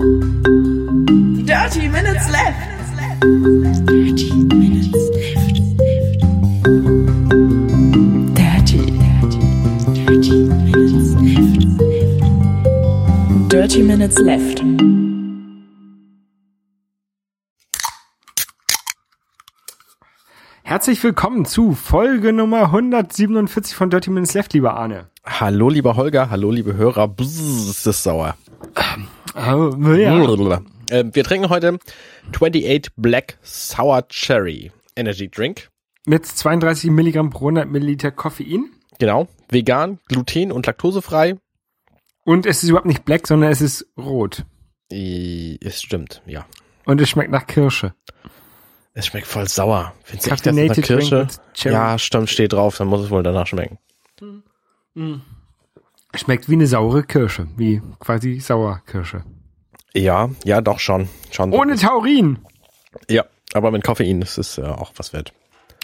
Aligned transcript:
Dirty 0.00 1.86
Minutes 1.90 2.30
Left. 2.30 2.56
Dirty 3.84 4.32
Minutes 4.32 4.96
Left. 5.12 5.60
Dirty, 8.34 8.80
dirty, 8.96 9.40
dirty 9.92 10.36
Minutes 10.64 11.12
Left. 11.20 11.52
Dirty 13.50 13.82
Minutes 13.82 14.18
Left. 14.20 14.62
Herzlich 20.62 21.04
willkommen 21.04 21.44
zu 21.44 21.74
Folge 21.74 22.32
Nummer 22.32 22.72
147 22.72 23.74
von 23.74 23.90
Dirty 23.90 24.08
Minutes 24.08 24.32
Left, 24.32 24.54
lieber 24.54 24.78
Arne. 24.78 25.10
Hallo, 25.26 25.68
lieber 25.68 25.96
Holger, 25.96 26.30
hallo, 26.30 26.50
liebe 26.50 26.74
Hörer. 26.74 27.06
Bzzz, 27.06 27.68
ist 27.68 27.86
das 27.86 28.02
sauer. 28.02 28.34
Oh, 29.34 29.92
ja. 29.94 30.60
Äh, 30.90 31.04
wir 31.12 31.24
trinken 31.24 31.48
heute 31.48 31.78
28 32.32 32.88
Black 32.96 33.38
Sour 33.42 34.08
Cherry 34.08 34.72
Energy 34.96 35.28
Drink. 35.30 35.70
Mit 36.06 36.26
32 36.26 36.90
Milligramm 36.90 37.30
pro 37.30 37.46
100 37.46 37.68
Milliliter 37.70 38.10
Koffein. 38.10 38.70
Genau. 38.98 39.28
Vegan, 39.48 39.98
gluten- 40.08 40.52
und 40.52 40.66
laktosefrei. 40.66 41.36
Und 42.24 42.46
es 42.46 42.62
ist 42.62 42.68
überhaupt 42.68 42.86
nicht 42.86 43.04
black, 43.04 43.26
sondern 43.26 43.50
es 43.50 43.60
ist 43.60 43.86
rot. 43.96 44.44
Es 44.90 45.80
stimmt, 45.82 46.22
ja. 46.26 46.46
Und 46.84 47.00
es 47.00 47.08
schmeckt 47.08 47.30
nach 47.30 47.46
Kirsche. 47.46 47.94
Es 48.92 49.06
schmeckt 49.06 49.26
voll 49.26 49.48
sauer. 49.48 49.94
Findest 50.02 50.26
du 50.26 50.32
echt, 50.32 50.46
das 50.46 50.56
eine 50.56 50.68
Kirsche? 50.68 51.28
Ja, 51.62 51.98
stimmt, 51.98 52.28
steht 52.28 52.52
drauf, 52.52 52.76
dann 52.76 52.88
muss 52.88 53.00
es 53.00 53.10
wohl 53.10 53.22
danach 53.22 53.46
schmecken. 53.46 53.78
Schmeckt 56.14 56.48
wie 56.48 56.54
eine 56.54 56.66
saure 56.66 57.02
Kirsche. 57.04 57.46
Wie 57.56 57.80
quasi 58.00 58.40
Sauerkirsche. 58.40 59.24
Ja, 59.94 60.30
ja, 60.44 60.60
doch 60.60 60.78
schon. 60.78 61.08
schon 61.30 61.52
Ohne 61.52 61.76
Taurin. 61.76 62.38
Ja, 63.08 63.24
aber 63.52 63.70
mit 63.70 63.84
Koffein 63.84 64.22
ist 64.22 64.38
es 64.38 64.58
äh, 64.58 64.62
auch 64.62 64.92
was 64.96 65.12
wert. 65.12 65.32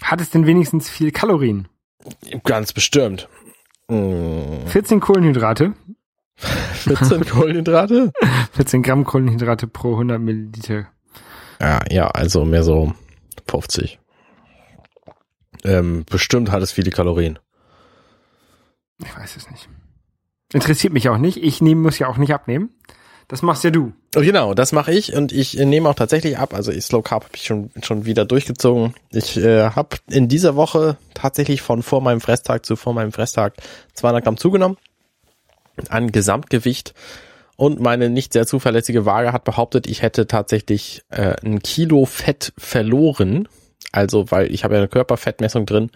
Hat 0.03 0.21
es 0.21 0.29
denn 0.29 0.45
wenigstens 0.45 0.89
viel 0.89 1.11
Kalorien? 1.11 1.67
Ganz 2.43 2.73
bestimmt. 2.73 3.27
Mm, 3.87 4.67
14 4.67 4.99
Kohlenhydrate. 4.99 5.73
14 6.37 7.25
Kohlenhydrate? 7.25 8.11
14 8.53 8.83
Gramm 8.83 9.03
Kohlenhydrate 9.05 9.67
pro 9.67 9.93
100 9.93 10.19
Milliliter. 10.19 10.87
Ja, 11.59 11.79
ja, 11.89 12.07
also 12.07 12.45
mehr 12.45 12.63
so 12.63 12.93
50. 13.49 13.99
Ähm, 15.63 16.05
bestimmt 16.09 16.51
hat 16.51 16.61
es 16.61 16.71
viele 16.71 16.91
Kalorien. 16.91 17.39
Ich 18.99 19.15
weiß 19.15 19.37
es 19.37 19.49
nicht. 19.49 19.67
Interessiert 20.53 20.93
mich 20.93 21.09
auch 21.09 21.17
nicht. 21.17 21.37
Ich 21.37 21.61
nehmen, 21.61 21.81
muss 21.81 21.99
ja 21.99 22.07
auch 22.07 22.17
nicht 22.17 22.33
abnehmen. 22.33 22.69
Das 23.27 23.41
machst 23.41 23.65
ja 23.65 23.71
du. 23.71 23.91
Oh, 24.15 24.21
Genau, 24.21 24.53
das 24.53 24.71
mache 24.71 24.93
ich 24.93 25.13
und 25.13 25.33
ich 25.33 25.59
äh, 25.59 25.65
nehme 25.65 25.89
auch 25.89 25.95
tatsächlich 25.95 26.37
ab. 26.37 26.53
Also 26.53 26.71
ich 26.71 26.85
Slow 26.85 27.01
Carb 27.01 27.25
habe 27.25 27.35
ich 27.35 27.43
schon 27.43 27.71
schon 27.83 28.05
wieder 28.05 28.23
durchgezogen. 28.23 28.93
Ich 29.11 29.35
äh, 29.37 29.71
habe 29.71 29.97
in 30.09 30.29
dieser 30.29 30.55
Woche 30.55 30.97
tatsächlich 31.13 31.61
von 31.61 31.83
vor 31.83 32.01
meinem 32.01 32.21
Fresstag 32.21 32.65
zu 32.65 32.77
vor 32.77 32.93
meinem 32.93 33.11
Fresstag 33.11 33.55
200 33.95 34.23
Gramm 34.23 34.37
zugenommen 34.37 34.77
an 35.89 36.11
Gesamtgewicht 36.11 36.93
und 37.57 37.79
meine 37.79 38.09
nicht 38.09 38.33
sehr 38.33 38.47
zuverlässige 38.47 39.05
Waage 39.05 39.33
hat 39.33 39.43
behauptet, 39.43 39.87
ich 39.87 40.01
hätte 40.01 40.27
tatsächlich 40.27 41.03
äh, 41.09 41.35
ein 41.43 41.59
Kilo 41.59 42.05
Fett 42.05 42.53
verloren. 42.57 43.49
Also, 43.93 44.29
weil 44.31 44.53
ich 44.53 44.63
habe 44.63 44.73
ja 44.75 44.79
eine 44.81 44.89
Körperfettmessung 44.89 45.65
drin, 45.65 45.91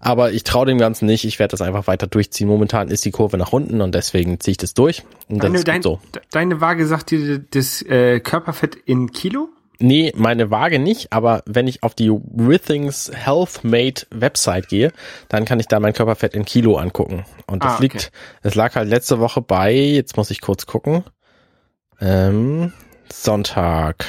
aber 0.00 0.32
ich 0.32 0.44
traue 0.44 0.66
dem 0.66 0.78
Ganzen 0.78 1.04
nicht. 1.06 1.24
Ich 1.24 1.38
werde 1.38 1.50
das 1.52 1.60
einfach 1.60 1.86
weiter 1.86 2.06
durchziehen. 2.06 2.48
Momentan 2.48 2.88
ist 2.88 3.04
die 3.04 3.10
Kurve 3.10 3.36
nach 3.36 3.52
unten 3.52 3.80
und 3.82 3.94
deswegen 3.94 4.40
ziehe 4.40 4.52
ich 4.52 4.56
das 4.58 4.72
durch. 4.74 5.02
Und 5.28 5.42
Deine, 5.44 5.62
dein, 5.62 5.82
so. 5.82 6.00
de- 6.14 6.22
deine 6.30 6.60
Waage 6.60 6.86
sagt 6.86 7.10
dir 7.10 7.38
das 7.38 7.82
äh, 7.82 8.20
Körperfett 8.20 8.74
in 8.76 9.12
Kilo? 9.12 9.48
Nee, 9.78 10.12
meine 10.16 10.50
Waage 10.50 10.78
nicht, 10.78 11.12
aber 11.12 11.42
wenn 11.46 11.66
ich 11.66 11.82
auf 11.82 11.94
die 11.94 12.08
Withings 12.10 13.10
Healthmate 13.12 14.06
Website 14.10 14.68
gehe, 14.68 14.92
dann 15.28 15.44
kann 15.44 15.60
ich 15.60 15.66
da 15.66 15.80
mein 15.80 15.92
Körperfett 15.92 16.32
in 16.34 16.44
Kilo 16.44 16.76
angucken. 16.76 17.24
Und 17.46 17.62
das 17.64 17.72
Ah, 17.72 17.74
okay. 17.74 17.82
liegt, 17.82 18.12
es 18.42 18.54
lag 18.54 18.74
halt 18.76 18.88
letzte 18.88 19.18
Woche 19.18 19.42
bei, 19.42 19.74
jetzt 19.74 20.16
muss 20.16 20.30
ich 20.30 20.40
kurz 20.40 20.64
gucken, 20.66 21.04
ähm, 22.00 22.72
Sonntag 23.12 24.06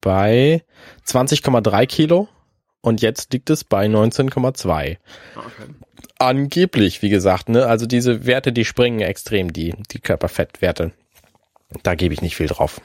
bei 0.00 0.62
20,3 1.06 1.86
Kilo 1.86 2.28
und 2.80 3.00
jetzt 3.00 3.32
liegt 3.32 3.50
es 3.50 3.64
bei 3.64 3.86
19,2. 3.86 4.98
Angeblich, 6.18 7.02
wie 7.02 7.08
gesagt, 7.08 7.48
ne, 7.48 7.66
also 7.66 7.86
diese 7.86 8.26
Werte, 8.26 8.52
die 8.52 8.64
springen 8.64 9.00
extrem, 9.00 9.52
die, 9.52 9.74
die 9.90 10.00
Körperfettwerte. 10.00 10.92
Da 11.82 11.94
gebe 11.94 12.14
ich 12.14 12.22
nicht 12.22 12.36
viel 12.36 12.46
drauf. 12.46 12.80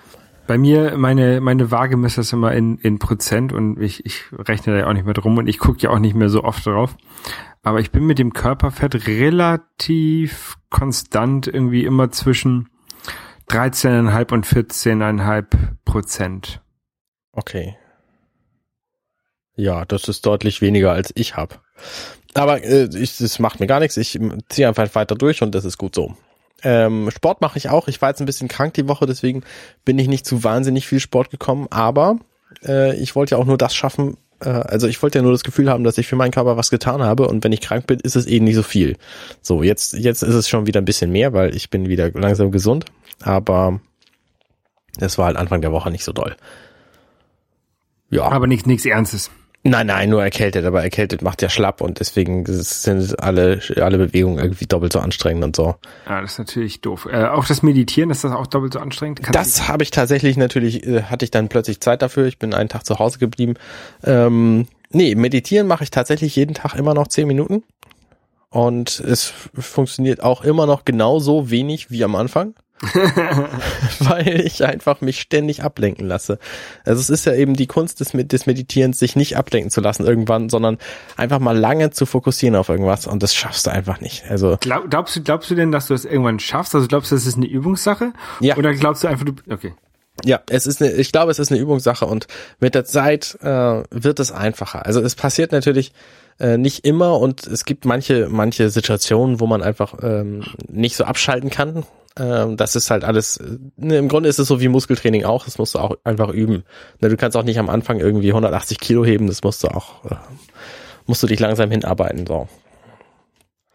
Bei 0.47 0.57
mir, 0.57 0.97
meine, 0.97 1.41
meine 1.41 1.69
Waage 1.69 1.95
misst 1.95 2.17
das 2.17 2.33
immer 2.33 2.53
in, 2.53 2.77
in 2.79 2.97
Prozent 2.97 3.53
und 3.53 3.79
ich, 3.79 4.05
ich 4.05 4.23
rechne 4.31 4.73
da 4.73 4.79
ja 4.79 4.87
auch 4.87 4.93
nicht 4.93 5.05
mehr 5.05 5.13
drum 5.13 5.37
und 5.37 5.47
ich 5.47 5.59
gucke 5.59 5.81
ja 5.81 5.89
auch 5.91 5.99
nicht 5.99 6.15
mehr 6.15 6.29
so 6.29 6.43
oft 6.43 6.65
drauf. 6.65 6.95
Aber 7.61 7.79
ich 7.79 7.91
bin 7.91 8.05
mit 8.05 8.19
dem 8.19 8.33
Körperfett 8.33 9.07
relativ 9.07 10.55
konstant 10.69 11.45
irgendwie 11.45 11.83
immer 11.83 12.09
zwischen 12.09 12.69
13,5 13.49 14.33
und 14.33 14.47
14,5 14.47 15.45
Prozent. 15.85 16.61
Okay. 17.31 17.75
Ja, 19.59 19.83
das 19.83 20.07
ist 20.07 20.25
deutlich 20.25 20.61
weniger 20.61 20.93
als 20.93 21.11
ich 21.15 21.35
habe. 21.35 21.55
Aber 22.33 22.63
äh, 22.63 22.87
ich, 22.95 23.17
das 23.17 23.39
macht 23.39 23.59
mir 23.59 23.67
gar 23.67 23.81
nichts. 23.81 23.97
Ich 23.97 24.17
ziehe 24.47 24.67
einfach 24.69 24.95
weiter 24.95 25.15
durch 25.15 25.41
und 25.41 25.53
das 25.53 25.65
ist 25.65 25.77
gut 25.77 25.93
so. 25.93 26.15
Ähm, 26.63 27.11
Sport 27.11 27.41
mache 27.41 27.57
ich 27.57 27.67
auch. 27.67 27.89
Ich 27.89 28.01
war 28.01 28.07
jetzt 28.07 28.21
ein 28.21 28.25
bisschen 28.25 28.47
krank 28.47 28.73
die 28.75 28.87
Woche, 28.87 29.05
deswegen 29.05 29.43
bin 29.83 29.99
ich 29.99 30.07
nicht 30.07 30.25
zu 30.25 30.45
wahnsinnig 30.45 30.87
viel 30.87 31.01
Sport 31.01 31.29
gekommen. 31.29 31.67
Aber 31.71 32.19
äh, 32.65 32.95
ich 32.95 33.17
wollte 33.17 33.35
ja 33.35 33.37
auch 33.37 33.45
nur 33.45 33.57
das 33.57 33.75
schaffen. 33.75 34.15
Äh, 34.39 34.47
also 34.47 34.87
ich 34.87 35.03
wollte 35.03 35.19
ja 35.19 35.23
nur 35.23 35.33
das 35.33 35.43
Gefühl 35.43 35.69
haben, 35.69 35.83
dass 35.83 35.97
ich 35.97 36.07
für 36.07 36.15
meinen 36.15 36.31
Körper 36.31 36.55
was 36.55 36.69
getan 36.69 37.03
habe. 37.03 37.27
Und 37.27 37.43
wenn 37.43 37.51
ich 37.51 37.59
krank 37.59 37.85
bin, 37.85 37.99
ist 37.99 38.15
es 38.15 38.27
eben 38.27 38.45
nicht 38.45 38.55
so 38.55 38.63
viel. 38.63 38.95
So, 39.41 39.61
jetzt, 39.61 39.91
jetzt 39.91 40.21
ist 40.21 40.35
es 40.35 40.47
schon 40.47 40.67
wieder 40.67 40.79
ein 40.79 40.85
bisschen 40.85 41.11
mehr, 41.11 41.33
weil 41.33 41.53
ich 41.53 41.69
bin 41.69 41.89
wieder 41.89 42.09
langsam 42.11 42.51
gesund. 42.51 42.85
Aber 43.21 43.81
es 45.01 45.17
war 45.17 45.25
halt 45.25 45.35
Anfang 45.35 45.59
der 45.59 45.73
Woche 45.73 45.91
nicht 45.91 46.05
so 46.05 46.13
doll. 46.13 46.37
Ja. 48.09 48.23
Aber 48.23 48.47
nichts, 48.47 48.65
nichts 48.65 48.85
Ernstes. 48.85 49.29
Nein, 49.63 49.87
nein, 49.87 50.09
nur 50.09 50.23
erkältet, 50.23 50.65
aber 50.65 50.81
erkältet 50.81 51.21
macht 51.21 51.41
ja 51.41 51.49
schlapp 51.49 51.81
und 51.81 51.99
deswegen 51.99 52.45
sind 52.47 53.21
alle, 53.21 53.59
alle 53.75 53.97
Bewegungen 53.97 54.39
irgendwie 54.39 54.65
doppelt 54.65 54.93
so 54.93 54.99
anstrengend 54.99 55.43
und 55.43 55.55
so. 55.55 55.75
Ja, 56.07 56.21
das 56.21 56.33
ist 56.33 56.39
natürlich 56.39 56.79
doof. 56.79 57.09
Äh, 57.11 57.25
auch 57.25 57.45
das 57.45 57.61
Meditieren, 57.61 58.09
ist 58.09 58.23
das 58.23 58.31
auch 58.31 58.47
doppelt 58.47 58.73
so 58.73 58.79
anstrengend? 58.79 59.21
Kannst 59.21 59.37
Das 59.37 59.67
habe 59.67 59.83
ich 59.83 59.91
tatsächlich 59.91 60.37
natürlich, 60.37 60.87
äh, 60.87 61.03
hatte 61.03 61.25
ich 61.25 61.31
dann 61.31 61.49
plötzlich 61.49 61.81
Zeit 61.81 62.01
dafür. 62.01 62.25
Ich 62.27 62.39
bin 62.39 62.53
einen 62.53 62.69
Tag 62.69 62.85
zu 62.85 62.99
Hause 62.99 63.19
geblieben. 63.19 63.55
Ähm, 64.05 64.67
nee, 64.91 65.13
meditieren 65.15 65.67
mache 65.67 65.83
ich 65.83 65.91
tatsächlich 65.91 66.37
jeden 66.37 66.53
Tag 66.53 66.75
immer 66.75 66.93
noch 66.93 67.09
zehn 67.09 67.27
Minuten. 67.27 67.63
Und 68.49 68.99
es 69.01 69.33
funktioniert 69.53 70.23
auch 70.23 70.43
immer 70.43 70.67
noch 70.67 70.85
genauso 70.85 71.51
wenig 71.51 71.91
wie 71.91 72.03
am 72.05 72.15
Anfang. 72.15 72.55
weil 73.99 74.41
ich 74.41 74.63
einfach 74.63 75.01
mich 75.01 75.19
ständig 75.19 75.63
ablenken 75.63 76.07
lasse. 76.07 76.39
Also 76.85 77.01
es 77.01 77.09
ist 77.09 77.25
ja 77.25 77.33
eben 77.33 77.55
die 77.55 77.67
Kunst 77.67 77.99
des, 77.99 78.11
des 78.13 78.45
Meditierens, 78.45 78.99
sich 78.99 79.15
nicht 79.15 79.37
ablenken 79.37 79.69
zu 79.69 79.81
lassen 79.81 80.05
irgendwann, 80.05 80.49
sondern 80.49 80.77
einfach 81.17 81.39
mal 81.39 81.57
lange 81.57 81.91
zu 81.91 82.05
fokussieren 82.05 82.55
auf 82.55 82.69
irgendwas 82.69 83.07
und 83.07 83.21
das 83.21 83.35
schaffst 83.35 83.67
du 83.67 83.71
einfach 83.71 83.99
nicht. 83.99 84.23
Also 84.29 84.57
Glaub, 84.61 84.89
glaubst, 84.89 85.15
du, 85.15 85.23
glaubst 85.23 85.51
du 85.51 85.55
denn, 85.55 85.71
dass 85.71 85.87
du 85.87 85.93
das 85.93 86.05
irgendwann 86.05 86.39
schaffst? 86.39 86.73
Also 86.73 86.87
glaubst 86.87 87.11
du, 87.11 87.15
das 87.15 87.25
ist 87.25 87.35
eine 87.35 87.47
Übungssache? 87.47 88.13
Ja. 88.39 88.55
Oder 88.55 88.73
glaubst 88.73 89.03
du 89.03 89.07
einfach, 89.07 89.25
du. 89.25 89.33
Okay. 89.49 89.73
ja, 90.23 90.39
es 90.49 90.65
ist 90.65 90.81
eine, 90.81 90.93
ich 90.93 91.11
glaube, 91.11 91.31
es 91.31 91.39
ist 91.39 91.51
eine 91.51 91.59
Übungssache 91.59 92.05
und 92.05 92.27
mit 92.59 92.75
der 92.75 92.85
Zeit 92.85 93.37
äh, 93.41 93.83
wird 93.91 94.19
es 94.19 94.31
einfacher. 94.31 94.85
Also 94.85 95.01
es 95.01 95.15
passiert 95.15 95.51
natürlich 95.51 95.91
äh, 96.39 96.57
nicht 96.57 96.85
immer 96.85 97.19
und 97.19 97.45
es 97.45 97.65
gibt 97.65 97.83
manche 97.83 98.27
manche 98.29 98.69
Situationen, 98.69 99.41
wo 99.41 99.47
man 99.47 99.61
einfach 99.61 99.95
ähm, 100.01 100.43
nicht 100.67 100.95
so 100.95 101.03
abschalten 101.03 101.49
kann. 101.49 101.83
Ähm, 102.17 102.57
das 102.57 102.75
ist 102.75 102.89
halt 102.91 103.03
alles. 103.03 103.39
Ne, 103.77 103.97
Im 103.97 104.07
Grunde 104.09 104.29
ist 104.29 104.39
es 104.39 104.47
so 104.47 104.59
wie 104.61 104.67
Muskeltraining 104.67 105.25
auch. 105.25 105.45
Das 105.45 105.57
musst 105.57 105.75
du 105.75 105.79
auch 105.79 105.95
einfach 106.03 106.29
üben. 106.29 106.63
Ne, 106.99 107.09
du 107.09 107.17
kannst 107.17 107.37
auch 107.37 107.43
nicht 107.43 107.59
am 107.59 107.69
Anfang 107.69 107.99
irgendwie 107.99 108.29
180 108.29 108.79
Kilo 108.79 109.05
heben. 109.05 109.27
Das 109.27 109.43
musst 109.43 109.63
du 109.63 109.67
auch 109.69 110.03
äh, 110.05 110.15
musst 111.05 111.23
du 111.23 111.27
dich 111.27 111.39
langsam 111.39 111.71
hinarbeiten. 111.71 112.25
So. 112.27 112.47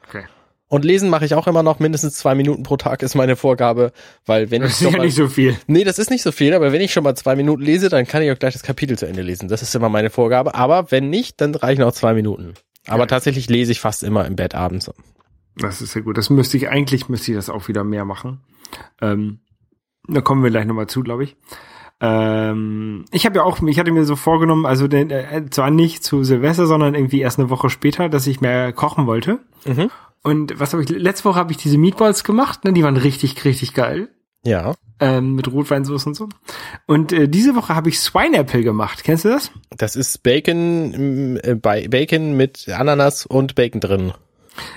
Okay. 0.08 0.24
Und 0.68 0.84
lesen 0.84 1.08
mache 1.10 1.24
ich 1.24 1.34
auch 1.34 1.46
immer 1.46 1.62
noch 1.62 1.78
mindestens 1.78 2.14
zwei 2.16 2.34
Minuten 2.34 2.62
pro 2.64 2.76
Tag 2.76 3.02
ist 3.02 3.14
meine 3.14 3.36
Vorgabe, 3.36 3.92
weil 4.26 4.50
wenn 4.50 4.62
Das 4.62 4.72
ich 4.72 4.76
ist 4.78 4.82
schon 4.84 4.92
ja 4.92 4.98
mal, 4.98 5.04
nicht 5.06 5.14
so 5.16 5.28
viel. 5.28 5.56
Nee, 5.66 5.84
das 5.84 5.98
ist 5.98 6.10
nicht 6.10 6.22
so 6.22 6.32
viel, 6.32 6.54
aber 6.54 6.72
wenn 6.72 6.80
ich 6.80 6.92
schon 6.92 7.04
mal 7.04 7.14
zwei 7.14 7.36
Minuten 7.36 7.62
lese, 7.62 7.88
dann 7.88 8.06
kann 8.06 8.22
ich 8.22 8.30
auch 8.32 8.38
gleich 8.38 8.54
das 8.54 8.62
Kapitel 8.62 8.98
zu 8.98 9.06
Ende 9.06 9.22
lesen. 9.22 9.48
Das 9.48 9.62
ist 9.62 9.74
immer 9.74 9.88
meine 9.88 10.10
Vorgabe. 10.10 10.54
Aber 10.54 10.90
wenn 10.90 11.10
nicht, 11.10 11.40
dann 11.40 11.54
reichen 11.54 11.82
auch 11.82 11.92
zwei 11.92 12.14
Minuten. 12.14 12.54
Aber 12.86 13.02
Ja. 13.04 13.06
tatsächlich 13.06 13.48
lese 13.48 13.72
ich 13.72 13.80
fast 13.80 14.02
immer 14.02 14.26
im 14.26 14.36
Bett 14.36 14.54
abends. 14.54 14.90
Das 15.56 15.82
ist 15.82 15.94
ja 15.94 16.00
gut. 16.00 16.18
Das 16.18 16.30
müsste 16.30 16.56
ich, 16.56 16.68
eigentlich 16.68 17.08
müsste 17.08 17.32
ich 17.32 17.36
das 17.36 17.50
auch 17.50 17.68
wieder 17.68 17.84
mehr 17.84 18.04
machen. 18.04 18.40
Ähm, 19.00 19.40
da 20.08 20.20
kommen 20.20 20.42
wir 20.42 20.50
gleich 20.50 20.66
nochmal 20.66 20.88
zu, 20.88 21.02
glaube 21.02 21.24
ich. 21.24 21.36
Ähm, 22.00 23.04
ich 23.12 23.24
habe 23.24 23.36
ja 23.36 23.44
auch, 23.44 23.62
ich 23.62 23.78
hatte 23.78 23.92
mir 23.92 24.04
so 24.04 24.16
vorgenommen, 24.16 24.66
also 24.66 24.88
den, 24.88 25.10
äh, 25.10 25.46
zwar 25.50 25.70
nicht 25.70 26.02
zu 26.02 26.24
Silvester, 26.24 26.66
sondern 26.66 26.94
irgendwie 26.94 27.20
erst 27.20 27.38
eine 27.38 27.50
Woche 27.50 27.70
später, 27.70 28.08
dass 28.08 28.26
ich 28.26 28.40
mehr 28.40 28.72
kochen 28.72 29.06
wollte. 29.06 29.38
Mhm. 29.64 29.90
Und 30.22 30.58
was 30.58 30.72
habe 30.72 30.82
ich, 30.82 30.88
letzte 30.88 31.26
Woche 31.26 31.38
habe 31.38 31.52
ich 31.52 31.58
diese 31.58 31.78
Meatballs 31.78 32.24
gemacht, 32.24 32.64
ne, 32.64 32.72
die 32.72 32.82
waren 32.82 32.96
richtig, 32.96 33.44
richtig 33.44 33.74
geil. 33.74 34.08
Ja. 34.46 34.74
ähm, 35.00 35.34
mit 35.34 35.50
Rotweinsauce 35.50 36.06
und 36.06 36.14
so. 36.14 36.28
Und 36.86 37.12
äh, 37.12 37.28
diese 37.28 37.56
Woche 37.56 37.74
habe 37.74 37.88
ich 37.88 37.98
Swine-Apple 37.98 38.62
gemacht. 38.62 39.02
Kennst 39.02 39.24
du 39.24 39.30
das? 39.30 39.50
Das 39.76 39.96
ist 39.96 40.22
Bacon, 40.22 41.38
äh, 41.42 41.54
bei 41.54 41.88
Bacon 41.88 42.36
mit 42.36 42.68
Ananas 42.68 43.24
und 43.24 43.54
Bacon 43.54 43.80
drin. 43.80 44.12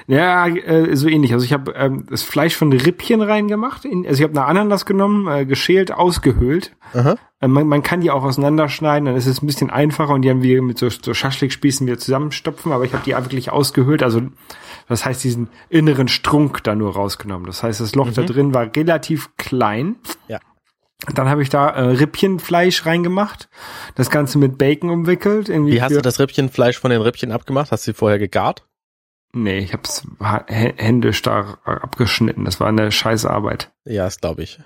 Ja, 0.08 0.48
äh, 0.48 0.96
so 0.96 1.08
ähnlich. 1.08 1.34
Also 1.34 1.46
ich 1.46 1.54
habe 1.54 1.74
ähm, 1.74 2.06
das 2.10 2.24
Fleisch 2.24 2.56
von 2.56 2.72
Rippchen 2.72 3.22
reingemacht. 3.22 3.86
In, 3.86 4.06
also 4.06 4.20
ich 4.20 4.24
habe 4.24 4.40
eine 4.40 4.48
Ananas 4.48 4.86
genommen, 4.86 5.28
äh, 5.28 5.46
geschält, 5.46 5.92
ausgehöhlt. 5.92 6.76
Äh, 7.40 7.48
man, 7.48 7.68
man 7.68 7.84
kann 7.84 8.02
die 8.02 8.12
auch 8.12 8.24
auseinanderschneiden, 8.24 9.06
dann 9.06 9.16
ist 9.16 9.28
es 9.28 9.42
ein 9.42 9.46
bisschen 9.46 9.70
einfacher 9.70 10.14
und 10.14 10.24
die 10.24 10.30
haben 10.30 10.42
wir 10.42 10.62
mit 10.62 10.80
so, 10.80 10.90
so 10.90 11.14
Schaschlikspießen 11.14 11.86
wieder 11.86 12.00
zusammenstopfen, 12.00 12.72
aber 12.72 12.86
ich 12.86 12.94
habe 12.94 13.04
die 13.06 13.12
wirklich 13.12 13.52
ausgehöhlt, 13.52 14.02
also 14.02 14.22
das 14.88 15.06
heißt 15.06 15.24
diesen 15.24 15.50
inneren 15.70 16.08
Strunk 16.08 16.64
da 16.64 16.74
nur 16.74 16.94
rausgenommen. 16.94 17.46
Das 17.46 17.62
heißt, 17.62 17.82
das 17.82 17.94
Loch 17.94 18.12
da 18.12 18.24
drin 18.24 18.54
war 18.54 18.76
relativ 18.76 19.36
klein. 19.38 19.98
Ja. 20.28 20.40
Dann 21.14 21.30
habe 21.30 21.44
ich 21.44 21.50
da 21.50 21.70
äh, 21.70 21.82
Rippchenfleisch 21.82 22.86
reingemacht, 22.86 23.50
das 23.96 24.10
Ganze 24.10 24.40
mit 24.40 24.58
Bacon 24.58 24.90
umwickelt. 24.90 25.48
Irgendwie 25.48 25.74
Wie 25.74 25.82
hast 25.82 25.96
du 25.96 26.02
das 26.02 26.20
Rippchenfleisch 26.20 26.80
von 26.80 26.90
den 26.90 27.02
Rippchen 27.02 27.32
abgemacht? 27.32 27.72
Hast 27.72 27.86
du 27.86 27.92
sie 27.92 27.96
vorher 27.96 28.18
gegart? 28.18 28.66
Nee, 29.34 29.60
ich 29.60 29.74
habe 29.74 29.84
es 29.84 30.08
händisch 30.48 31.22
da 31.22 31.58
abgeschnitten. 31.66 32.46
Das 32.46 32.60
war 32.60 32.68
eine 32.68 32.92
scheiße 32.92 33.30
Arbeit. 33.30 33.72
Ja, 33.86 34.06
das 34.06 34.20
glaube 34.20 34.44
ich. 34.44 34.60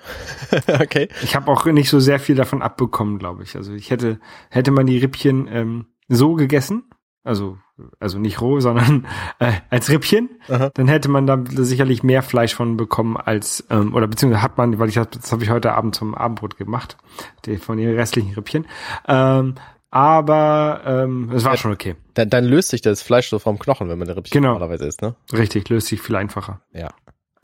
okay. 0.67 1.09
Ich 1.23 1.35
habe 1.35 1.51
auch 1.51 1.65
nicht 1.65 1.89
so 1.89 1.99
sehr 1.99 2.19
viel 2.19 2.35
davon 2.35 2.61
abbekommen, 2.61 3.17
glaube 3.19 3.43
ich. 3.43 3.55
Also 3.55 3.73
ich 3.73 3.89
hätte, 3.89 4.19
hätte 4.49 4.71
man 4.71 4.85
die 4.85 4.99
Rippchen 4.99 5.47
ähm, 5.51 5.85
so 6.07 6.35
gegessen, 6.35 6.83
also, 7.23 7.57
also 7.99 8.17
nicht 8.17 8.41
roh, 8.41 8.59
sondern 8.59 9.05
äh, 9.39 9.53
als 9.69 9.89
Rippchen, 9.89 10.29
Aha. 10.49 10.71
dann 10.73 10.87
hätte 10.87 11.09
man 11.09 11.27
da 11.27 11.43
sicherlich 11.45 12.03
mehr 12.03 12.23
Fleisch 12.23 12.55
von 12.55 12.77
bekommen 12.77 13.17
als, 13.17 13.65
ähm, 13.69 13.93
oder 13.93 14.07
beziehungsweise 14.07 14.41
hat 14.43 14.57
man, 14.57 14.79
weil 14.79 14.89
ich 14.89 14.95
das, 14.95 15.09
das 15.09 15.31
habe 15.31 15.43
ich 15.43 15.49
heute 15.49 15.73
Abend 15.73 15.95
zum 15.95 16.15
Abendbrot 16.15 16.57
gemacht, 16.57 16.97
die, 17.45 17.57
von 17.57 17.77
den 17.77 17.93
restlichen 17.95 18.33
Rippchen. 18.33 18.65
Ähm, 19.07 19.55
aber 19.91 20.81
ähm, 20.85 21.29
es 21.33 21.43
war 21.43 21.57
schon 21.57 21.73
okay. 21.73 21.95
Dann, 22.13 22.29
dann 22.29 22.45
löst 22.45 22.69
sich 22.69 22.81
das 22.81 23.01
Fleisch 23.01 23.29
so 23.29 23.39
vom 23.39 23.59
Knochen, 23.59 23.89
wenn 23.89 23.99
man 23.99 24.07
eine 24.07 24.17
Rippchen 24.17 24.33
Genau. 24.41 24.53
normalerweise 24.53 24.85
isst, 24.87 25.01
ne? 25.01 25.15
Richtig, 25.33 25.69
löst 25.69 25.87
sich 25.87 26.01
viel 26.01 26.15
einfacher. 26.15 26.61
Ja. 26.73 26.89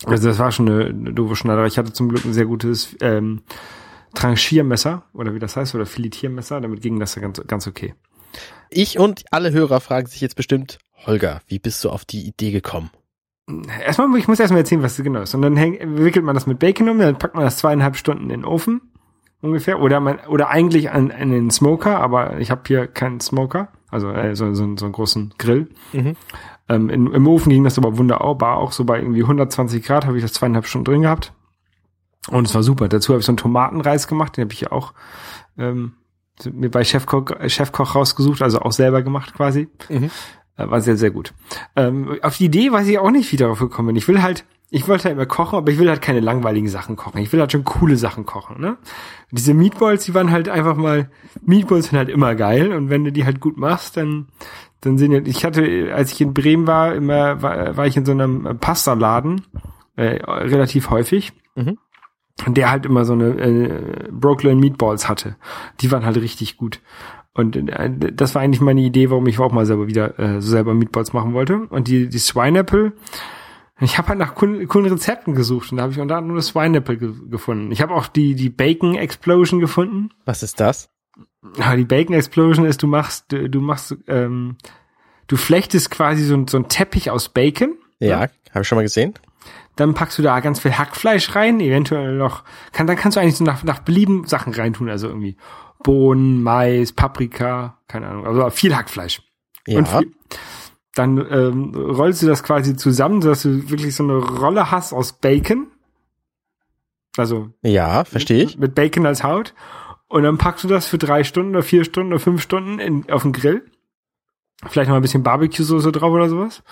Also 0.06 0.28
das 0.28 0.40
war 0.40 0.52
schon 0.52 0.70
eine, 0.70 0.86
eine 0.86 1.14
doofe 1.14 1.36
Schneiderei. 1.36 1.68
Ich 1.68 1.78
hatte 1.78 1.92
zum 1.92 2.08
Glück 2.10 2.24
ein 2.24 2.34
sehr 2.34 2.46
gutes 2.46 2.96
ähm, 3.02 3.42
Tranchiermesser 4.14 5.04
oder 5.14 5.34
wie 5.34 5.40
das 5.40 5.56
heißt 5.56 5.76
oder 5.76 5.86
Filetiermesser. 5.86 6.62
Damit 6.62 6.82
ging 6.82 7.00
das 7.00 7.16
ganz, 7.16 7.42
ganz 7.48 7.68
okay. 7.68 7.94
Ich 8.70 8.98
und 8.98 9.26
alle 9.32 9.52
Hörer 9.52 9.82
fragen 9.82 10.08
sich 10.08 10.22
jetzt 10.22 10.36
bestimmt, 10.36 10.80
Holger, 11.06 11.42
wie 11.48 11.60
bist 11.60 11.84
du 11.84 11.90
auf 11.90 12.06
die 12.06 12.28
Idee 12.28 12.52
gekommen? 12.52 12.90
Erstmal, 13.86 14.14
ich 14.18 14.28
muss 14.28 14.40
erstmal 14.40 14.62
erzählen, 14.62 14.84
was 14.84 14.98
das 14.98 15.04
genau 15.04 15.22
ist. 15.22 15.34
Und 15.34 15.42
dann 15.42 15.56
häng, 15.56 15.98
wickelt 15.98 16.26
man 16.26 16.36
das 16.36 16.48
mit 16.48 16.60
Bacon 16.60 16.90
um, 16.90 17.00
dann 17.00 17.18
packt 17.18 17.36
man 17.36 17.46
das 17.46 17.58
zweieinhalb 17.58 17.96
Stunden 17.96 18.24
in 18.24 18.30
den 18.30 18.46
Ofen 18.46 18.82
ungefähr. 19.42 19.82
Oder 19.82 20.00
man 20.00 20.20
oder 20.28 20.50
eigentlich 20.50 20.92
an, 20.92 21.12
an 21.12 21.32
den 21.32 21.52
Smoker, 21.52 22.00
aber 22.00 22.40
ich 22.40 22.52
habe 22.52 22.62
hier 22.68 22.88
keinen 22.88 23.20
Smoker, 23.20 23.70
also 23.90 24.12
äh, 24.12 24.36
so, 24.36 24.54
so, 24.54 24.76
so 24.78 24.86
einen 24.86 24.94
großen 24.94 25.34
Grill. 25.38 25.70
Mhm. 25.94 26.16
Ähm, 26.70 26.90
in, 26.90 27.08
Im 27.14 27.28
Ofen 27.28 27.50
ging 27.50 27.64
das 27.64 27.78
aber 27.78 27.98
wunderbar, 27.98 28.58
auch 28.58 28.72
so 28.72 28.84
bei 28.84 29.00
irgendwie 29.00 29.22
120 29.22 29.84
Grad 29.84 30.06
habe 30.06 30.18
ich 30.18 30.24
das 30.24 30.34
zweieinhalb 30.34 30.66
Stunden 30.66 30.86
drin 30.86 31.02
gehabt. 31.04 31.34
Und 32.30 32.46
es 32.46 32.54
war 32.54 32.64
super. 32.64 32.90
Dazu 32.90 33.14
habe 33.14 33.20
ich 33.20 33.26
so 33.26 33.32
einen 33.32 33.38
Tomatenreis 33.38 34.08
gemacht, 34.08 34.36
den 34.36 34.44
habe 34.44 34.54
ich 34.54 34.62
ja 34.62 34.72
auch 34.72 34.94
ähm, 35.58 35.94
mir 36.52 36.70
bei 36.70 36.84
Chefkoch, 36.84 37.32
Chefkoch 37.48 37.96
rausgesucht, 37.96 38.42
also 38.42 38.60
auch 38.60 38.72
selber 38.72 39.02
gemacht 39.02 39.34
quasi. 39.34 39.70
Mhm. 39.90 40.12
Äh, 40.58 40.70
War 40.70 40.82
sehr, 40.82 40.98
sehr 40.98 41.12
gut. 41.12 41.34
Ähm, 41.76 42.20
auf 42.22 42.38
die 42.38 42.46
Idee 42.46 42.72
weiß 42.72 42.88
ich 42.88 43.00
auch 43.00 43.12
nicht, 43.12 43.32
wie 43.32 43.38
darauf 43.38 43.60
gekommen 43.60 43.88
bin. 43.88 43.96
Ich 43.96 44.08
will 44.08 44.22
halt, 44.22 44.46
ich 44.70 44.88
wollte 44.88 45.06
halt 45.06 45.14
immer 45.14 45.26
kochen, 45.26 45.58
aber 45.58 45.72
ich 45.72 45.80
will 45.80 45.90
halt 45.90 46.02
keine 46.02 46.20
langweiligen 46.20 46.68
Sachen 46.68 46.96
kochen. 46.96 47.20
Ich 47.22 47.32
will 47.32 47.40
halt 47.40 47.52
schon 47.52 47.64
coole 47.64 47.96
Sachen 47.96 48.26
kochen, 48.26 48.60
ne? 48.60 48.78
Diese 49.32 49.54
Meatballs, 49.54 50.06
die 50.06 50.14
waren 50.14 50.32
halt 50.32 50.50
einfach 50.50 50.76
mal, 50.76 51.10
Meatballs 51.42 51.88
sind 51.88 51.98
halt 51.98 52.10
immer 52.10 52.36
geil 52.36 52.74
und 52.74 52.90
wenn 52.90 53.06
du 53.06 53.12
die 53.12 53.26
halt 53.26 53.40
gut 53.40 53.58
machst, 53.58 53.96
dann, 53.96 54.28
dann 54.82 54.98
sind 54.98 55.12
ja, 55.12 55.20
ich 55.24 55.46
hatte, 55.46 55.94
als 55.94 56.12
ich 56.12 56.22
in 56.22 56.34
Bremen 56.34 56.68
war, 56.68 56.94
immer, 56.96 57.42
war, 57.42 57.78
war 57.78 57.88
ich 57.88 57.96
in 57.96 58.06
so 58.06 58.12
einem 58.12 58.58
Pastaladen, 58.60 59.42
äh, 59.96 60.22
relativ 60.26 60.90
häufig. 60.90 61.34
Mhm. 61.56 61.78
Und 62.46 62.56
der 62.56 62.70
halt 62.70 62.86
immer 62.86 63.04
so 63.04 63.14
eine 63.14 63.30
äh, 63.30 64.10
Brooklyn 64.12 64.60
Meatballs 64.60 65.10
hatte. 65.10 65.38
Die 65.82 65.92
waren 65.92 66.06
halt 66.06 66.18
richtig 66.18 66.58
gut. 66.58 66.82
Und 67.34 67.56
äh, 67.56 67.90
das 68.14 68.36
war 68.36 68.44
eigentlich 68.44 68.62
meine 68.62 68.82
Idee, 68.82 69.10
warum 69.10 69.26
ich 69.28 69.40
auch 69.40 69.52
mal 69.52 69.66
selber 69.66 69.88
wieder 69.88 70.20
äh, 70.20 70.42
so 70.42 70.50
selber 70.50 70.76
Meatballs 70.76 71.14
machen 71.14 71.34
wollte. 71.34 71.62
Und 71.70 71.88
die, 71.88 72.10
die 72.10 72.20
Swineapple, 72.20 72.94
ich 73.80 73.98
habe 73.98 74.10
halt 74.10 74.20
nach 74.20 74.36
coolen, 74.36 74.68
coolen 74.68 74.92
Rezepten 74.92 75.36
gesucht 75.36 75.72
und 75.72 75.78
da 75.78 75.84
habe 75.84 75.94
ich 75.94 76.00
unter 76.00 76.18
anderem 76.18 76.36
das 76.36 76.48
Swineapple 76.48 76.98
ge 76.98 77.14
gefunden. 77.30 77.72
Ich 77.72 77.82
habe 77.82 77.94
auch 77.94 78.08
die, 78.08 78.36
die 78.36 78.50
Bacon 78.50 78.96
Explosion 78.96 79.60
gefunden. 79.60 80.10
Was 80.26 80.44
ist 80.44 80.60
das? 80.60 80.90
Ja, 81.58 81.76
die 81.76 81.86
Bacon 81.86 82.16
Explosion 82.16 82.66
ist, 82.66 82.82
du 82.84 82.88
machst, 82.88 83.32
du, 83.32 83.50
du 83.50 83.62
machst, 83.62 83.96
ähm, 84.08 84.58
du 85.28 85.38
flechtest 85.38 85.92
quasi 85.92 86.24
so, 86.24 86.36
ein- 86.36 86.48
so 86.48 86.58
ein 86.58 86.68
Teppich 86.70 87.12
aus 87.12 87.30
Bacon. 87.30 87.76
Ja, 88.00 88.22
habe 88.52 88.62
ich 88.62 88.68
schon 88.68 88.78
mal 88.78 88.82
gesehen. 88.84 89.14
Dann 89.76 89.94
packst 89.94 90.18
du 90.18 90.24
da 90.24 90.40
ganz 90.40 90.60
viel 90.60 90.76
Hackfleisch 90.78 91.36
rein, 91.36 91.60
eventuell 91.60 92.16
noch, 92.16 92.44
kann, 92.72 92.88
dann 92.88 92.96
kannst 92.98 93.16
du 93.16 93.22
eigentlich 93.22 93.36
so 93.38 93.44
nach, 93.44 93.64
nach 93.64 93.80
Belieben 93.80 94.26
Sachen 94.26 94.54
reintun, 94.54 94.90
also 94.90 95.08
irgendwie 95.08 95.38
Bohnen, 95.84 96.42
Mais, 96.42 96.92
Paprika, 96.92 97.78
keine 97.88 98.08
Ahnung, 98.08 98.26
also 98.26 98.50
viel 98.50 98.76
Hackfleisch. 98.76 99.22
Ja. 99.68 99.78
Und 99.78 99.88
viel, 99.88 100.12
dann 100.98 101.18
ähm, 101.32 101.74
rollst 101.76 102.22
du 102.22 102.28
das 102.28 102.44
quasi 102.44 102.76
zusammen, 102.76 103.22
sodass 103.22 103.44
du 103.44 103.70
wirklich 103.70 103.96
so 103.96 104.04
eine 104.04 104.18
Rolle 104.18 104.72
hast 104.72 104.94
aus 104.94 105.14
Bacon. 105.14 105.68
Also 107.18 107.50
Ja, 107.62 108.04
verstehe 108.06 108.44
ich. 108.44 108.58
mit 108.58 108.76
Bacon 108.76 109.06
als 109.06 109.24
Haut. 109.24 109.54
Und 110.08 110.24
dann 110.24 110.38
packst 110.38 110.64
du 110.64 110.68
das 110.68 110.88
für 110.88 110.98
drei 110.98 111.24
Stunden 111.24 111.52
oder 111.56 111.64
vier 111.64 111.84
Stunden 111.84 112.14
oder 112.14 112.22
fünf 112.22 112.42
Stunden 112.42 112.80
in, 112.80 113.10
auf 113.12 113.24
den 113.24 113.34
Grill. 113.34 113.66
Vielleicht 114.68 114.90
noch 114.90 114.96
ein 114.96 115.02
bisschen 115.02 115.24
Barbecue-Soße 115.24 115.92
drauf 115.92 116.12
oder 116.12 116.30
sowas. 116.30 116.64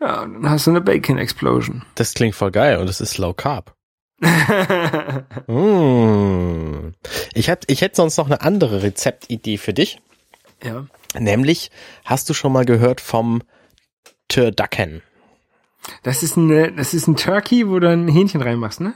Ja, 0.00 0.22
und 0.22 0.34
dann 0.34 0.50
hast 0.50 0.66
du 0.66 0.70
eine 0.70 0.80
Bacon-Explosion. 0.80 1.82
Das 1.96 2.14
klingt 2.14 2.34
voll 2.34 2.50
geil 2.50 2.78
und 2.78 2.88
es 2.88 3.00
ist 3.00 3.18
low 3.18 3.34
carb. 3.34 3.74
Mm. 5.46 6.92
Ich 7.34 7.46
hätte 7.48 7.66
ich 7.70 7.82
hätt 7.82 7.94
sonst 7.94 8.16
noch 8.16 8.26
eine 8.26 8.40
andere 8.40 8.82
Rezeptidee 8.82 9.58
für 9.58 9.72
dich. 9.72 10.00
ja. 10.62 10.86
Nämlich, 11.18 11.70
hast 12.04 12.28
du 12.28 12.34
schon 12.34 12.52
mal 12.52 12.64
gehört 12.64 13.00
vom 13.00 13.42
Turducken? 14.28 15.02
Das 16.02 16.22
ist 16.22 16.36
eine, 16.36 16.72
das 16.72 16.92
ist 16.94 17.06
ein 17.06 17.16
Turkey, 17.16 17.68
wo 17.68 17.78
du 17.78 17.88
ein 17.88 18.08
Hähnchen 18.08 18.42
reinmachst, 18.42 18.80
ne? 18.80 18.94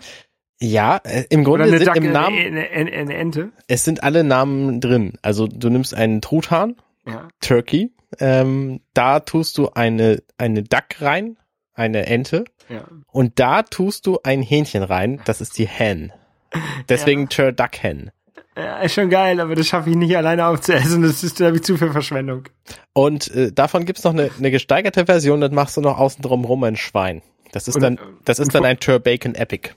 Ja, 0.61 0.99
äh, 1.05 1.25
im 1.31 1.43
Grunde 1.43 1.69
sind 1.69 1.87
Duck, 1.87 1.97
im 1.97 2.13
Namen, 2.13 2.39
eine, 2.39 2.69
eine, 2.69 2.93
eine 2.93 3.15
Ente. 3.15 3.51
es 3.67 3.85
sind 3.85 4.03
alle 4.05 4.23
Namen 4.25 4.81
drin. 4.81 5.15
Also 5.23 5.47
du 5.49 5.71
nimmst 5.71 5.95
einen 5.95 6.21
Truthahn, 6.21 6.77
Ja. 7.07 7.29
Turkey, 7.41 7.93
ähm, 8.21 8.81
da 8.95 9.21
tust 9.21 9.59
du 9.59 9.71
eine, 9.71 10.23
eine 10.39 10.63
Duck 10.63 11.01
rein, 11.01 11.37
eine 11.75 12.07
Ente, 12.07 12.45
Ja. 12.69 12.85
und 13.09 13.41
da 13.41 13.63
tust 13.63 14.07
du 14.07 14.19
ein 14.23 14.43
Hähnchen 14.43 14.83
rein, 14.85 15.21
das 15.25 15.41
ist 15.41 15.59
die 15.59 15.67
Hen. 15.67 16.13
Deswegen 16.89 17.29
Turducken. 17.29 18.11
Ja. 18.57 18.81
Ist 18.83 18.95
schon 18.95 19.11
geil, 19.11 19.41
aber 19.41 19.55
das 19.55 19.67
schaffe 19.67 19.91
ich 19.91 19.97
nicht 19.97 20.17
alleine 20.17 20.47
aufzuessen. 20.47 21.03
Das 21.03 21.23
ist, 21.25 21.41
da 21.41 21.47
habe 21.47 21.57
ich 21.57 21.63
zu 21.63 21.77
viel 21.77 21.91
Verschwendung. 21.91 22.45
Und 22.93 23.31
äh, 23.35 23.53
davon 23.53 23.85
gibt's 23.85 24.05
noch 24.05 24.13
eine, 24.13 24.31
eine 24.39 24.51
gesteigerte 24.51 25.07
Version, 25.07 25.41
dann 25.41 25.55
machst 25.55 25.77
du 25.77 25.81
noch 25.81 25.99
außen 25.99 26.23
drum 26.23 26.45
rum 26.45 26.63
ein 26.65 26.77
Schwein. 26.77 27.23
Das 27.53 27.69
ist 27.69 27.77
Und- 27.77 27.83
dann, 27.83 27.99
das 28.25 28.39
ist 28.39 28.55
dann 28.55 28.65
ein 28.65 28.79
Turbacon 28.81 29.35
Epic. 29.35 29.71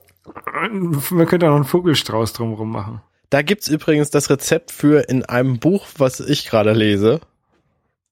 Man 0.62 1.25
könnte 1.27 1.46
auch 1.46 1.50
noch 1.51 1.55
einen 1.58 1.65
Vogelstrauß 1.65 2.34
drumrum 2.34 2.72
machen. 2.72 3.01
Da 3.29 3.41
gibt's 3.41 3.67
übrigens 3.67 4.10
das 4.12 4.29
Rezept 4.29 4.72
für 4.72 5.08
in 5.10 5.25
einem 5.25 5.60
Buch, 5.60 5.88
was 5.98 6.20
ich 6.20 6.48
gerade 6.50 6.74
lese. 6.74 7.20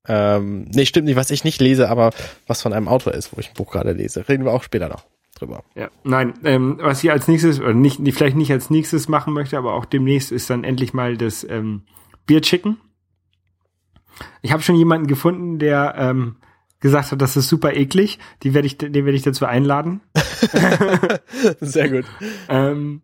Ähm, 0.07 0.65
nee, 0.73 0.85
stimmt 0.85 1.05
nicht, 1.05 1.15
was 1.15 1.31
ich 1.31 1.43
nicht 1.43 1.61
lese, 1.61 1.89
aber 1.89 2.11
was 2.45 2.61
von 2.61 2.73
einem 2.73 2.87
Autor 2.89 3.13
ist, 3.13 3.35
wo 3.35 3.39
ich 3.39 3.49
ein 3.49 3.53
Buch 3.53 3.71
gerade 3.71 3.93
lese. 3.93 4.27
Reden 4.27 4.43
wir 4.43 4.51
auch 4.51 4.63
später 4.63 4.89
noch 4.89 5.05
drüber. 5.35 5.63
Ja, 5.75 5.89
nein, 6.03 6.33
ähm, 6.43 6.77
was 6.81 7.03
ich 7.03 7.11
als 7.11 7.27
nächstes, 7.27 7.59
oder 7.59 7.73
nicht, 7.73 7.99
vielleicht 8.13 8.35
nicht 8.35 8.51
als 8.51 8.69
nächstes 8.69 9.07
machen 9.07 9.33
möchte, 9.33 9.57
aber 9.57 9.73
auch 9.73 9.85
demnächst 9.85 10.31
ist 10.31 10.49
dann 10.49 10.63
endlich 10.63 10.93
mal 10.93 11.17
das 11.17 11.43
ähm, 11.49 11.83
Beer 12.25 12.41
Chicken. 12.41 12.77
Ich 14.41 14.51
habe 14.51 14.61
schon 14.61 14.75
jemanden 14.75 15.07
gefunden, 15.07 15.59
der 15.59 15.95
ähm, 15.97 16.35
gesagt 16.79 17.11
hat, 17.11 17.21
das 17.21 17.35
ist 17.37 17.49
super 17.49 17.73
eklig. 17.73 18.19
Die 18.43 18.53
werde 18.53 18.67
ich, 18.67 18.77
den 18.77 18.93
werde 18.93 19.13
ich 19.13 19.23
dazu 19.23 19.45
einladen. 19.45 20.01
Sehr 21.61 21.89
gut. 21.89 22.05
Ähm, 22.49 23.01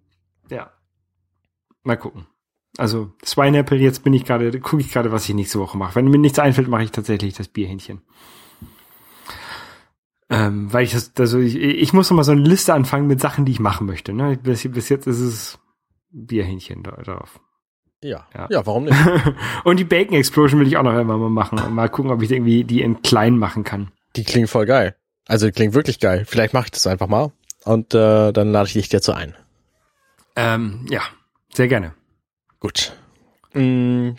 ja. 0.51 0.71
Mal 1.83 1.97
gucken. 1.97 2.27
Also 2.77 3.13
Swineapple, 3.25 3.77
jetzt 3.77 4.03
bin 4.03 4.13
ich 4.13 4.25
gerade, 4.25 4.57
gucke 4.59 4.81
ich 4.81 4.91
gerade, 4.91 5.11
was 5.11 5.27
ich 5.27 5.33
nächste 5.33 5.59
Woche 5.59 5.77
mache. 5.77 5.95
Wenn 5.95 6.09
mir 6.09 6.19
nichts 6.19 6.39
einfällt, 6.39 6.67
mache 6.67 6.83
ich 6.83 6.91
tatsächlich 6.91 7.33
das 7.33 7.47
Bierhähnchen. 7.47 8.01
Ähm, 10.29 10.71
weil 10.71 10.83
ich 10.83 10.91
das, 10.91 11.11
also 11.17 11.39
ich, 11.39 11.55
ich 11.55 11.91
muss 11.91 12.09
noch 12.09 12.17
mal 12.17 12.23
so 12.23 12.31
eine 12.31 12.41
Liste 12.41 12.73
anfangen 12.73 13.07
mit 13.07 13.19
Sachen, 13.19 13.45
die 13.45 13.51
ich 13.51 13.59
machen 13.59 13.87
möchte. 13.87 14.13
Ne? 14.13 14.37
Bis, 14.37 14.69
bis 14.71 14.89
jetzt 14.89 15.07
ist 15.07 15.19
es 15.19 15.59
Bierhähnchen 16.11 16.83
da, 16.83 16.91
drauf. 16.91 17.39
Ja. 18.03 18.27
Ja. 18.35 18.47
ja. 18.49 18.65
warum 18.65 18.83
nicht? 18.85 18.95
Und 19.63 19.77
die 19.77 19.83
Bacon 19.83 20.15
Explosion 20.15 20.59
will 20.59 20.67
ich 20.67 20.77
auch 20.77 20.83
noch 20.83 20.93
einmal 20.93 21.17
mal 21.17 21.29
machen. 21.29 21.59
Und 21.59 21.73
mal 21.73 21.89
gucken, 21.89 22.11
ob 22.11 22.21
ich 22.21 22.31
irgendwie 22.31 22.63
die 22.63 22.81
in 22.81 23.01
klein 23.01 23.37
machen 23.37 23.63
kann. 23.63 23.91
Die 24.15 24.23
klingt 24.23 24.49
voll 24.49 24.65
geil. 24.65 24.95
Also 25.27 25.47
die 25.47 25.51
klingt 25.51 25.73
wirklich 25.73 25.99
geil. 25.99 26.25
Vielleicht 26.27 26.53
mache 26.53 26.65
ich 26.65 26.71
das 26.71 26.87
einfach 26.87 27.07
mal 27.07 27.31
und 27.65 27.93
äh, 27.93 28.31
dann 28.31 28.51
lade 28.51 28.67
ich 28.67 28.73
dich 28.73 28.89
dazu 28.89 29.13
ein. 29.13 29.35
Ähm, 30.35 30.85
ja, 30.89 31.01
sehr 31.53 31.67
gerne. 31.67 31.93
Gut. 32.59 32.93
Mm, 33.53 34.11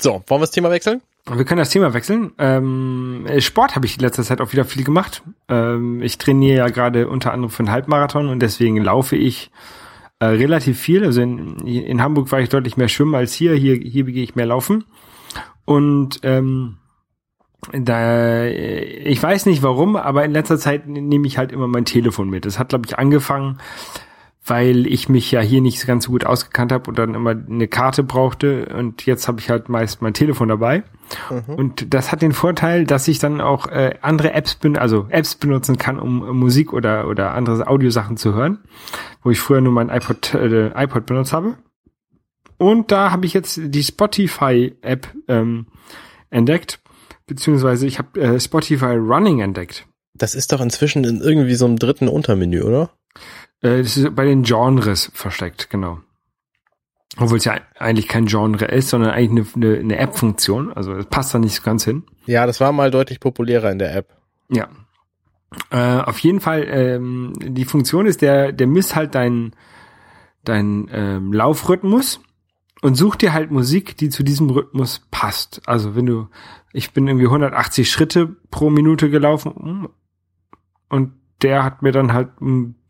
so, 0.00 0.22
wollen 0.26 0.40
wir 0.40 0.40
das 0.40 0.50
Thema 0.50 0.70
wechseln? 0.70 1.02
Wir 1.30 1.44
können 1.44 1.58
das 1.58 1.70
Thema 1.70 1.94
wechseln. 1.94 2.32
Ähm, 2.38 3.26
Sport 3.38 3.76
habe 3.76 3.86
ich 3.86 3.94
in 3.94 4.00
letzter 4.00 4.24
Zeit 4.24 4.40
auch 4.40 4.52
wieder 4.52 4.64
viel 4.64 4.82
gemacht. 4.82 5.22
Ähm, 5.48 6.02
ich 6.02 6.18
trainiere 6.18 6.58
ja 6.58 6.68
gerade 6.68 7.08
unter 7.08 7.32
anderem 7.32 7.50
für 7.50 7.60
einen 7.60 7.70
Halbmarathon 7.70 8.28
und 8.28 8.40
deswegen 8.40 8.78
laufe 8.78 9.14
ich 9.14 9.52
äh, 10.18 10.26
relativ 10.26 10.80
viel. 10.80 11.04
Also 11.04 11.22
in, 11.22 11.58
in 11.58 12.02
Hamburg 12.02 12.32
war 12.32 12.40
ich 12.40 12.48
deutlich 12.48 12.76
mehr 12.76 12.88
schwimmen 12.88 13.14
als 13.14 13.34
hier. 13.34 13.54
Hier, 13.54 13.76
hier 13.76 14.04
gehe 14.04 14.24
ich 14.24 14.34
mehr 14.34 14.46
laufen. 14.46 14.84
Und 15.64 16.20
ähm, 16.24 16.78
da 17.72 18.46
ich 18.46 19.22
weiß 19.22 19.46
nicht 19.46 19.62
warum, 19.62 19.94
aber 19.94 20.24
in 20.24 20.32
letzter 20.32 20.58
Zeit 20.58 20.88
nehme 20.88 21.26
ich 21.28 21.38
halt 21.38 21.52
immer 21.52 21.68
mein 21.68 21.84
Telefon 21.84 22.28
mit. 22.28 22.44
Das 22.44 22.58
hat, 22.58 22.70
glaube 22.70 22.86
ich, 22.86 22.98
angefangen, 22.98 23.58
weil 24.44 24.86
ich 24.86 25.08
mich 25.08 25.30
ja 25.30 25.40
hier 25.40 25.60
nicht 25.60 25.86
ganz 25.86 26.04
so 26.04 26.10
gut 26.10 26.26
ausgekannt 26.26 26.72
habe 26.72 26.90
und 26.90 26.98
dann 26.98 27.14
immer 27.14 27.30
eine 27.30 27.68
Karte 27.68 28.02
brauchte 28.02 28.66
und 28.76 29.06
jetzt 29.06 29.28
habe 29.28 29.38
ich 29.40 29.50
halt 29.50 29.68
meist 29.68 30.02
mein 30.02 30.14
Telefon 30.14 30.48
dabei. 30.48 30.82
Mhm. 31.30 31.54
Und 31.54 31.94
das 31.94 32.10
hat 32.10 32.22
den 32.22 32.32
Vorteil, 32.32 32.84
dass 32.84 33.06
ich 33.06 33.20
dann 33.20 33.40
auch 33.40 33.68
äh, 33.68 33.94
andere 34.02 34.32
Apps 34.32 34.56
bin, 34.56 34.76
also 34.76 35.06
Apps 35.10 35.36
benutzen 35.36 35.78
kann, 35.78 36.00
um 36.00 36.28
äh, 36.28 36.32
Musik 36.32 36.72
oder 36.72 37.06
oder 37.06 37.34
andere 37.34 37.68
Audiosachen 37.68 38.16
zu 38.16 38.34
hören, 38.34 38.58
wo 39.22 39.30
ich 39.30 39.38
früher 39.38 39.60
nur 39.60 39.72
mein 39.72 39.90
iPod 39.90 40.34
äh, 40.34 40.70
iPod 40.74 41.06
benutzt 41.06 41.32
habe. 41.32 41.56
Und 42.58 42.90
da 42.90 43.12
habe 43.12 43.26
ich 43.26 43.34
jetzt 43.34 43.60
die 43.62 43.82
Spotify 43.82 44.74
App 44.82 45.08
ähm, 45.28 45.66
entdeckt, 46.30 46.80
beziehungsweise 47.26 47.86
ich 47.86 47.98
habe 47.98 48.20
äh, 48.20 48.40
Spotify 48.40 48.96
Running 48.96 49.40
entdeckt. 49.40 49.86
Das 50.14 50.34
ist 50.34 50.52
doch 50.52 50.60
inzwischen 50.60 51.04
in 51.04 51.20
irgendwie 51.20 51.54
so 51.54 51.64
einem 51.64 51.78
dritten 51.78 52.08
Untermenü, 52.08 52.62
oder? 52.62 52.90
Äh, 53.60 53.82
das 53.82 53.96
ist 53.96 54.14
bei 54.14 54.24
den 54.24 54.42
Genres 54.42 55.10
versteckt, 55.14 55.70
genau. 55.70 56.00
Obwohl 57.18 57.38
es 57.38 57.44
ja 57.44 57.60
eigentlich 57.78 58.08
kein 58.08 58.26
Genre 58.26 58.64
ist, 58.66 58.88
sondern 58.88 59.10
eigentlich 59.10 59.54
eine, 59.54 59.66
eine, 59.68 59.78
eine 59.78 59.98
App-Funktion. 59.98 60.72
Also 60.72 60.94
es 60.94 61.06
passt 61.06 61.34
da 61.34 61.38
nicht 61.38 61.54
so 61.54 61.62
ganz 61.62 61.84
hin. 61.84 62.04
Ja, 62.24 62.46
das 62.46 62.60
war 62.60 62.72
mal 62.72 62.90
deutlich 62.90 63.20
populärer 63.20 63.70
in 63.70 63.78
der 63.78 63.94
App. 63.94 64.16
Ja. 64.48 64.68
Äh, 65.70 66.00
auf 66.00 66.18
jeden 66.20 66.40
Fall, 66.40 66.66
ähm, 66.68 67.34
die 67.38 67.66
Funktion 67.66 68.06
ist, 68.06 68.22
der, 68.22 68.52
der 68.52 68.66
misst 68.66 68.96
halt 68.96 69.14
deinen 69.14 69.54
dein, 70.44 70.88
ähm, 70.92 71.32
Laufrhythmus 71.32 72.20
und 72.80 72.96
sucht 72.96 73.22
dir 73.22 73.32
halt 73.32 73.50
Musik, 73.50 73.96
die 73.96 74.08
zu 74.08 74.22
diesem 74.22 74.50
Rhythmus 74.50 75.06
passt. 75.10 75.62
Also 75.66 75.94
wenn 75.94 76.06
du, 76.06 76.28
ich 76.72 76.92
bin 76.92 77.06
irgendwie 77.06 77.26
180 77.26 77.90
Schritte 77.90 78.36
pro 78.50 78.70
Minute 78.70 79.10
gelaufen 79.10 79.88
und 80.88 81.12
der 81.42 81.64
hat 81.64 81.82
mir 81.82 81.92
dann 81.92 82.12
halt 82.12 82.40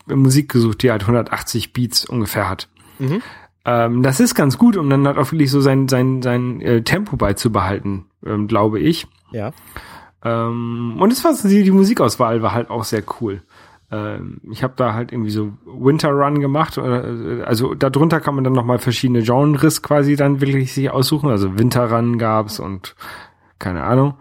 Musik 0.07 0.51
gesucht, 0.51 0.83
die 0.83 0.91
halt 0.91 1.03
180 1.03 1.73
Beats 1.73 2.05
ungefähr 2.05 2.49
hat. 2.49 2.69
Mhm. 2.99 3.23
Ähm, 3.65 4.03
das 4.03 4.21
ist 4.21 4.35
ganz 4.35 4.59
gut, 4.59 4.77
um 4.77 4.91
dann 4.91 5.07
halt 5.07 5.19
auch 5.19 5.31
wirklich 5.31 5.51
so 5.51 5.61
sein, 5.61 5.89
sein, 5.89 6.23
sein 6.23 6.61
äh, 6.61 6.83
Tempo 6.83 7.17
beizubehalten, 7.17 8.07
ähm, 8.27 8.49
glaube 8.49 8.81
ich. 8.81 9.07
Ja. 9.31 9.53
Ähm, 10.25 10.97
und 10.99 11.13
es 11.13 11.25
war 11.25 11.33
die, 11.33 11.63
die 11.63 11.71
Musikauswahl 11.71 12.43
war 12.43 12.53
halt 12.53 12.71
auch 12.71 12.85
sehr 12.85 13.03
cool. 13.21 13.43
Ähm, 13.91 14.41
ich 14.51 14.63
habe 14.63 14.75
da 14.77 14.95
halt 14.95 15.13
irgendwie 15.13 15.31
so 15.31 15.53
Winter 15.67 16.11
Run 16.11 16.41
gemacht. 16.41 16.79
Äh, 16.79 17.43
also 17.45 17.75
darunter 17.75 18.21
kann 18.21 18.35
man 18.35 18.43
dann 18.43 18.53
nochmal 18.53 18.79
verschiedene 18.79 19.23
Genres 19.23 19.83
quasi 19.83 20.17
dann 20.17 20.41
wirklich 20.41 20.73
sich 20.73 20.91
aussuchen. 20.91 21.31
Also 21.31 21.59
Winter 21.59 21.91
Run 21.91 22.19
gab's 22.19 22.59
und 22.59 22.97
keine 23.59 23.85
Ahnung. 23.85 24.15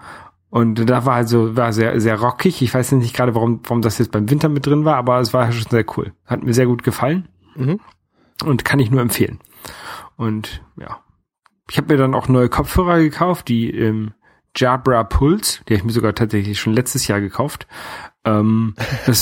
Und 0.51 0.89
da 0.89 1.05
war 1.05 1.15
also 1.15 1.55
war 1.55 1.71
sehr 1.71 1.99
sehr 2.01 2.19
rockig. 2.19 2.61
Ich 2.61 2.73
weiß 2.73 2.91
nicht 2.91 3.15
gerade, 3.15 3.33
warum 3.33 3.61
warum 3.63 3.81
das 3.81 3.97
jetzt 3.97 4.11
beim 4.11 4.29
Winter 4.29 4.49
mit 4.49 4.65
drin 4.65 4.83
war, 4.85 4.97
aber 4.97 5.19
es 5.19 5.33
war 5.33 5.51
schon 5.51 5.71
sehr 5.71 5.85
cool. 5.95 6.13
Hat 6.25 6.43
mir 6.43 6.53
sehr 6.53 6.67
gut 6.67 6.83
gefallen 6.83 7.29
mhm. 7.55 7.79
und 8.45 8.65
kann 8.65 8.79
ich 8.79 8.91
nur 8.91 9.01
empfehlen. 9.01 9.39
Und 10.17 10.61
ja, 10.77 10.99
ich 11.69 11.77
habe 11.77 11.93
mir 11.93 11.97
dann 11.97 12.13
auch 12.13 12.27
neue 12.27 12.49
Kopfhörer 12.49 12.99
gekauft, 12.99 13.47
die 13.47 13.71
ähm, 13.71 14.11
Jabra 14.53 15.05
Pulse, 15.05 15.61
die 15.63 15.73
habe 15.73 15.75
ich 15.75 15.83
mir 15.85 15.93
sogar 15.93 16.13
tatsächlich 16.13 16.59
schon 16.59 16.73
letztes 16.73 17.07
Jahr 17.07 17.21
gekauft. 17.21 17.65
Ähm, 18.25 18.75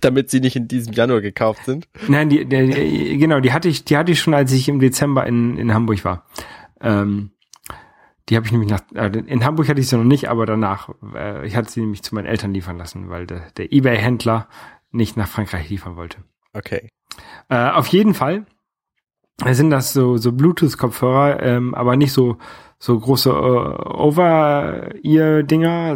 Damit 0.00 0.30
sie 0.30 0.40
nicht 0.40 0.56
in 0.56 0.68
diesem 0.68 0.94
Januar 0.94 1.20
gekauft 1.20 1.66
sind. 1.66 1.86
Nein, 2.08 2.30
die, 2.30 2.46
die, 2.46 2.70
die, 2.70 3.18
genau, 3.18 3.40
die 3.40 3.52
hatte 3.52 3.68
ich, 3.68 3.84
die 3.84 3.96
hatte 3.96 4.10
ich 4.10 4.20
schon, 4.20 4.34
als 4.34 4.52
ich 4.52 4.68
im 4.68 4.80
Dezember 4.80 5.26
in, 5.26 5.58
in 5.58 5.74
Hamburg 5.74 6.04
war. 6.04 6.24
Ähm, 6.80 7.30
die 8.28 8.36
habe 8.36 8.46
ich 8.46 8.52
nämlich 8.52 8.70
nach, 8.70 8.82
äh, 8.94 9.08
in 9.08 9.44
Hamburg 9.44 9.68
hatte 9.68 9.80
ich 9.80 9.88
sie 9.88 9.96
noch 9.96 10.04
nicht, 10.04 10.28
aber 10.28 10.46
danach, 10.46 10.90
äh, 11.14 11.46
ich 11.46 11.56
hatte 11.56 11.70
sie 11.70 11.80
nämlich 11.80 12.02
zu 12.02 12.14
meinen 12.14 12.26
Eltern 12.26 12.54
liefern 12.54 12.78
lassen, 12.78 13.08
weil 13.08 13.26
der, 13.26 13.50
der 13.56 13.72
Ebay-Händler 13.72 14.48
nicht 14.92 15.16
nach 15.16 15.28
Frankreich 15.28 15.68
liefern 15.68 15.96
wollte. 15.96 16.18
Okay. 16.52 16.88
Äh, 17.48 17.70
auf 17.70 17.86
jeden 17.88 18.14
Fall 18.14 18.46
sind 19.50 19.70
das 19.70 19.92
so, 19.92 20.16
so 20.16 20.32
Bluetooth-Kopfhörer, 20.32 21.42
ähm, 21.42 21.74
aber 21.74 21.96
nicht 21.96 22.12
so, 22.12 22.36
so 22.78 22.98
große 22.98 23.30
äh, 23.30 23.32
Over-Ear-Dinger, 23.32 24.36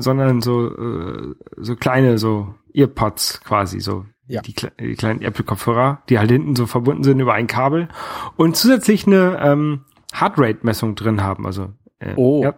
sondern 0.03 0.41
so, 0.41 0.71
äh, 0.75 1.35
so 1.57 1.77
kleine, 1.77 2.19
so 2.19 2.55
Earpods 2.73 3.43
quasi, 3.43 3.81
so 3.81 4.07
ja. 4.27 4.41
die, 4.43 4.55
die 4.81 4.95
kleinen 4.95 5.23
Apple-Kopfhörer, 5.23 6.03
die 6.09 6.19
halt 6.19 6.31
hinten 6.31 6.57
so 6.57 6.67
verbunden 6.67 7.05
sind 7.05 7.21
über 7.21 7.35
ein 7.35 7.47
Kabel 7.47 7.89
und 8.37 8.57
zusätzlich 8.57 9.07
eine 9.07 9.39
ähm, 9.43 9.85
Heartrate-Messung 10.13 10.95
drin 10.95 11.23
haben, 11.23 11.47
also 11.47 11.73
oh. 12.17 12.43
Ja. 12.43 12.55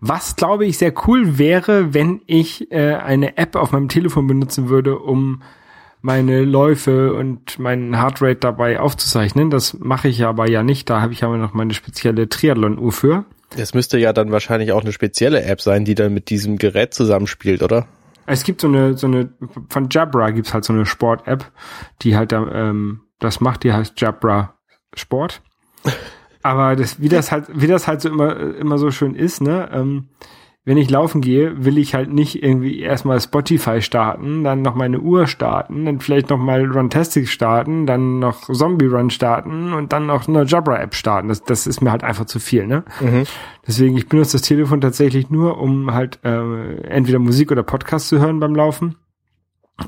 Was 0.00 0.36
glaube 0.36 0.66
ich 0.66 0.78
sehr 0.78 0.92
cool 1.06 1.38
wäre, 1.38 1.94
wenn 1.94 2.20
ich 2.26 2.70
äh, 2.72 2.94
eine 2.94 3.36
App 3.36 3.56
auf 3.56 3.72
meinem 3.72 3.88
Telefon 3.88 4.26
benutzen 4.26 4.68
würde, 4.68 4.98
um 4.98 5.42
meine 6.04 6.42
Läufe 6.44 7.14
und 7.14 7.58
meinen 7.58 7.96
Heartrate 7.96 8.36
dabei 8.36 8.78
aufzuzeichnen. 8.78 9.50
Das 9.50 9.78
mache 9.78 10.08
ich 10.08 10.24
aber 10.24 10.50
ja 10.50 10.62
nicht. 10.62 10.90
Da 10.90 11.00
habe 11.00 11.14
ich 11.14 11.24
aber 11.24 11.38
noch 11.38 11.54
meine 11.54 11.72
spezielle 11.72 12.28
Triathlon-Uhr 12.28 12.92
für. 12.92 13.24
Das 13.56 13.72
müsste 13.72 13.96
ja 13.98 14.12
dann 14.12 14.30
wahrscheinlich 14.30 14.72
auch 14.72 14.82
eine 14.82 14.92
spezielle 14.92 15.42
App 15.44 15.62
sein, 15.62 15.84
die 15.84 15.94
dann 15.94 16.12
mit 16.12 16.28
diesem 16.28 16.58
Gerät 16.58 16.92
zusammenspielt, 16.92 17.62
oder? 17.62 17.86
Es 18.26 18.44
gibt 18.44 18.60
so 18.60 18.68
eine, 18.68 18.98
so 18.98 19.06
eine, 19.06 19.30
von 19.70 19.88
Jabra 19.90 20.30
gibt's 20.30 20.52
halt 20.52 20.64
so 20.64 20.72
eine 20.72 20.84
Sport-App, 20.84 21.50
die 22.02 22.16
halt 22.16 22.32
ähm, 22.32 23.00
das 23.18 23.40
macht, 23.40 23.64
die 23.64 23.72
heißt 23.72 23.98
Jabra 23.98 24.58
Sport. 24.94 25.40
Aber 26.44 26.76
das, 26.76 27.00
wie 27.00 27.08
das 27.08 27.32
halt, 27.32 27.46
wie 27.54 27.66
das 27.66 27.88
halt 27.88 28.02
so 28.02 28.10
immer, 28.10 28.38
immer 28.56 28.76
so 28.76 28.90
schön 28.90 29.14
ist, 29.14 29.40
ne? 29.40 29.70
Ähm, 29.72 30.08
wenn 30.66 30.76
ich 30.76 30.90
laufen 30.90 31.22
gehe, 31.22 31.64
will 31.64 31.78
ich 31.78 31.94
halt 31.94 32.12
nicht 32.12 32.42
irgendwie 32.42 32.80
erstmal 32.80 33.18
Spotify 33.20 33.80
starten, 33.80 34.44
dann 34.44 34.60
noch 34.60 34.74
meine 34.74 35.00
Uhr 35.00 35.26
starten, 35.26 35.86
dann 35.86 36.00
vielleicht 36.00 36.28
noch 36.28 36.38
mal 36.38 36.64
Runtastic 36.64 37.28
starten, 37.28 37.86
dann 37.86 38.18
noch 38.18 38.50
Zombie 38.50 38.86
Run 38.86 39.08
starten 39.08 39.72
und 39.72 39.92
dann 39.94 40.06
noch 40.06 40.28
eine 40.28 40.44
Jabra 40.44 40.80
App 40.80 40.94
starten. 40.94 41.28
Das, 41.28 41.42
das 41.42 41.66
ist 41.66 41.80
mir 41.80 41.90
halt 41.90 42.04
einfach 42.04 42.26
zu 42.26 42.38
viel, 42.40 42.66
ne? 42.66 42.84
Mhm. 43.00 43.24
Deswegen, 43.66 43.96
ich 43.96 44.08
benutze 44.08 44.32
das 44.32 44.42
Telefon 44.42 44.82
tatsächlich 44.82 45.30
nur, 45.30 45.58
um 45.58 45.94
halt 45.94 46.18
äh, 46.24 46.76
entweder 46.82 47.18
Musik 47.18 47.52
oder 47.52 47.62
Podcast 47.62 48.08
zu 48.08 48.18
hören 48.18 48.38
beim 48.38 48.54
Laufen. 48.54 48.96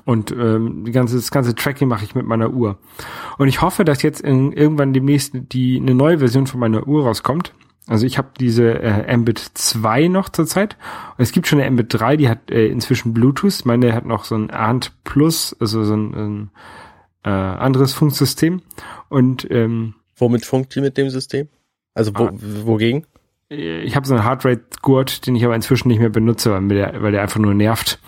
Und 0.05 0.33
ähm, 0.33 0.85
die 0.85 0.93
ganze, 0.93 1.17
das 1.17 1.31
ganze 1.31 1.55
Tracking 1.55 1.89
mache 1.89 2.05
ich 2.05 2.15
mit 2.15 2.27
meiner 2.27 2.51
Uhr. 2.51 2.79
Und 3.39 3.49
ich 3.49 3.63
hoffe, 3.63 3.85
dass 3.85 4.03
jetzt 4.03 4.21
in, 4.21 4.53
irgendwann 4.53 4.93
demnächst 4.93 5.33
die 5.35 5.79
eine 5.81 5.95
neue 5.95 6.19
Version 6.19 6.47
von 6.47 6.59
meiner 6.59 6.87
Uhr 6.89 7.05
rauskommt. 7.05 7.53
Also 7.87 8.05
ich 8.05 8.19
habe 8.19 8.31
diese 8.41 8.81
äh, 8.81 9.17
Mbit 9.17 9.39
2 9.39 10.09
noch 10.09 10.29
zurzeit. 10.29 10.77
Es 11.19 11.31
gibt 11.31 11.47
schon 11.47 11.61
eine 11.61 11.71
Mbit 11.71 11.95
3, 11.95 12.17
die 12.17 12.29
hat 12.29 12.51
äh, 12.51 12.67
inzwischen 12.67 13.15
Bluetooth. 13.15 13.65
Meine 13.65 13.95
hat 13.95 14.07
noch 14.07 14.25
so 14.25 14.35
ein 14.35 14.51
ANT 14.51 14.93
Plus, 15.05 15.57
also 15.61 15.85
so 15.85 15.95
ein, 15.95 16.15
ein 16.15 16.51
äh, 17.23 17.29
anderes 17.29 17.93
Funksystem. 17.93 18.63
Und 19.09 19.49
ähm, 19.53 19.95
womit 20.17 20.45
funkt 20.45 20.75
die 20.75 20.81
mit 20.81 20.97
dem 20.97 21.11
System? 21.11 21.49
Also 21.95 22.13
wo, 22.17 22.25
ah, 22.25 22.33
wogegen? 22.35 23.07
Ich 23.49 23.95
habe 23.95 24.05
so 24.05 24.15
einen 24.15 24.25
Heartrate-Gurt, 24.25 25.25
den 25.27 25.37
ich 25.37 25.45
aber 25.45 25.55
inzwischen 25.55 25.87
nicht 25.87 26.01
mehr 26.01 26.09
benutze, 26.09 26.53
weil, 26.53 26.69
der, 26.69 27.01
weil 27.01 27.13
der 27.13 27.23
einfach 27.23 27.39
nur 27.39 27.55
nervt. 27.55 28.01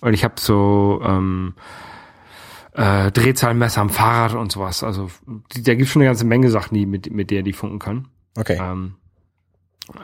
Und 0.00 0.14
ich 0.14 0.24
habe 0.24 0.34
so 0.38 1.00
ähm, 1.04 1.54
äh, 2.72 3.10
Drehzahlmesser 3.10 3.80
am 3.80 3.90
Fahrrad 3.90 4.34
und 4.34 4.52
sowas. 4.52 4.82
Also 4.82 5.10
die, 5.54 5.62
da 5.62 5.74
gibt 5.74 5.88
schon 5.88 6.02
eine 6.02 6.08
ganze 6.08 6.24
Menge 6.24 6.50
Sachen, 6.50 6.74
die 6.74 6.86
mit, 6.86 7.12
mit 7.12 7.30
der 7.30 7.42
die 7.42 7.52
funken 7.52 7.78
kann. 7.78 8.08
Okay. 8.36 8.58
Ähm, 8.60 8.94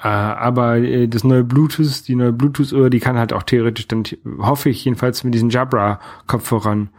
äh, 0.03 0.09
aber 0.09 0.79
äh, 0.79 1.09
das 1.09 1.25
neue 1.25 1.45
Bluetooth, 1.45 2.09
die 2.09 2.17
neue 2.17 2.33
Bluetooth-Uhr, 2.33 2.91
die 2.91 3.00
kann 3.00 3.19
halt 3.19 3.33
auch 3.33 3.45
theoretisch 3.45 3.87
dann, 3.88 4.05
hoffe 4.38 4.69
ich 4.69 4.85
jedenfalls 4.85 5.25
mit 5.25 5.35
diesen 5.35 5.50
Jabra-Kopfhörern 5.50 6.91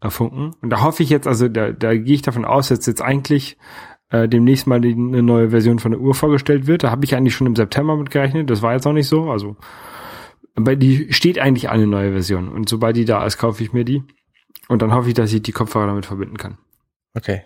äh, 0.00 0.10
funken. 0.10 0.52
Und 0.60 0.70
da 0.70 0.82
hoffe 0.82 1.02
ich 1.02 1.10
jetzt, 1.10 1.26
also 1.26 1.48
da, 1.48 1.72
da 1.72 1.94
gehe 1.94 2.14
ich 2.14 2.22
davon 2.22 2.44
aus, 2.44 2.68
dass 2.68 2.86
jetzt 2.86 3.02
eigentlich 3.02 3.56
äh, 4.10 4.28
demnächst 4.28 4.66
mal 4.66 4.80
die, 4.80 4.92
eine 4.92 5.22
neue 5.22 5.50
Version 5.50 5.78
von 5.78 5.92
der 5.92 6.00
Uhr 6.00 6.14
vorgestellt 6.14 6.66
wird. 6.66 6.84
Da 6.84 6.90
habe 6.90 7.04
ich 7.04 7.16
eigentlich 7.16 7.34
schon 7.34 7.46
im 7.46 7.56
September 7.56 7.96
mit 7.96 8.10
gerechnet. 8.10 8.50
Das 8.50 8.62
war 8.62 8.74
jetzt 8.74 8.84
noch 8.84 8.92
nicht 8.92 9.08
so. 9.08 9.30
Also 9.30 9.56
aber 10.54 10.76
die 10.76 11.12
steht 11.12 11.38
eigentlich 11.38 11.68
eine 11.68 11.86
neue 11.86 12.12
Version. 12.12 12.48
Und 12.48 12.68
sobald 12.68 12.96
die 12.96 13.04
da 13.04 13.24
ist, 13.26 13.38
kaufe 13.38 13.62
ich 13.62 13.72
mir 13.72 13.84
die. 13.84 14.02
Und 14.68 14.82
dann 14.82 14.94
hoffe 14.94 15.08
ich, 15.08 15.14
dass 15.14 15.32
ich 15.32 15.42
die 15.42 15.52
Kopfhörer 15.52 15.86
damit 15.86 16.06
verbinden 16.06 16.36
kann. 16.36 16.58
Okay. 17.14 17.42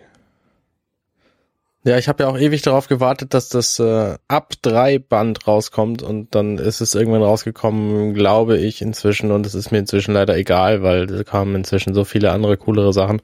Ja, 1.83 1.97
ich 1.97 2.09
habe 2.09 2.23
ja 2.23 2.29
auch 2.29 2.37
ewig 2.37 2.61
darauf 2.61 2.87
gewartet, 2.87 3.33
dass 3.33 3.47
das 3.47 3.79
äh, 3.79 4.17
ab 4.27 4.53
drei 4.61 4.99
Band 4.99 5.47
rauskommt 5.47 6.03
und 6.03 6.35
dann 6.35 6.57
ist 6.57 6.81
es 6.81 6.93
irgendwann 6.93 7.23
rausgekommen, 7.23 8.13
glaube 8.13 8.57
ich 8.57 8.81
inzwischen 8.81 9.31
und 9.31 9.45
es 9.45 9.55
ist 9.55 9.71
mir 9.71 9.79
inzwischen 9.79 10.13
leider 10.13 10.35
egal, 10.35 10.83
weil 10.83 11.07
da 11.07 11.23
kamen 11.23 11.55
inzwischen 11.55 11.93
so 11.93 12.03
viele 12.03 12.31
andere 12.31 12.57
coolere 12.57 12.91
Sachen. 12.91 13.21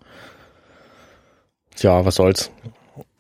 Ja, 1.80 2.06
was 2.06 2.15
soll's. 2.15 2.50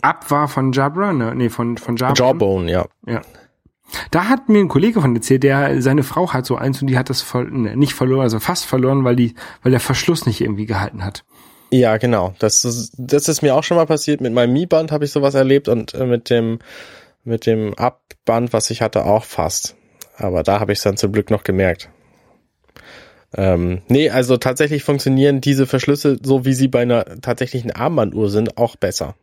Ab 0.01 0.31
war 0.31 0.47
von 0.47 0.71
Jabra, 0.71 1.11
ne? 1.11 1.35
Nee, 1.35 1.49
von, 1.49 1.77
von 1.77 1.97
Jabra. 1.97 2.15
Jawbone, 2.15 2.71
ja. 2.71 2.85
Ja. 3.05 3.21
Da 4.11 4.25
hat 4.25 4.49
mir 4.49 4.59
ein 4.59 4.67
Kollege 4.67 5.01
von 5.01 5.15
erzählt, 5.15 5.43
der 5.43 5.81
seine 5.81 6.03
Frau 6.03 6.33
hat 6.33 6.45
so 6.45 6.55
eins 6.55 6.81
und 6.81 6.87
die 6.87 6.97
hat 6.97 7.09
das 7.09 7.21
voll, 7.21 7.49
ne, 7.51 7.77
nicht 7.77 7.93
verloren, 7.93 8.21
also 8.21 8.39
fast 8.39 8.65
verloren, 8.65 9.03
weil 9.03 9.15
die, 9.15 9.35
weil 9.63 9.71
der 9.71 9.79
Verschluss 9.79 10.25
nicht 10.25 10.41
irgendwie 10.41 10.65
gehalten 10.65 11.03
hat. 11.03 11.23
Ja, 11.71 11.97
genau. 11.97 12.33
Das 12.39 12.65
ist, 12.65 12.93
das 12.97 13.27
ist 13.27 13.41
mir 13.41 13.55
auch 13.55 13.63
schon 13.63 13.77
mal 13.77 13.85
passiert. 13.85 14.21
Mit 14.21 14.33
meinem 14.33 14.53
Mi-Band 14.53 14.91
habe 14.91 15.05
ich 15.05 15.11
sowas 15.11 15.35
erlebt 15.35 15.67
und 15.67 15.93
äh, 15.93 16.05
mit 16.05 16.29
dem 16.29 16.59
mit 17.25 17.45
dem 17.47 17.73
Abband, 17.73 18.53
was 18.53 18.69
ich 18.69 18.81
hatte, 18.81 19.05
auch 19.05 19.23
fast. 19.23 19.75
Aber 20.15 20.43
da 20.43 20.59
habe 20.59 20.71
ich 20.71 20.79
es 20.79 20.83
dann 20.83 20.95
zum 20.95 21.11
Glück 21.11 21.31
noch 21.31 21.43
gemerkt. 21.43 21.89
Ähm, 23.35 23.81
nee, 23.89 24.09
also 24.09 24.37
tatsächlich 24.37 24.83
funktionieren 24.83 25.41
diese 25.41 25.67
Verschlüsse, 25.67 26.17
so 26.21 26.45
wie 26.45 26.53
sie 26.53 26.69
bei 26.69 26.83
einer 26.83 27.03
tatsächlichen 27.21 27.71
Armbanduhr 27.71 28.29
sind, 28.29 28.57
auch 28.57 28.75
besser. 28.77 29.15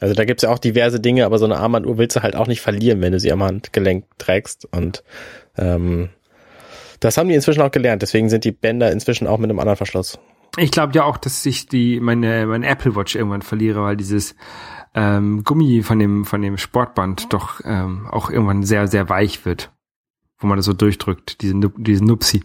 Also 0.00 0.14
da 0.14 0.24
gibt's 0.24 0.42
ja 0.42 0.50
auch 0.50 0.58
diverse 0.58 1.00
Dinge, 1.00 1.24
aber 1.24 1.38
so 1.38 1.44
eine 1.44 1.58
Armbanduhr 1.58 1.98
willst 1.98 2.16
du 2.16 2.22
halt 2.22 2.36
auch 2.36 2.46
nicht 2.46 2.60
verlieren, 2.60 3.00
wenn 3.00 3.12
du 3.12 3.20
sie 3.20 3.32
am 3.32 3.42
Handgelenk 3.42 4.04
trägst. 4.18 4.68
Und 4.70 5.02
ähm, 5.56 6.10
das 7.00 7.16
haben 7.16 7.28
die 7.28 7.34
inzwischen 7.34 7.62
auch 7.62 7.70
gelernt. 7.70 8.02
Deswegen 8.02 8.28
sind 8.28 8.44
die 8.44 8.52
Bänder 8.52 8.92
inzwischen 8.92 9.26
auch 9.26 9.38
mit 9.38 9.50
einem 9.50 9.58
anderen 9.58 9.76
Verschluss. 9.76 10.18
Ich 10.56 10.70
glaube 10.70 10.94
ja 10.94 11.04
auch, 11.04 11.16
dass 11.16 11.44
ich 11.46 11.66
die 11.66 12.00
meine 12.00 12.46
meine 12.46 12.66
Apple 12.66 12.96
Watch 12.96 13.14
irgendwann 13.14 13.42
verliere, 13.42 13.82
weil 13.82 13.96
dieses 13.96 14.34
ähm, 14.94 15.44
Gummi 15.44 15.82
von 15.82 15.98
dem 15.98 16.24
von 16.24 16.42
dem 16.42 16.58
Sportband 16.58 17.32
doch 17.32 17.60
ähm, 17.64 18.06
auch 18.10 18.30
irgendwann 18.30 18.62
sehr 18.62 18.88
sehr 18.88 19.08
weich 19.08 19.44
wird, 19.44 19.70
wo 20.38 20.46
man 20.46 20.56
das 20.56 20.66
so 20.66 20.72
durchdrückt, 20.72 21.42
diesen 21.42 21.72
diesen 21.76 22.06
Nupsi. 22.06 22.42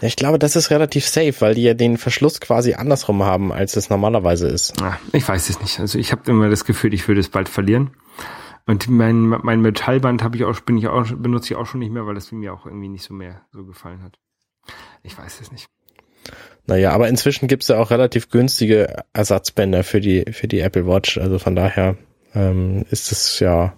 Ja, 0.00 0.08
ich 0.08 0.16
glaube, 0.16 0.38
das 0.38 0.56
ist 0.56 0.70
relativ 0.70 1.06
safe, 1.06 1.34
weil 1.40 1.54
die 1.54 1.62
ja 1.62 1.74
den 1.74 1.96
Verschluss 1.96 2.40
quasi 2.40 2.74
andersrum 2.74 3.22
haben, 3.22 3.52
als 3.52 3.76
es 3.76 3.90
normalerweise 3.90 4.48
ist. 4.48 4.80
Ah, 4.82 4.98
ich 5.12 5.26
weiß 5.26 5.50
es 5.50 5.60
nicht. 5.60 5.80
Also 5.80 5.98
ich 5.98 6.12
habe 6.12 6.30
immer 6.30 6.48
das 6.48 6.64
Gefühl, 6.64 6.94
ich 6.94 7.06
würde 7.08 7.20
es 7.20 7.28
bald 7.28 7.48
verlieren. 7.48 7.90
Und 8.66 8.88
mein 8.88 9.16
mein 9.42 9.60
Metallband 9.60 10.22
habe 10.22 10.36
ich 10.36 10.44
auch 10.44 10.60
bin 10.60 10.78
ich 10.78 10.86
auch 10.86 11.06
benutze 11.16 11.52
ich 11.52 11.56
auch 11.56 11.66
schon 11.66 11.80
nicht 11.80 11.92
mehr, 11.92 12.06
weil 12.06 12.14
das 12.14 12.30
mir 12.30 12.54
auch 12.54 12.64
irgendwie 12.64 12.88
nicht 12.88 13.04
so 13.04 13.12
mehr 13.12 13.42
so 13.52 13.64
gefallen 13.64 14.02
hat. 14.02 14.18
Ich 15.02 15.18
weiß 15.18 15.40
es 15.40 15.50
nicht. 15.50 15.66
Naja, 16.66 16.92
aber 16.92 17.08
inzwischen 17.08 17.48
gibt's 17.48 17.68
ja 17.68 17.78
auch 17.78 17.90
relativ 17.90 18.30
günstige 18.30 19.02
Ersatzbänder 19.12 19.82
für 19.82 20.00
die, 20.00 20.24
für 20.30 20.46
die 20.46 20.60
Apple 20.60 20.86
Watch. 20.86 21.18
Also 21.18 21.38
von 21.38 21.56
daher 21.56 21.96
ähm, 22.34 22.84
ist 22.90 23.10
es 23.10 23.40
ja 23.40 23.74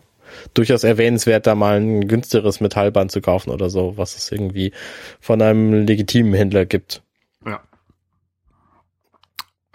durchaus 0.54 0.84
erwähnenswert, 0.84 1.46
da 1.46 1.54
mal 1.54 1.80
ein 1.80 2.08
günstigeres 2.08 2.60
Metallband 2.60 3.10
zu 3.10 3.20
kaufen 3.20 3.50
oder 3.50 3.70
so, 3.70 3.96
was 3.96 4.16
es 4.16 4.30
irgendwie 4.30 4.72
von 5.20 5.40
einem 5.40 5.86
legitimen 5.86 6.34
Händler 6.34 6.66
gibt. 6.66 7.02
Ja. 7.46 7.60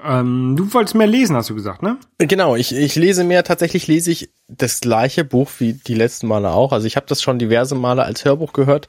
Ähm, 0.03 0.55
du 0.57 0.73
wolltest 0.73 0.95
mehr 0.95 1.07
lesen, 1.07 1.35
hast 1.35 1.49
du 1.49 1.55
gesagt, 1.55 1.83
ne? 1.83 1.97
Genau, 2.17 2.55
ich, 2.55 2.73
ich 2.73 2.95
lese 2.95 3.23
mehr, 3.23 3.43
tatsächlich 3.43 3.87
lese 3.87 4.11
ich 4.11 4.29
das 4.47 4.79
gleiche 4.79 5.25
Buch 5.25 5.49
wie 5.59 5.73
die 5.73 5.95
letzten 5.95 6.27
Male 6.27 6.51
auch. 6.51 6.71
Also 6.71 6.87
ich 6.87 6.95
habe 6.95 7.05
das 7.07 7.21
schon 7.21 7.39
diverse 7.39 7.75
Male 7.75 8.03
als 8.03 8.23
Hörbuch 8.23 8.53
gehört, 8.53 8.87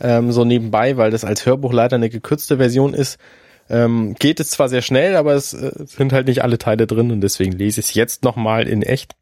ähm, 0.00 0.32
so 0.32 0.44
nebenbei, 0.44 0.96
weil 0.96 1.10
das 1.10 1.24
als 1.24 1.44
Hörbuch 1.44 1.72
leider 1.72 1.96
eine 1.96 2.08
gekürzte 2.08 2.56
Version 2.56 2.94
ist. 2.94 3.18
Ähm, 3.68 4.14
geht 4.18 4.40
es 4.40 4.50
zwar 4.50 4.68
sehr 4.68 4.82
schnell, 4.82 5.16
aber 5.16 5.34
es 5.34 5.52
äh, 5.52 5.72
sind 5.86 6.12
halt 6.12 6.28
nicht 6.28 6.42
alle 6.42 6.58
Teile 6.58 6.86
drin 6.86 7.10
und 7.10 7.20
deswegen 7.20 7.52
lese 7.52 7.80
ich 7.80 7.88
es 7.88 7.94
jetzt 7.94 8.22
nochmal 8.22 8.68
in 8.68 8.82
echt. 8.82 9.16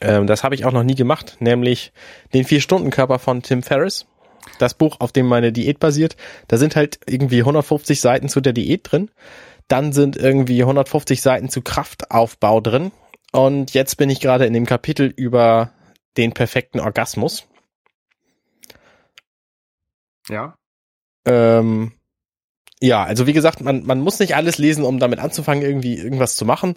Ähm, 0.00 0.26
das 0.26 0.44
habe 0.44 0.54
ich 0.54 0.64
auch 0.64 0.72
noch 0.72 0.82
nie 0.82 0.94
gemacht, 0.94 1.36
nämlich 1.40 1.92
den 2.32 2.44
Vier-Stunden-Körper 2.44 3.18
von 3.18 3.42
Tim 3.42 3.62
Ferriss. 3.62 4.06
Das 4.58 4.74
Buch, 4.74 4.96
auf 4.98 5.12
dem 5.12 5.26
meine 5.26 5.52
Diät 5.52 5.78
basiert. 5.78 6.16
Da 6.48 6.56
sind 6.56 6.74
halt 6.74 7.00
irgendwie 7.06 7.40
150 7.40 8.00
Seiten 8.00 8.28
zu 8.28 8.40
der 8.40 8.52
Diät 8.52 8.90
drin. 8.90 9.10
Dann 9.68 9.92
sind 9.92 10.16
irgendwie 10.16 10.62
150 10.62 11.22
Seiten 11.22 11.48
zu 11.48 11.62
Kraftaufbau 11.62 12.60
drin. 12.60 12.90
Und 13.32 13.72
jetzt 13.72 13.96
bin 13.96 14.10
ich 14.10 14.20
gerade 14.20 14.46
in 14.46 14.52
dem 14.52 14.66
Kapitel 14.66 15.12
über 15.16 15.72
den 16.16 16.32
perfekten 16.32 16.80
Orgasmus. 16.80 17.46
Ja. 20.28 20.56
Ähm, 21.24 21.92
ja, 22.80 23.04
also 23.04 23.26
wie 23.26 23.32
gesagt, 23.32 23.60
man, 23.60 23.86
man 23.86 24.00
muss 24.00 24.18
nicht 24.18 24.34
alles 24.34 24.58
lesen, 24.58 24.84
um 24.84 24.98
damit 24.98 25.20
anzufangen, 25.20 25.62
irgendwie 25.62 25.96
irgendwas 25.96 26.36
zu 26.36 26.44
machen. 26.44 26.76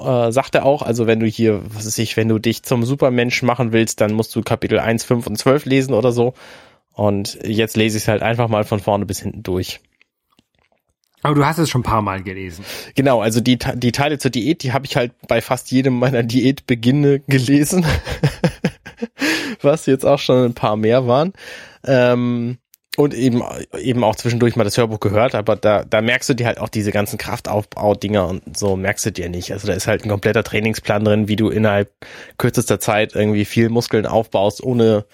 Äh, 0.00 0.30
sagt 0.30 0.54
er 0.54 0.64
auch, 0.64 0.82
also 0.82 1.06
wenn 1.06 1.20
du 1.20 1.26
hier, 1.26 1.60
was 1.74 1.86
weiß 1.86 1.98
ich, 1.98 2.16
wenn 2.16 2.28
du 2.28 2.38
dich 2.38 2.62
zum 2.62 2.84
Supermensch 2.84 3.42
machen 3.42 3.72
willst, 3.72 4.00
dann 4.00 4.12
musst 4.12 4.34
du 4.36 4.42
Kapitel 4.42 4.78
1, 4.78 5.04
5 5.04 5.26
und 5.26 5.36
12 5.36 5.64
lesen 5.64 5.94
oder 5.94 6.12
so. 6.12 6.34
Und 6.92 7.38
jetzt 7.44 7.76
lese 7.76 7.96
ich 7.96 8.04
es 8.04 8.08
halt 8.08 8.22
einfach 8.22 8.48
mal 8.48 8.64
von 8.64 8.80
vorne 8.80 9.06
bis 9.06 9.20
hinten 9.20 9.42
durch. 9.42 9.80
Aber 11.22 11.34
du 11.34 11.44
hast 11.44 11.58
es 11.58 11.68
schon 11.68 11.80
ein 11.80 11.84
paar 11.84 12.02
Mal 12.02 12.22
gelesen. 12.22 12.64
Genau, 12.94 13.20
also 13.20 13.40
die, 13.40 13.58
die 13.58 13.92
Teile 13.92 14.18
zur 14.18 14.30
Diät, 14.30 14.62
die 14.62 14.72
habe 14.72 14.86
ich 14.86 14.96
halt 14.96 15.12
bei 15.26 15.40
fast 15.40 15.70
jedem 15.70 15.98
meiner 15.98 16.22
Diätbeginne 16.22 17.20
gelesen. 17.20 17.84
Was 19.62 19.86
jetzt 19.86 20.06
auch 20.06 20.20
schon 20.20 20.44
ein 20.44 20.54
paar 20.54 20.76
mehr 20.76 21.08
waren. 21.08 21.32
Ähm, 21.84 22.58
und 22.98 23.14
eben, 23.14 23.44
eben 23.78 24.02
auch 24.02 24.16
zwischendurch 24.16 24.56
mal 24.56 24.64
das 24.64 24.76
Hörbuch 24.76 24.98
gehört, 24.98 25.36
aber 25.36 25.54
da, 25.54 25.84
da 25.84 26.02
merkst 26.02 26.28
du 26.30 26.34
dir 26.34 26.48
halt 26.48 26.58
auch 26.58 26.68
diese 26.68 26.90
ganzen 26.90 27.16
Kraftaufbau-Dinger 27.16 28.26
und 28.26 28.58
so 28.58 28.74
merkst 28.74 29.06
du 29.06 29.12
dir 29.12 29.28
nicht. 29.28 29.52
Also 29.52 29.68
da 29.68 29.74
ist 29.74 29.86
halt 29.86 30.04
ein 30.04 30.08
kompletter 30.08 30.42
Trainingsplan 30.42 31.04
drin, 31.04 31.28
wie 31.28 31.36
du 31.36 31.48
innerhalb 31.48 31.92
kürzester 32.38 32.80
Zeit 32.80 33.14
irgendwie 33.14 33.44
viel 33.44 33.68
Muskeln 33.68 34.04
aufbaust, 34.04 34.64
ohne, 34.64 35.04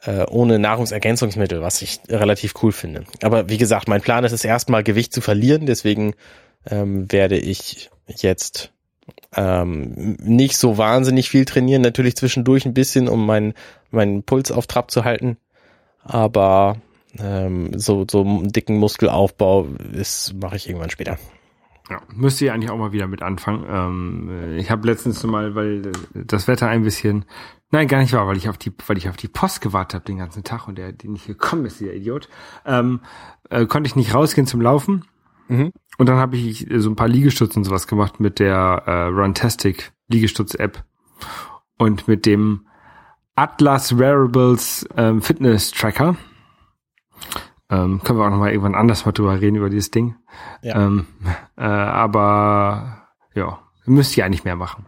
äh, 0.00 0.24
ohne 0.30 0.58
Nahrungsergänzungsmittel, 0.58 1.60
was 1.60 1.82
ich 1.82 2.00
relativ 2.08 2.54
cool 2.62 2.72
finde. 2.72 3.04
Aber 3.20 3.50
wie 3.50 3.58
gesagt, 3.58 3.88
mein 3.88 4.00
Plan 4.00 4.24
ist 4.24 4.32
es 4.32 4.42
erstmal 4.42 4.82
Gewicht 4.82 5.12
zu 5.12 5.20
verlieren, 5.20 5.66
deswegen 5.66 6.14
ähm, 6.70 7.12
werde 7.12 7.36
ich 7.36 7.90
jetzt 8.06 8.72
ähm, 9.36 10.16
nicht 10.18 10.56
so 10.56 10.78
wahnsinnig 10.78 11.28
viel 11.28 11.44
trainieren, 11.44 11.82
natürlich 11.82 12.16
zwischendurch 12.16 12.64
ein 12.64 12.72
bisschen, 12.72 13.06
um 13.06 13.26
meinen 13.26 13.52
meinen 13.90 14.22
Puls 14.22 14.50
auf 14.50 14.66
Trab 14.66 14.90
zu 14.90 15.04
halten, 15.04 15.36
aber 16.02 16.80
ähm, 17.18 17.78
so 17.78 18.06
so 18.10 18.22
einen 18.22 18.52
dicken 18.52 18.78
Muskelaufbau 18.78 19.68
ist 19.92 20.34
mache 20.40 20.56
ich 20.56 20.68
irgendwann 20.68 20.90
später. 20.90 21.18
Ja, 21.90 22.00
müsste 22.14 22.44
ich 22.44 22.52
eigentlich 22.52 22.70
auch 22.70 22.78
mal 22.78 22.92
wieder 22.92 23.06
mit 23.06 23.22
anfangen. 23.22 23.66
Ähm, 23.68 24.56
ich 24.56 24.70
habe 24.70 24.86
letztens 24.86 25.22
mal, 25.24 25.54
weil 25.54 25.88
äh, 25.88 26.24
das 26.24 26.48
Wetter 26.48 26.68
ein 26.68 26.84
bisschen, 26.84 27.24
nein, 27.70 27.88
gar 27.88 27.98
nicht 27.98 28.12
war, 28.12 28.26
weil 28.26 28.36
ich 28.36 28.48
auf 28.48 28.56
die, 28.56 28.72
weil 28.86 28.96
ich 28.96 29.08
auf 29.08 29.16
die 29.16 29.28
Post 29.28 29.60
gewartet 29.60 29.94
habe 29.94 30.04
den 30.04 30.18
ganzen 30.18 30.44
Tag 30.44 30.68
und 30.68 30.78
der, 30.78 30.92
der 30.92 31.10
nicht 31.10 31.26
gekommen 31.26 31.66
ist, 31.66 31.80
der 31.80 31.94
Idiot, 31.94 32.28
ähm, 32.64 33.00
äh, 33.50 33.66
konnte 33.66 33.88
ich 33.88 33.96
nicht 33.96 34.14
rausgehen 34.14 34.46
zum 34.46 34.60
Laufen. 34.60 35.04
Mhm. 35.48 35.72
Und 35.98 36.08
dann 36.08 36.16
habe 36.16 36.36
ich 36.36 36.66
so 36.76 36.88
ein 36.88 36.96
paar 36.96 37.08
Liegestütze 37.08 37.58
und 37.58 37.64
sowas 37.64 37.86
gemacht 37.86 38.20
mit 38.20 38.38
der 38.38 38.84
äh, 38.86 39.02
Runtastic 39.08 39.92
Liegestütz-App 40.08 40.84
und 41.78 42.08
mit 42.08 42.26
dem 42.26 42.66
Atlas 43.34 43.98
Wearables 43.98 44.86
ähm, 44.96 45.20
Fitness 45.20 45.72
Tracker. 45.72 46.16
Ähm, 47.70 48.02
können 48.02 48.18
wir 48.18 48.26
auch 48.26 48.30
noch 48.30 48.38
mal 48.38 48.50
irgendwann 48.50 48.74
anders 48.74 49.06
mal 49.06 49.12
drüber 49.12 49.40
reden 49.40 49.56
über 49.56 49.70
dieses 49.70 49.90
Ding. 49.90 50.16
Ja. 50.62 50.86
Ähm, 50.86 51.06
äh, 51.56 51.62
aber 51.62 53.08
ja, 53.34 53.60
müsst 53.86 54.16
ihr 54.16 54.26
eigentlich 54.26 54.44
mehr 54.44 54.56
machen. 54.56 54.86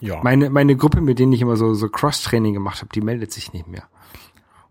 Ja. 0.00 0.20
Meine, 0.22 0.48
meine 0.48 0.76
Gruppe, 0.76 1.00
mit 1.00 1.18
denen 1.18 1.32
ich 1.32 1.42
immer 1.42 1.56
so, 1.56 1.74
so 1.74 1.88
Cross-Training 1.88 2.54
gemacht 2.54 2.80
habe, 2.80 2.90
die 2.94 3.00
meldet 3.00 3.32
sich 3.32 3.52
nicht 3.52 3.66
mehr. 3.66 3.84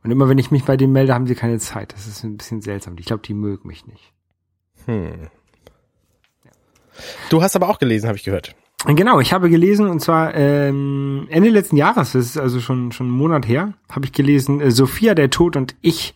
Und 0.04 0.12
immer 0.12 0.30
wenn 0.30 0.38
ich 0.38 0.52
mich 0.52 0.64
bei 0.64 0.78
denen 0.78 0.94
melde, 0.94 1.14
haben 1.14 1.28
sie 1.28 1.36
keine 1.36 1.60
Zeit. 1.60 1.94
Das 1.94 2.08
ist 2.08 2.24
ein 2.24 2.38
bisschen 2.38 2.62
seltsam. 2.62 2.96
Ich 2.98 3.06
glaube, 3.06 3.24
die 3.24 3.34
mögen 3.34 3.68
mich 3.68 3.86
nicht. 3.86 4.14
Hm. 4.86 5.28
Du 7.30 7.42
hast 7.42 7.56
aber 7.56 7.70
auch 7.70 7.78
gelesen, 7.78 8.08
habe 8.08 8.18
ich 8.18 8.24
gehört. 8.24 8.56
Genau, 8.86 9.20
ich 9.20 9.34
habe 9.34 9.50
gelesen, 9.50 9.88
und 9.88 10.00
zwar 10.00 10.36
ähm, 10.36 11.28
Ende 11.30 11.50
letzten 11.50 11.78
Jahres, 11.78 12.14
das 12.14 12.26
ist 12.26 12.38
also 12.38 12.60
schon, 12.60 12.92
schon 12.92 13.08
einen 13.08 13.16
Monat 13.16 13.48
her, 13.48 13.74
habe 13.90 14.06
ich 14.06 14.14
gelesen, 14.14 14.62
äh, 14.62 14.72
Sophia, 14.72 15.16
der 15.16 15.30
Tod 15.30 15.56
und 15.58 15.76
ich 15.82 16.16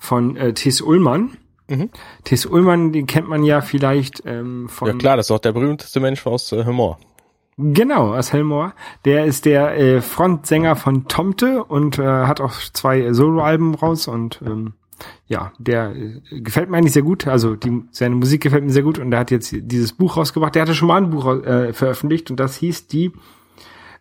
von 0.00 0.36
äh, 0.36 0.52
T.S. 0.52 0.80
Ullmann. 0.80 1.36
Mhm. 1.68 1.90
T.S. 2.24 2.46
Ullmann, 2.46 2.90
den 2.92 3.06
kennt 3.06 3.28
man 3.28 3.44
ja 3.44 3.60
vielleicht 3.60 4.24
ähm, 4.26 4.68
von... 4.68 4.88
Ja 4.88 4.94
klar, 4.94 5.16
das 5.16 5.26
ist 5.26 5.30
doch 5.30 5.38
der 5.38 5.52
berühmteste 5.52 6.00
Mensch 6.00 6.26
aus 6.26 6.50
äh, 6.50 6.64
Humor. 6.64 6.98
Genau, 7.56 8.14
aus 8.14 8.32
Helmore. 8.32 8.72
Der 9.04 9.26
ist 9.26 9.44
der 9.44 9.78
äh, 9.78 10.00
Frontsänger 10.00 10.76
von 10.76 11.06
Tomte 11.08 11.62
und 11.62 11.98
äh, 11.98 12.02
hat 12.02 12.40
auch 12.40 12.54
zwei 12.72 13.02
äh, 13.02 13.14
Soloalben 13.14 13.74
raus 13.74 14.08
und 14.08 14.40
ähm, 14.44 14.72
ja, 15.26 15.52
der 15.58 15.94
äh, 15.94 16.40
gefällt 16.40 16.70
mir 16.70 16.78
eigentlich 16.78 16.94
sehr 16.94 17.02
gut. 17.02 17.26
Also 17.26 17.56
die, 17.56 17.82
seine 17.90 18.14
Musik 18.14 18.42
gefällt 18.42 18.64
mir 18.64 18.72
sehr 18.72 18.82
gut 18.82 18.98
und 18.98 19.10
der 19.10 19.20
hat 19.20 19.30
jetzt 19.30 19.54
dieses 19.54 19.92
Buch 19.92 20.16
rausgebracht. 20.16 20.54
Der 20.54 20.62
hatte 20.62 20.74
schon 20.74 20.88
mal 20.88 21.02
ein 21.02 21.10
Buch 21.10 21.44
äh, 21.44 21.74
veröffentlicht 21.74 22.30
und 22.30 22.40
das 22.40 22.56
hieß 22.56 22.86
die 22.86 23.12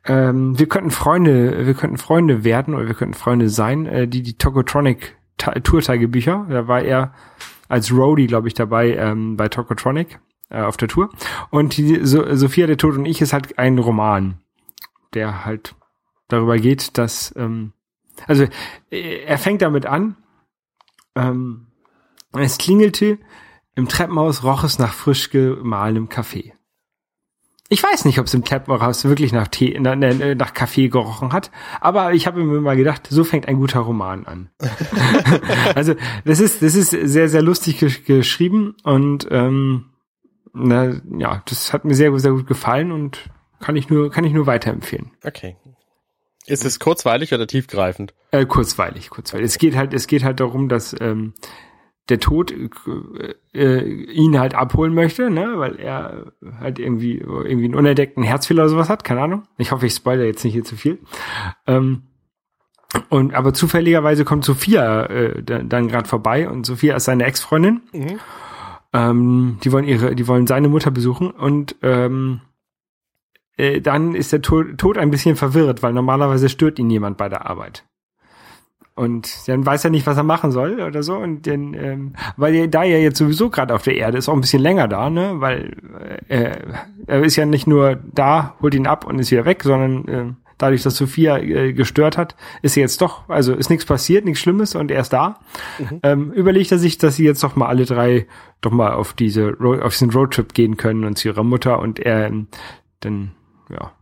ähm, 0.05 0.57
wir 0.57 0.67
könnten 0.67 0.91
Freunde, 0.91 1.67
wir 1.67 1.73
könnten 1.73 1.97
Freunde 1.97 2.45
werden 2.45 2.73
oder 2.73 2.87
wir 2.87 2.95
könnten 2.95 3.15
Freunde 3.15 3.49
sein, 3.49 3.85
äh, 3.85 4.07
die 4.07 4.23
die 4.23 4.37
Tokotronic 4.37 5.17
Tourtagebücher. 5.39 6.45
Da 6.49 6.67
war 6.67 6.81
er 6.81 7.13
als 7.67 7.91
Roadie, 7.91 8.27
glaube 8.27 8.47
ich, 8.47 8.53
dabei 8.53 8.95
ähm, 8.95 9.37
bei 9.37 9.47
Tokotronic 9.47 10.19
äh, 10.49 10.61
auf 10.61 10.77
der 10.77 10.87
Tour. 10.87 11.09
Und 11.49 11.77
die, 11.77 12.05
so, 12.05 12.35
Sophia 12.35 12.67
der 12.67 12.77
Tod 12.77 12.95
und 12.95 13.05
ich 13.05 13.21
ist 13.21 13.33
halt 13.33 13.57
ein 13.57 13.77
Roman, 13.77 14.39
der 15.13 15.45
halt 15.45 15.75
darüber 16.27 16.57
geht, 16.57 16.97
dass 16.97 17.33
ähm, 17.35 17.73
also 18.27 18.45
äh, 18.91 19.23
er 19.23 19.37
fängt 19.37 19.61
damit 19.61 19.85
an. 19.85 20.17
Ähm, 21.15 21.67
es 22.33 22.57
klingelte 22.57 23.17
im 23.75 23.87
Treppenhaus, 23.87 24.43
roch 24.43 24.63
es 24.63 24.79
nach 24.79 24.93
frisch 24.93 25.29
gemahlenem 25.29 26.09
Kaffee. 26.09 26.53
Ich 27.71 27.83
weiß 27.83 28.05
nicht, 28.05 28.17
ob 28.17 28.25
es 28.25 28.33
im 28.33 28.43
Treppenhaus 28.43 29.05
wirklich 29.05 29.31
nach 29.31 29.47
Tee, 29.47 29.79
nach, 29.79 29.95
nach 29.95 30.53
Kaffee 30.55 30.89
gerochen 30.89 31.31
hat, 31.31 31.51
aber 31.79 32.13
ich 32.13 32.25
habe 32.25 32.43
mir 32.43 32.61
mal 32.61 32.75
gedacht, 32.75 33.05
so 33.07 33.23
fängt 33.23 33.47
ein 33.47 33.57
guter 33.57 33.81
Roman 33.81 34.25
an. 34.25 34.49
also 35.75 35.93
das 36.25 36.39
ist 36.39 36.63
das 36.63 36.73
ist 36.73 36.89
sehr 36.89 37.29
sehr 37.29 37.43
lustig 37.43 37.77
gesch 37.77 38.03
geschrieben 38.05 38.75
und 38.83 39.27
ähm, 39.29 39.85
na, 40.51 40.99
ja, 41.15 41.43
das 41.45 41.71
hat 41.71 41.85
mir 41.85 41.93
sehr 41.93 42.17
sehr 42.17 42.31
gut 42.31 42.47
gefallen 42.47 42.91
und 42.91 43.29
kann 43.59 43.75
ich 43.75 43.87
nur 43.87 44.09
kann 44.09 44.23
ich 44.23 44.33
nur 44.33 44.47
weiterempfehlen. 44.47 45.11
Okay. 45.23 45.55
Ist 46.47 46.65
es 46.65 46.79
kurzweilig 46.79 47.35
oder 47.35 47.45
tiefgreifend? 47.45 48.15
Äh, 48.31 48.47
kurzweilig, 48.47 49.11
kurzweilig. 49.11 49.45
Es 49.45 49.59
geht 49.59 49.75
halt 49.75 49.93
es 49.93 50.07
geht 50.07 50.23
halt 50.23 50.39
darum, 50.39 50.69
dass 50.69 50.95
ähm, 50.99 51.35
der 52.09 52.19
Tod 52.19 52.53
äh, 53.53 53.81
ihn 53.81 54.39
halt 54.39 54.55
abholen 54.55 54.93
möchte, 54.93 55.29
ne, 55.29 55.53
weil 55.55 55.75
er 55.75 56.33
halt 56.59 56.79
irgendwie 56.79 57.17
irgendwie 57.17 57.65
einen 57.65 57.75
unentdeckten 57.75 58.23
Herzfehler 58.23 58.63
oder 58.63 58.69
sowas 58.69 58.89
hat, 58.89 59.03
keine 59.03 59.21
Ahnung. 59.21 59.43
Ich 59.57 59.71
hoffe, 59.71 59.85
ich 59.85 59.93
spoilere 59.93 60.25
jetzt 60.25 60.43
nicht 60.43 60.53
hier 60.53 60.63
zu 60.63 60.75
viel. 60.75 60.99
Ähm, 61.67 62.03
und 63.09 63.35
aber 63.35 63.53
zufälligerweise 63.53 64.25
kommt 64.25 64.45
Sophia 64.45 65.05
äh, 65.05 65.43
dann 65.43 65.87
gerade 65.87 66.07
vorbei 66.07 66.49
und 66.49 66.65
Sophia 66.65 66.95
ist 66.95 67.05
seine 67.05 67.25
Ex-Freundin. 67.25 67.81
Mhm. 67.93 68.19
Ähm, 68.93 69.57
die 69.63 69.71
wollen 69.71 69.85
ihre, 69.85 70.15
die 70.15 70.27
wollen 70.27 70.47
seine 70.47 70.69
Mutter 70.69 70.89
besuchen 70.89 71.29
und 71.29 71.75
ähm, 71.83 72.41
äh, 73.57 73.81
dann 73.81 74.15
ist 74.15 74.31
der 74.31 74.41
Tod, 74.41 74.77
Tod 74.77 74.97
ein 74.97 75.11
bisschen 75.11 75.35
verwirrt, 75.35 75.83
weil 75.83 75.93
normalerweise 75.93 76.49
stört 76.49 76.79
ihn 76.79 76.89
jemand 76.89 77.17
bei 77.17 77.29
der 77.29 77.45
Arbeit. 77.47 77.85
Und 78.99 79.47
dann 79.47 79.65
weiß 79.65 79.85
er 79.85 79.91
nicht, 79.91 80.05
was 80.07 80.17
er 80.17 80.23
machen 80.23 80.51
soll 80.51 80.81
oder 80.81 81.03
so. 81.03 81.15
Und 81.15 81.47
dann, 81.47 81.73
ähm, 81.73 82.13
weil 82.35 82.53
er 82.53 82.67
da 82.67 82.83
er 82.83 83.01
jetzt 83.01 83.17
sowieso 83.17 83.49
gerade 83.49 83.73
auf 83.73 83.83
der 83.83 83.95
Erde 83.95 84.17
ist, 84.17 84.27
auch 84.27 84.33
ein 84.33 84.41
bisschen 84.41 84.61
länger 84.61 84.89
da, 84.89 85.09
ne? 85.09 85.35
Weil 85.35 85.71
äh, 86.27 86.57
er 87.07 87.23
ist 87.23 87.37
ja 87.37 87.45
nicht 87.45 87.65
nur 87.65 87.97
da, 88.13 88.55
holt 88.61 88.75
ihn 88.75 88.87
ab 88.87 89.07
und 89.07 89.17
ist 89.17 89.31
wieder 89.31 89.45
weg, 89.45 89.63
sondern 89.63 90.07
äh, 90.09 90.33
dadurch, 90.57 90.83
dass 90.83 90.97
Sophia 90.97 91.37
äh, 91.37 91.71
gestört 91.71 92.17
hat, 92.17 92.35
ist 92.61 92.75
er 92.75 92.81
jetzt 92.81 93.01
doch, 93.01 93.29
also 93.29 93.53
ist 93.55 93.69
nichts 93.69 93.85
passiert, 93.85 94.25
nichts 94.25 94.41
Schlimmes 94.41 94.75
und 94.75 94.91
er 94.91 94.99
ist 94.99 95.13
da. 95.13 95.39
Mhm. 95.79 95.99
Ähm, 96.03 96.31
überlegt 96.33 96.73
er 96.73 96.77
sich, 96.77 96.97
dass 96.97 97.15
sie 97.15 97.23
jetzt 97.23 97.41
doch 97.41 97.55
mal 97.55 97.67
alle 97.67 97.85
drei 97.85 98.27
doch 98.59 98.71
mal 98.71 98.91
auf 98.91 99.13
diese 99.13 99.55
auf 99.61 99.93
diesen 99.93 100.09
Roadtrip 100.09 100.53
gehen 100.53 100.75
können 100.75 101.05
und 101.05 101.17
zu 101.17 101.29
ihrer 101.29 101.45
Mutter 101.45 101.79
und 101.79 101.99
er 101.99 102.27
ähm, 102.27 102.47
dann 102.99 103.31
ja 103.69 103.93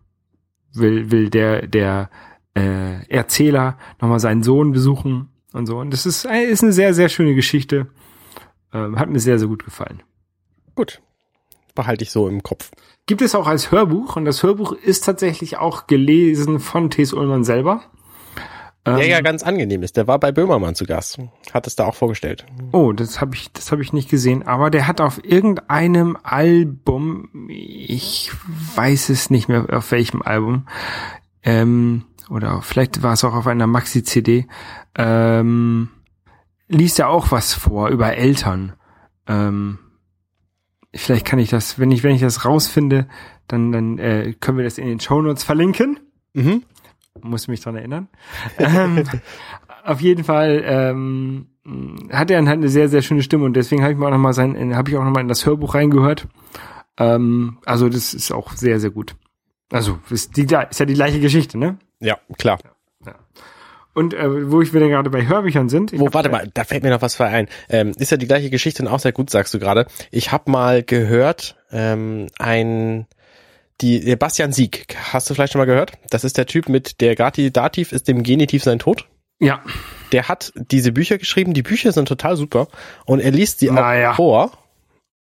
will 0.73 1.12
will 1.12 1.29
der 1.29 1.67
der 1.67 2.10
äh, 2.58 3.06
Erzähler 3.10 3.78
nochmal 4.02 4.20
seinen 4.20 4.43
Sohn 4.43 4.72
besuchen 4.72 5.30
und 5.54 5.65
so. 5.65 5.78
Und 5.78 5.91
das 5.91 6.06
ist, 6.06 6.26
äh, 6.26 6.43
ist 6.43 6.63
eine 6.63 6.74
sehr, 6.74 6.93
sehr 6.93 7.10
schöne 7.10 7.36
Geschichte. 7.36 7.88
Ähm, 8.74 9.00
hat 9.00 9.10
mir 9.10 9.20
sehr, 9.20 9.39
sehr 9.39 9.48
gut 9.48 9.63
gefallen. 9.63 10.04
Gut. 10.76 11.02
Behalte 11.76 12.04
ich 12.04 12.12
so 12.12 12.28
im 12.28 12.43
Kopf. 12.43 12.72
Gibt 13.06 13.22
es 13.22 13.36
auch 13.36 13.48
als 13.48 13.72
Hörbuch 13.72 14.15
und 14.15 14.26
das 14.26 14.43
Hörbuch 14.43 14.74
ist 14.74 15.06
tatsächlich 15.06 15.58
auch 15.58 15.88
gelesen 15.88 16.60
von 16.60 16.89
T.S. 16.89 17.13
Ullmann 17.13 17.43
selber. 17.43 17.84
Der 18.86 19.00
ähm, 19.00 19.10
ja 19.10 19.22
ganz 19.22 19.43
angenehm 19.43 19.84
ist. 19.84 19.98
Der 19.98 20.08
war 20.08 20.20
bei 20.20 20.32
Böhmermann 20.32 20.76
zu 20.76 20.86
Gast. 20.86 21.20
Hat 21.54 21.67
es 21.67 21.76
da 21.76 21.86
auch 21.86 21.96
vorgestellt. 21.96 22.46
Oh, 22.72 22.93
das 22.93 23.22
habe 23.22 23.36
ich, 23.36 23.52
das 23.52 23.72
habe 23.72 23.82
ich 23.82 23.93
nicht 23.93 24.10
gesehen. 24.10 24.48
Aber 24.48 24.70
der 24.70 24.88
hat 24.88 25.02
auf 25.02 25.24
irgendeinem 25.24 26.17
Album, 26.24 27.48
ich 27.50 28.32
weiß 28.76 29.10
es 29.10 29.30
nicht 29.30 29.48
mehr 29.50 29.65
auf 29.72 29.91
welchem 29.91 30.22
Album, 30.22 30.67
ähm, 31.43 32.04
oder 32.29 32.61
vielleicht 32.61 33.03
war 33.03 33.13
es 33.13 33.23
auch 33.23 33.33
auf 33.33 33.47
einer 33.47 33.67
Maxi-CD, 33.67 34.47
ähm, 34.95 35.89
liest 36.67 36.99
er 36.99 37.09
auch 37.09 37.31
was 37.31 37.53
vor 37.53 37.89
über 37.89 38.15
Eltern. 38.15 38.73
Ähm, 39.27 39.79
vielleicht 40.93 41.25
kann 41.25 41.39
ich 41.39 41.49
das, 41.49 41.79
wenn 41.79 41.91
ich, 41.91 42.03
wenn 42.03 42.15
ich 42.15 42.21
das 42.21 42.45
rausfinde, 42.45 43.07
dann, 43.47 43.71
dann 43.71 43.97
äh, 43.97 44.33
können 44.39 44.57
wir 44.57 44.65
das 44.65 44.77
in 44.77 44.87
den 44.87 44.99
Show 44.99 45.21
Notes 45.21 45.43
verlinken. 45.43 45.99
Mhm. 46.33 46.63
Muss 47.21 47.47
mich 47.47 47.61
dran 47.61 47.75
erinnern. 47.75 48.09
ähm, 48.57 49.03
auf 49.83 50.01
jeden 50.01 50.23
Fall 50.23 50.63
ähm, 50.65 51.47
hat 52.11 52.29
er 52.29 52.37
halt 52.39 52.49
eine 52.49 52.69
sehr, 52.69 52.89
sehr 52.89 53.01
schöne 53.01 53.23
Stimme 53.23 53.45
und 53.45 53.53
deswegen 53.53 53.81
habe 53.81 53.93
ich 53.93 53.97
mal 53.97 54.11
noch 54.11 54.17
mal 54.17 54.33
sein, 54.33 54.75
habe 54.75 54.89
ich 54.89 54.97
auch 54.97 55.03
noch 55.03 55.11
mal 55.11 55.21
in 55.21 55.27
das 55.27 55.45
Hörbuch 55.45 55.75
reingehört. 55.75 56.27
Ähm, 56.97 57.57
also 57.65 57.89
das 57.89 58.13
ist 58.13 58.31
auch 58.31 58.51
sehr, 58.53 58.79
sehr 58.79 58.89
gut. 58.89 59.15
Also 59.71 59.99
ist, 60.09 60.37
die, 60.37 60.43
ist 60.43 60.79
ja 60.79 60.85
die 60.85 60.93
gleiche 60.93 61.19
Geschichte, 61.19 61.57
ne? 61.57 61.77
Ja, 61.99 62.19
klar. 62.38 62.60
Ja. 63.05 63.15
Und 63.93 64.13
äh, 64.13 64.51
wo 64.51 64.62
ich 64.62 64.73
wieder 64.73 64.88
gerade 64.88 65.10
bei 65.10 65.27
Hörbüchern 65.27 65.69
sind. 65.69 65.91
Wo, 65.97 66.13
warte 66.13 66.29
mal, 66.29 66.49
da 66.53 66.63
fällt 66.63 66.83
mir 66.83 66.91
noch 66.91 67.01
was 67.01 67.19
ein. 67.19 67.47
Ähm, 67.69 67.93
ist 67.97 68.12
ja 68.12 68.17
die 68.17 68.27
gleiche 68.27 68.49
Geschichte 68.49 68.83
und 68.83 68.89
auch 68.89 68.99
sehr 68.99 69.12
gut, 69.12 69.29
sagst 69.29 69.53
du 69.53 69.60
gerade. 69.60 69.88
Ich 70.12 70.31
habe 70.31 70.51
mal 70.51 70.83
gehört, 70.83 71.57
ähm, 71.71 72.27
ein 72.38 73.07
die 73.81 74.03
der 74.03 74.15
Bastian 74.15 74.53
Sieg, 74.53 74.95
hast 75.12 75.29
du 75.29 75.33
vielleicht 75.33 75.53
schon 75.53 75.60
mal 75.60 75.65
gehört? 75.65 75.93
Das 76.10 76.23
ist 76.23 76.38
der 76.38 76.45
Typ 76.45 76.69
mit 76.69 77.01
der 77.01 77.15
Dativ 77.15 77.91
ist 77.91 78.07
dem 78.07 78.23
Genitiv 78.23 78.63
sein 78.63 78.79
Tod. 78.79 79.07
Ja. 79.39 79.63
Der 80.12 80.27
hat 80.27 80.51
diese 80.55 80.91
Bücher 80.91 81.17
geschrieben, 81.17 81.53
die 81.53 81.63
Bücher 81.63 81.91
sind 81.91 82.07
total 82.07 82.38
super 82.38 82.67
und 83.05 83.19
er 83.19 83.31
liest 83.31 83.60
sie 83.60 83.69
naja. 83.69 84.12
auch 84.12 84.15
vor. 84.15 84.51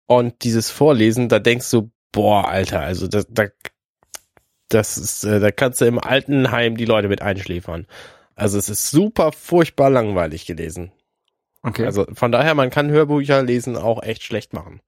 Und 0.06 0.44
dieses 0.44 0.70
Vorlesen, 0.70 1.28
da 1.28 1.38
denkst 1.38 1.70
du, 1.70 1.90
boah, 2.12 2.46
Alter, 2.48 2.80
also 2.80 3.08
da, 3.08 3.22
da 3.28 3.46
das 4.74 4.98
ist, 4.98 5.24
äh, 5.24 5.40
da 5.40 5.50
kannst 5.50 5.80
du 5.80 5.86
im 5.86 5.98
Altenheim 5.98 6.76
die 6.76 6.84
Leute 6.84 7.08
mit 7.08 7.22
einschläfern. 7.22 7.86
Also 8.34 8.58
es 8.58 8.68
ist 8.68 8.90
super 8.90 9.32
furchtbar 9.32 9.90
langweilig 9.90 10.46
gelesen. 10.46 10.92
Okay. 11.62 11.86
Also 11.86 12.06
von 12.12 12.32
daher, 12.32 12.54
man 12.54 12.70
kann 12.70 12.90
Hörbücher 12.90 13.42
lesen 13.42 13.76
auch 13.76 14.02
echt 14.02 14.22
schlecht 14.22 14.52
machen. 14.52 14.80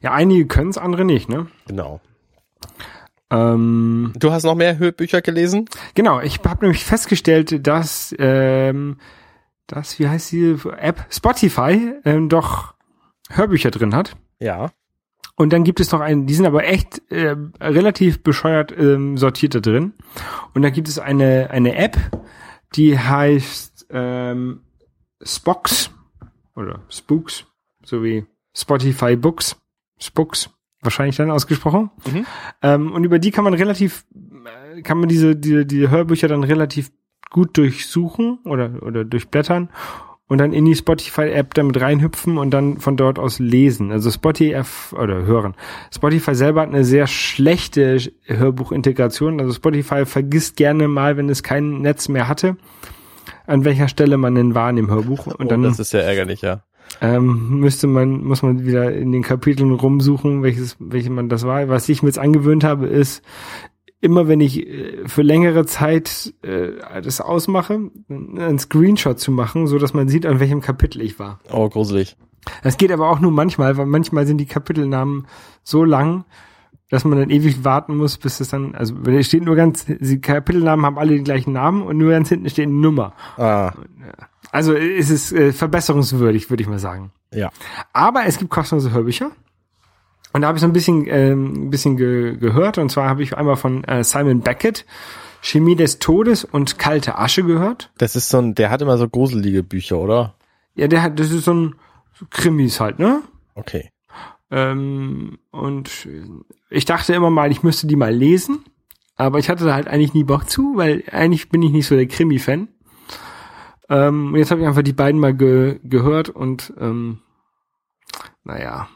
Ja, 0.00 0.12
einige 0.12 0.46
können 0.46 0.70
es, 0.70 0.78
andere 0.78 1.04
nicht, 1.04 1.28
ne? 1.28 1.46
Genau. 1.68 2.00
Ähm, 3.30 4.12
du 4.16 4.32
hast 4.32 4.44
noch 4.44 4.54
mehr 4.54 4.78
Hörbücher 4.78 5.20
gelesen? 5.20 5.68
Genau, 5.94 6.20
ich 6.20 6.40
habe 6.44 6.64
nämlich 6.64 6.84
festgestellt, 6.84 7.66
dass 7.66 8.14
ähm, 8.18 8.98
das, 9.66 9.98
wie 9.98 10.08
heißt 10.08 10.32
die 10.32 10.56
App, 10.78 11.06
Spotify, 11.10 11.94
ähm, 12.04 12.28
doch 12.28 12.74
Hörbücher 13.30 13.70
drin 13.70 13.94
hat. 13.94 14.16
Ja. 14.38 14.70
Und 15.36 15.52
dann 15.52 15.64
gibt 15.64 15.80
es 15.80 15.92
noch 15.92 16.00
einen, 16.00 16.26
die 16.26 16.34
sind 16.34 16.46
aber 16.46 16.64
echt 16.64 17.02
äh, 17.10 17.36
relativ 17.60 18.22
bescheuert 18.22 18.74
ähm, 18.76 19.18
sortiert 19.18 19.54
da 19.54 19.60
drin. 19.60 19.92
Und 20.54 20.62
da 20.62 20.70
gibt 20.70 20.88
es 20.88 20.98
eine, 20.98 21.50
eine 21.50 21.76
App, 21.76 21.96
die 22.74 22.98
heißt 22.98 23.86
ähm, 23.90 24.62
Spox 25.22 25.90
oder 26.54 26.80
Spooks, 26.88 27.44
so 27.84 28.02
wie 28.02 28.24
Spotify 28.54 29.14
Books, 29.16 29.56
Spooks, 29.98 30.50
wahrscheinlich 30.80 31.16
dann 31.16 31.30
ausgesprochen. 31.30 31.90
Mhm. 32.10 32.26
Ähm, 32.62 32.92
und 32.92 33.04
über 33.04 33.18
die 33.18 33.30
kann 33.30 33.44
man 33.44 33.52
relativ, 33.52 34.06
äh, 34.14 34.80
kann 34.80 34.98
man 34.98 35.08
diese, 35.10 35.36
diese, 35.36 35.66
diese 35.66 35.90
Hörbücher 35.90 36.28
dann 36.28 36.44
relativ 36.44 36.90
gut 37.28 37.58
durchsuchen 37.58 38.38
oder, 38.44 38.82
oder 38.82 39.04
durchblättern 39.04 39.68
und 40.28 40.38
dann 40.38 40.52
in 40.52 40.64
die 40.64 40.74
Spotify-App 40.74 41.54
damit 41.54 41.80
reinhüpfen 41.80 42.36
und 42.38 42.50
dann 42.50 42.78
von 42.78 42.96
dort 42.96 43.18
aus 43.18 43.38
lesen. 43.38 43.92
Also 43.92 44.10
Spotify 44.10 44.62
oder 44.94 45.24
hören. 45.24 45.54
Spotify 45.94 46.34
selber 46.34 46.62
hat 46.62 46.68
eine 46.68 46.84
sehr 46.84 47.06
schlechte 47.06 47.98
Hörbuchintegration. 48.24 49.40
Also 49.40 49.52
Spotify 49.52 50.04
vergisst 50.04 50.56
gerne 50.56 50.88
mal, 50.88 51.16
wenn 51.16 51.28
es 51.28 51.42
kein 51.42 51.80
Netz 51.80 52.08
mehr 52.08 52.28
hatte, 52.28 52.56
an 53.46 53.64
welcher 53.64 53.88
Stelle 53.88 54.16
man 54.16 54.34
denn 54.34 54.54
war 54.54 54.68
in 54.68 54.76
dem 54.76 54.90
Hörbuch. 54.90 55.26
Und 55.26 55.46
oh, 55.46 55.48
dann, 55.48 55.62
das 55.62 55.78
ist 55.78 55.92
ja 55.92 56.00
ärgerlich, 56.00 56.42
ja. 56.42 56.62
Ähm, 57.00 57.60
müsste 57.60 57.86
man, 57.86 58.24
muss 58.24 58.42
man 58.42 58.64
wieder 58.64 58.92
in 58.92 59.12
den 59.12 59.22
Kapiteln 59.22 59.72
rumsuchen, 59.72 60.42
welches, 60.42 60.76
welche 60.78 61.10
man 61.10 61.28
das 61.28 61.44
war. 61.44 61.68
Was 61.68 61.88
ich 61.88 62.02
mir 62.02 62.08
jetzt 62.08 62.18
angewöhnt 62.18 62.64
habe, 62.64 62.86
ist 62.86 63.22
immer 64.00 64.28
wenn 64.28 64.40
ich 64.40 64.66
äh, 64.66 65.08
für 65.08 65.22
längere 65.22 65.66
Zeit 65.66 66.34
äh, 66.42 67.00
das 67.02 67.20
ausmache, 67.20 67.90
einen 68.08 68.58
Screenshot 68.58 69.18
zu 69.18 69.30
machen, 69.30 69.66
so 69.66 69.78
dass 69.78 69.94
man 69.94 70.08
sieht, 70.08 70.26
an 70.26 70.40
welchem 70.40 70.60
Kapitel 70.60 71.00
ich 71.00 71.18
war. 71.18 71.40
Oh, 71.50 71.68
gruselig. 71.68 72.16
Das 72.62 72.76
geht 72.76 72.92
aber 72.92 73.10
auch 73.10 73.20
nur 73.20 73.32
manchmal, 73.32 73.76
weil 73.76 73.86
manchmal 73.86 74.26
sind 74.26 74.38
die 74.38 74.46
Kapitelnamen 74.46 75.26
so 75.62 75.84
lang, 75.84 76.24
dass 76.90 77.04
man 77.04 77.18
dann 77.18 77.30
ewig 77.30 77.64
warten 77.64 77.96
muss, 77.96 78.16
bis 78.18 78.38
es 78.38 78.48
dann, 78.48 78.74
also 78.76 78.94
es 79.04 79.26
steht 79.26 79.42
nur 79.42 79.56
ganz, 79.56 79.86
die 79.86 80.20
Kapitelnamen 80.20 80.86
haben 80.86 80.98
alle 80.98 81.14
den 81.14 81.24
gleichen 81.24 81.52
Namen 81.52 81.82
und 81.82 81.98
nur 81.98 82.10
ganz 82.10 82.28
hinten 82.28 82.48
steht 82.48 82.66
eine 82.66 82.74
Nummer. 82.74 83.14
Ah. 83.36 83.72
Also 84.52 84.74
ist 84.74 85.10
es 85.10 85.32
äh, 85.32 85.52
verbesserungswürdig, 85.52 86.48
würde 86.48 86.62
ich 86.62 86.68
mal 86.68 86.78
sagen. 86.78 87.10
Ja. 87.32 87.50
Aber 87.92 88.26
es 88.26 88.38
gibt 88.38 88.50
kostenlose 88.50 88.92
Hörbücher. 88.92 89.32
Und 90.36 90.42
da 90.42 90.48
habe 90.48 90.58
ich 90.58 90.60
so 90.60 90.66
ein 90.66 90.74
bisschen, 90.74 91.06
ähm, 91.08 91.64
ein 91.64 91.70
bisschen 91.70 91.96
ge 91.96 92.36
gehört. 92.36 92.76
Und 92.76 92.90
zwar 92.90 93.08
habe 93.08 93.22
ich 93.22 93.34
einmal 93.34 93.56
von 93.56 93.84
äh, 93.84 94.04
Simon 94.04 94.40
Beckett 94.40 94.84
Chemie 95.40 95.76
des 95.76 95.98
Todes 95.98 96.44
und 96.44 96.78
Kalte 96.78 97.16
Asche 97.16 97.42
gehört. 97.42 97.90
Das 97.96 98.16
ist 98.16 98.28
so 98.28 98.36
ein, 98.36 98.54
der 98.54 98.68
hat 98.68 98.82
immer 98.82 98.98
so 98.98 99.08
gruselige 99.08 99.62
Bücher, 99.62 99.96
oder? 99.96 100.34
Ja, 100.74 100.88
der 100.88 101.00
hat, 101.00 101.18
das 101.18 101.30
ist 101.30 101.46
so 101.46 101.54
ein 101.54 101.74
so 102.12 102.26
Krimis 102.28 102.80
halt, 102.80 102.98
ne? 102.98 103.22
Okay. 103.54 103.90
Ähm, 104.50 105.38
und 105.52 106.06
ich 106.68 106.84
dachte 106.84 107.14
immer 107.14 107.30
mal, 107.30 107.50
ich 107.50 107.62
müsste 107.62 107.86
die 107.86 107.96
mal 107.96 108.14
lesen. 108.14 108.62
Aber 109.16 109.38
ich 109.38 109.48
hatte 109.48 109.64
da 109.64 109.72
halt 109.72 109.88
eigentlich 109.88 110.12
nie 110.12 110.24
Bock 110.24 110.50
zu, 110.50 110.76
weil 110.76 111.02
eigentlich 111.12 111.48
bin 111.48 111.62
ich 111.62 111.72
nicht 111.72 111.86
so 111.86 111.96
der 111.96 112.08
Krimi-Fan. 112.08 112.68
Ähm, 113.88 114.34
und 114.34 114.38
jetzt 114.38 114.50
habe 114.50 114.60
ich 114.60 114.66
einfach 114.66 114.82
die 114.82 114.92
beiden 114.92 115.18
mal 115.18 115.34
ge 115.34 115.80
gehört 115.82 116.28
und 116.28 116.74
ähm, 116.78 117.20
naja, 118.44 118.90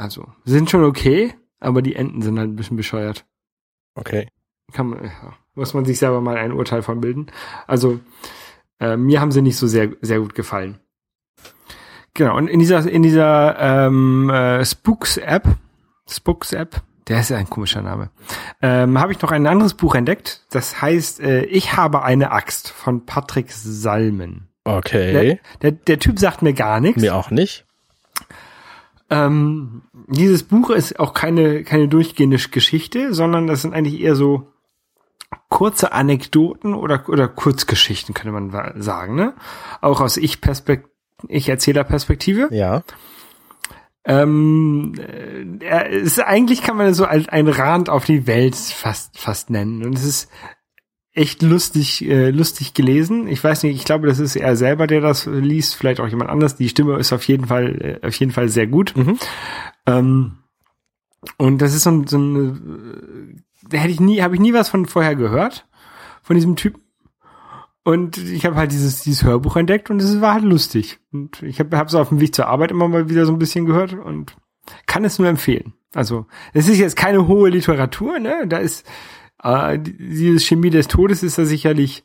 also, 0.00 0.26
sind 0.46 0.70
schon 0.70 0.82
okay, 0.84 1.34
aber 1.58 1.82
die 1.82 1.94
Enden 1.94 2.22
sind 2.22 2.38
halt 2.38 2.48
ein 2.48 2.56
bisschen 2.56 2.78
bescheuert. 2.78 3.26
Okay. 3.94 4.28
Kann 4.72 4.88
man, 4.88 5.04
ja, 5.04 5.34
muss 5.54 5.74
man 5.74 5.84
sich 5.84 5.98
selber 5.98 6.22
mal 6.22 6.36
ein 6.36 6.52
Urteil 6.52 6.80
von 6.80 7.02
bilden. 7.02 7.26
Also 7.66 8.00
äh, 8.78 8.96
mir 8.96 9.20
haben 9.20 9.30
sie 9.30 9.42
nicht 9.42 9.58
so 9.58 9.66
sehr 9.66 9.90
sehr 10.00 10.20
gut 10.20 10.34
gefallen. 10.34 10.80
Genau 12.14 12.34
und 12.36 12.48
in 12.48 12.60
dieser 12.60 12.88
in 12.88 13.02
dieser 13.02 13.58
ähm, 13.58 14.30
äh, 14.30 14.64
Spooks 14.64 15.18
App, 15.18 15.46
Spooks 16.08 16.54
App, 16.54 16.82
der 17.08 17.20
ist 17.20 17.28
ja 17.28 17.36
ein 17.36 17.50
komischer 17.50 17.82
Name, 17.82 18.10
ähm, 18.62 18.98
habe 18.98 19.12
ich 19.12 19.20
noch 19.20 19.32
ein 19.32 19.46
anderes 19.46 19.74
Buch 19.74 19.94
entdeckt. 19.94 20.46
Das 20.50 20.80
heißt 20.80 21.20
äh, 21.20 21.44
Ich 21.44 21.76
habe 21.76 22.04
eine 22.04 22.30
Axt 22.32 22.70
von 22.70 23.04
Patrick 23.04 23.52
Salmen. 23.52 24.48
Okay. 24.64 25.12
Der, 25.12 25.38
der, 25.60 25.72
der 25.72 25.98
Typ 25.98 26.18
sagt 26.18 26.40
mir 26.40 26.54
gar 26.54 26.80
nichts. 26.80 27.02
Mir 27.02 27.14
auch 27.14 27.30
nicht. 27.30 27.66
Ähm, 29.10 29.82
dieses 30.06 30.44
Buch 30.44 30.70
ist 30.70 30.98
auch 31.00 31.14
keine, 31.14 31.64
keine 31.64 31.88
durchgehende 31.88 32.38
Geschichte, 32.38 33.12
sondern 33.12 33.46
das 33.46 33.62
sind 33.62 33.74
eigentlich 33.74 34.00
eher 34.00 34.14
so 34.14 34.48
kurze 35.48 35.92
Anekdoten 35.92 36.74
oder, 36.74 37.08
oder 37.08 37.28
Kurzgeschichten, 37.28 38.14
könnte 38.14 38.32
man 38.32 38.80
sagen, 38.80 39.16
ne? 39.16 39.34
Auch 39.80 40.00
aus 40.00 40.16
Ich-Perspekt 40.16 40.88
Ich-Erzähler-Perspektive. 41.28 42.48
Ja. 42.52 42.82
Ähm, 44.04 44.94
äh, 45.60 45.98
ist 45.98 46.20
eigentlich 46.20 46.62
kann 46.62 46.76
man 46.76 46.86
es 46.86 46.96
so 46.96 47.04
als 47.04 47.28
ein 47.28 47.48
Rand 47.48 47.90
auf 47.90 48.06
die 48.06 48.26
Welt 48.26 48.56
fast 48.56 49.18
fast 49.18 49.50
nennen 49.50 49.84
und 49.84 49.94
es 49.94 50.04
ist 50.04 50.30
echt 51.20 51.42
lustig 51.42 52.08
äh, 52.08 52.30
lustig 52.30 52.72
gelesen. 52.72 53.28
Ich 53.28 53.44
weiß 53.44 53.62
nicht, 53.62 53.76
ich 53.76 53.84
glaube, 53.84 54.06
das 54.06 54.18
ist 54.18 54.36
er 54.36 54.56
selber, 54.56 54.86
der 54.86 55.02
das 55.02 55.26
liest, 55.26 55.74
vielleicht 55.74 56.00
auch 56.00 56.08
jemand 56.08 56.30
anders. 56.30 56.56
Die 56.56 56.68
Stimme 56.68 56.96
ist 56.96 57.12
auf 57.12 57.24
jeden 57.24 57.46
Fall 57.46 58.00
äh, 58.02 58.06
auf 58.06 58.14
jeden 58.14 58.32
Fall 58.32 58.48
sehr 58.48 58.66
gut. 58.66 58.96
Mhm. 58.96 59.18
Ähm, 59.86 60.32
und 61.36 61.60
das 61.60 61.74
ist 61.74 61.82
so 61.82 61.90
ein, 61.90 62.06
so 62.06 62.18
ein 62.18 63.36
äh, 63.36 63.68
da 63.68 63.76
hätte 63.78 63.92
ich 63.92 64.00
nie 64.00 64.22
habe 64.22 64.34
ich 64.34 64.40
nie 64.40 64.54
was 64.54 64.70
von 64.70 64.86
vorher 64.86 65.14
gehört 65.14 65.68
von 66.22 66.36
diesem 66.36 66.56
Typen. 66.56 66.82
Und 67.82 68.18
ich 68.18 68.46
habe 68.46 68.56
halt 68.56 68.72
dieses, 68.72 69.02
dieses 69.02 69.24
Hörbuch 69.24 69.56
entdeckt 69.56 69.90
und 69.90 70.00
es 70.00 70.20
war 70.20 70.34
halt 70.34 70.44
lustig. 70.44 71.00
Und 71.12 71.42
ich 71.42 71.60
habe 71.60 71.76
es 71.84 71.94
auf 71.94 72.10
dem 72.10 72.20
Weg 72.20 72.34
zur 72.34 72.46
Arbeit 72.46 72.70
immer 72.70 72.88
mal 72.88 73.08
wieder 73.08 73.26
so 73.26 73.32
ein 73.32 73.38
bisschen 73.38 73.66
gehört 73.66 73.94
und 73.94 74.36
kann 74.86 75.04
es 75.04 75.18
nur 75.18 75.28
empfehlen. 75.28 75.72
Also, 75.94 76.26
es 76.52 76.68
ist 76.68 76.78
jetzt 76.78 76.96
keine 76.96 77.26
hohe 77.26 77.50
Literatur, 77.50 78.18
ne? 78.18 78.46
Da 78.46 78.58
ist 78.58 78.86
äh, 79.42 79.78
dieses 79.78 80.44
Chemie 80.44 80.70
des 80.70 80.88
Todes 80.88 81.22
ist 81.22 81.38
da 81.38 81.44
sicherlich 81.44 82.04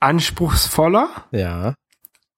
anspruchsvoller, 0.00 1.08
Ja. 1.30 1.74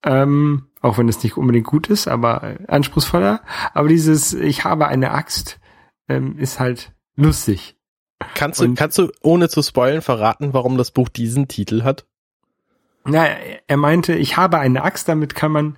ähm, 0.03 0.67
auch 0.81 0.97
wenn 0.97 1.09
es 1.09 1.23
nicht 1.23 1.35
unbedingt 1.37 1.65
gut 1.65 1.87
ist, 1.89 2.07
aber 2.07 2.43
äh, 2.43 2.57
anspruchsvoller. 2.67 3.41
Aber 3.73 3.87
dieses 3.87 4.33
Ich 4.33 4.63
habe 4.63 4.87
eine 4.87 5.11
Axt 5.11 5.59
ähm, 6.07 6.37
ist 6.37 6.59
halt 6.59 6.93
lustig. 7.15 7.75
Kannst 8.35 8.59
du, 8.61 8.65
Und- 8.65 8.75
kannst 8.75 8.97
du, 8.97 9.11
ohne 9.21 9.49
zu 9.49 9.61
spoilen, 9.61 10.01
verraten, 10.01 10.53
warum 10.53 10.77
das 10.77 10.91
Buch 10.91 11.09
diesen 11.09 11.47
Titel 11.47 11.83
hat? 11.83 12.05
Na, 13.03 13.25
er 13.67 13.77
meinte, 13.77 14.13
ich 14.15 14.37
habe 14.37 14.57
eine 14.59 14.83
Axt, 14.83 15.07
damit 15.09 15.35
kann 15.35 15.51
man 15.51 15.77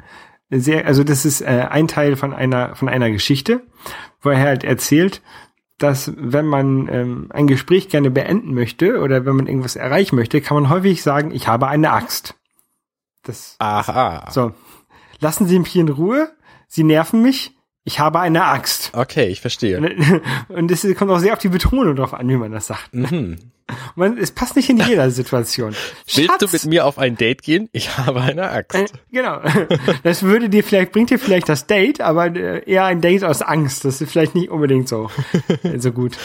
sehr, 0.50 0.86
also 0.86 1.04
das 1.04 1.26
ist 1.26 1.42
äh, 1.42 1.68
ein 1.70 1.88
Teil 1.90 2.16
von 2.16 2.34
einer 2.34 2.76
von 2.76 2.88
einer 2.88 3.10
Geschichte, 3.12 3.62
wo 4.22 4.30
er 4.30 4.40
halt 4.40 4.64
erzählt, 4.64 5.22
dass 5.78 6.12
wenn 6.18 6.46
man 6.46 6.88
ähm, 6.90 7.28
ein 7.30 7.48
Gespräch 7.48 7.90
gerne 7.90 8.10
beenden 8.10 8.54
möchte 8.54 9.00
oder 9.00 9.26
wenn 9.26 9.36
man 9.36 9.48
irgendwas 9.48 9.76
erreichen 9.76 10.16
möchte, 10.16 10.42
kann 10.42 10.56
man 10.56 10.70
häufig 10.70 11.04
sagen, 11.04 11.32
ich 11.32 11.48
habe 11.48 11.68
eine 11.68 11.92
Axt. 11.92 12.36
Das 13.24 13.56
Aha. 13.60 14.30
so. 14.32 14.54
Lassen 15.20 15.48
Sie 15.48 15.60
mich 15.60 15.76
in 15.76 15.90
Ruhe. 15.90 16.32
Sie 16.68 16.84
nerven 16.84 17.22
mich. 17.22 17.57
Ich 17.88 18.02
habe 18.02 18.20
eine 18.20 18.44
Axt. 18.44 18.92
Okay, 18.92 19.28
ich 19.28 19.40
verstehe. 19.40 19.80
Und 20.50 20.70
es 20.70 20.86
kommt 20.98 21.10
auch 21.10 21.20
sehr 21.20 21.32
auf 21.32 21.40
die 21.40 21.48
Betonung 21.48 21.96
drauf 21.96 22.14
an, 22.14 22.28
wie 22.28 22.36
man 22.36 22.52
das 22.52 22.68
sagt. 22.68 22.94
Mhm. 22.94 23.38
Man, 23.96 24.18
es 24.18 24.32
passt 24.32 24.58
nicht 24.58 24.70
in 24.70 24.78
jeder 24.78 25.10
Situation. 25.10 25.74
Willst 26.16 26.42
du 26.42 26.48
Schatz! 26.48 26.54
mit 26.54 26.66
mir 26.66 26.86
auf 26.86 26.98
ein 26.98 27.16
Date 27.16 27.44
gehen? 27.44 27.70
Ich 27.72 27.98
habe 27.98 28.22
eine 28.22 28.50
Axt. 28.50 28.76
Äh, 28.78 28.88
genau. 29.12 29.42
Das 30.04 30.24
würde 30.24 30.50
dir 30.50 30.64
vielleicht, 30.66 30.92
bringt 30.92 31.12
dir 31.12 31.20
vielleicht 31.20 31.48
das 31.48 31.66
Date, 31.68 32.02
aber 32.02 32.28
äh, 32.28 32.70
eher 32.70 32.86
ein 32.86 33.00
Date 33.00 33.24
aus 33.24 33.42
Angst. 33.42 33.86
Das 33.86 34.02
ist 34.02 34.12
vielleicht 34.12 34.36
nicht 34.36 34.50
unbedingt 34.50 34.90
so, 34.90 35.10
äh, 35.64 35.80
so 35.80 35.94
gut. 35.94 36.18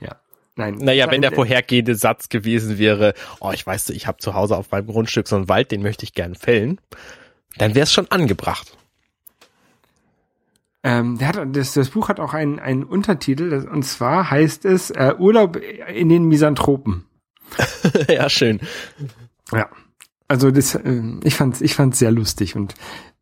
ja. 0.00 0.16
Nein. 0.56 0.74
Naja, 0.80 1.08
wenn 1.08 1.22
der 1.22 1.32
äh, 1.32 1.36
vorhergehende 1.36 1.94
Satz 1.94 2.28
gewesen 2.28 2.78
wäre, 2.78 3.14
oh, 3.38 3.52
ich 3.52 3.64
weiß, 3.64 3.90
ich 3.90 4.08
habe 4.08 4.18
zu 4.18 4.34
Hause 4.34 4.56
auf 4.56 4.72
meinem 4.72 4.88
Grundstück 4.88 5.28
so 5.28 5.36
einen 5.36 5.48
Wald, 5.48 5.70
den 5.70 5.82
möchte 5.82 6.04
ich 6.04 6.14
gern 6.14 6.34
fällen, 6.34 6.80
dann 7.58 7.76
wäre 7.76 7.84
es 7.84 7.92
schon 7.92 8.10
angebracht. 8.10 8.76
Ähm, 10.84 11.18
der 11.18 11.28
hat, 11.28 11.56
das, 11.56 11.74
das 11.74 11.90
Buch 11.90 12.08
hat 12.08 12.20
auch 12.20 12.34
einen, 12.34 12.58
einen 12.60 12.84
Untertitel, 12.84 13.50
das, 13.50 13.66
und 13.66 13.84
zwar 13.84 14.30
heißt 14.30 14.64
es 14.64 14.90
äh, 14.90 15.14
Urlaub 15.18 15.56
in 15.92 16.08
den 16.08 16.24
Misanthropen. 16.24 17.04
ja, 18.08 18.28
schön. 18.28 18.60
Ja. 19.52 19.68
Also 20.28 20.50
das, 20.50 20.74
äh, 20.74 21.02
ich 21.24 21.34
fand's, 21.34 21.60
ich 21.60 21.74
fand's 21.74 21.98
sehr 21.98 22.12
lustig 22.12 22.54
und 22.54 22.74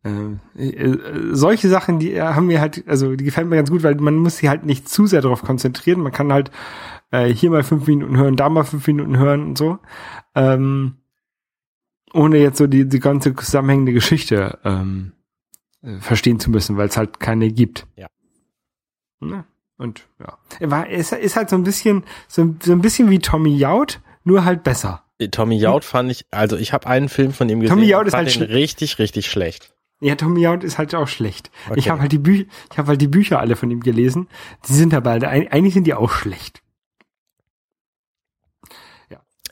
äh, 0.03 0.61
äh, 0.61 0.99
solche 1.31 1.69
Sachen, 1.69 1.99
die 1.99 2.13
äh, 2.13 2.21
haben 2.21 2.47
mir 2.47 2.61
halt, 2.61 2.83
also 2.87 3.15
die 3.15 3.23
gefallen 3.23 3.49
mir 3.49 3.55
ganz 3.55 3.71
gut, 3.71 3.83
weil 3.83 3.95
man 3.95 4.15
muss 4.17 4.37
sich 4.37 4.49
halt 4.49 4.65
nicht 4.65 4.87
zu 4.89 5.07
sehr 5.07 5.21
darauf 5.21 5.41
konzentrieren. 5.41 6.01
Man 6.01 6.11
kann 6.11 6.33
halt 6.33 6.51
äh, 7.11 7.27
hier 7.27 7.49
mal 7.49 7.63
fünf 7.63 7.87
Minuten 7.87 8.17
hören, 8.17 8.35
da 8.35 8.49
mal 8.49 8.63
fünf 8.63 8.85
Minuten 8.87 9.17
hören 9.17 9.43
und 9.43 9.57
so, 9.57 9.79
ähm, 10.35 10.97
ohne 12.13 12.37
jetzt 12.37 12.57
so 12.57 12.67
die, 12.67 12.87
die 12.87 12.99
ganze 12.99 13.35
zusammenhängende 13.35 13.93
Geschichte 13.93 14.59
ähm, 14.63 15.13
äh, 15.81 15.99
verstehen 15.99 16.39
zu 16.39 16.49
müssen, 16.49 16.77
weil 16.77 16.87
es 16.87 16.97
halt 16.97 17.19
keine 17.19 17.51
gibt. 17.51 17.87
Ja. 17.95 18.07
Ne? 19.19 19.45
Und 19.77 20.07
ja, 20.19 20.37
er 20.59 20.71
war, 20.71 20.89
ist, 20.89 21.11
ist 21.13 21.35
halt 21.35 21.49
so 21.49 21.55
ein 21.55 21.63
bisschen, 21.63 22.03
so, 22.27 22.55
so 22.63 22.71
ein 22.71 22.81
bisschen 22.81 23.09
wie 23.09 23.19
Tommy 23.19 23.55
Jaud, 23.55 24.01
nur 24.23 24.43
halt 24.43 24.63
besser. 24.63 25.03
Tommy 25.31 25.57
Jaud 25.57 25.83
fand 25.83 26.11
ich, 26.11 26.25
also 26.31 26.57
ich 26.57 26.73
habe 26.73 26.87
einen 26.87 27.09
Film 27.09 27.31
von 27.31 27.49
ihm 27.49 27.59
gesehen. 27.59 27.75
Tommy 27.75 27.87
Jaud 27.87 28.07
ist 28.07 28.13
halt 28.13 28.39
richtig, 28.39 28.99
richtig 28.99 29.27
schlecht. 29.27 29.73
Ja, 29.99 30.15
Tommy 30.15 30.41
Jaud 30.41 30.63
ist 30.63 30.77
halt 30.77 30.93
auch 30.93 31.07
schlecht. 31.07 31.49
Okay. 31.69 31.79
Ich 31.79 31.89
habe 31.89 32.01
halt 32.01 32.11
die 32.11 32.19
Bücher, 32.19 32.45
ich 32.71 32.77
habe 32.77 32.89
halt 32.89 33.01
die 33.01 33.07
Bücher 33.07 33.39
alle 33.39 33.55
von 33.55 33.71
ihm 33.71 33.81
gelesen. 33.81 34.27
Die 34.67 34.73
sind 34.73 34.93
aber 34.93 35.11
halt, 35.11 35.23
eigentlich 35.23 35.73
sind 35.73 35.85
die 35.85 35.95
auch 35.95 36.11
schlecht. 36.11 36.61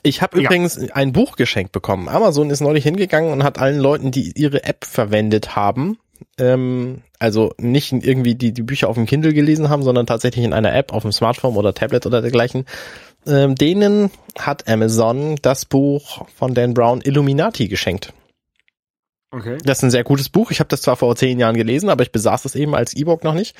Ich 0.02 0.22
habe 0.22 0.40
Ja. 0.40 0.44
übrigens 0.44 0.78
ein 0.92 1.12
Buch 1.12 1.34
geschenkt 1.34 1.72
bekommen. 1.72 2.08
Amazon 2.08 2.50
ist 2.50 2.60
neulich 2.60 2.84
hingegangen 2.84 3.32
und 3.32 3.42
hat 3.42 3.58
allen 3.58 3.80
Leuten, 3.80 4.12
die 4.12 4.30
ihre 4.38 4.62
App 4.62 4.84
verwendet 4.84 5.56
haben, 5.56 5.98
ähm, 6.38 7.02
also 7.18 7.52
nicht 7.58 7.92
irgendwie 7.92 8.34
die, 8.34 8.52
die 8.52 8.62
Bücher 8.62 8.88
auf 8.88 8.96
dem 8.96 9.06
Kindle 9.06 9.32
gelesen 9.32 9.68
haben, 9.68 9.82
sondern 9.82 10.06
tatsächlich 10.06 10.44
in 10.44 10.52
einer 10.52 10.74
App 10.74 10.92
auf 10.92 11.02
dem 11.02 11.12
Smartphone 11.12 11.56
oder 11.56 11.74
Tablet 11.74 12.06
oder 12.06 12.22
dergleichen, 12.22 12.66
ähm, 13.26 13.54
denen 13.54 14.10
hat 14.38 14.68
Amazon 14.68 15.36
das 15.42 15.64
Buch 15.64 16.26
von 16.34 16.54
Dan 16.54 16.74
Brown 16.74 17.00
Illuminati 17.00 17.68
geschenkt. 17.68 18.12
Okay. 19.30 19.58
Das 19.64 19.78
ist 19.78 19.84
ein 19.84 19.90
sehr 19.90 20.04
gutes 20.04 20.28
Buch. 20.28 20.50
Ich 20.50 20.60
habe 20.60 20.68
das 20.68 20.82
zwar 20.82 20.96
vor 20.96 21.14
zehn 21.16 21.38
Jahren 21.38 21.56
gelesen, 21.56 21.88
aber 21.88 22.02
ich 22.02 22.12
besaß 22.12 22.44
es 22.44 22.54
eben 22.54 22.74
als 22.74 22.94
E-Book 22.94 23.24
noch 23.24 23.34
nicht 23.34 23.54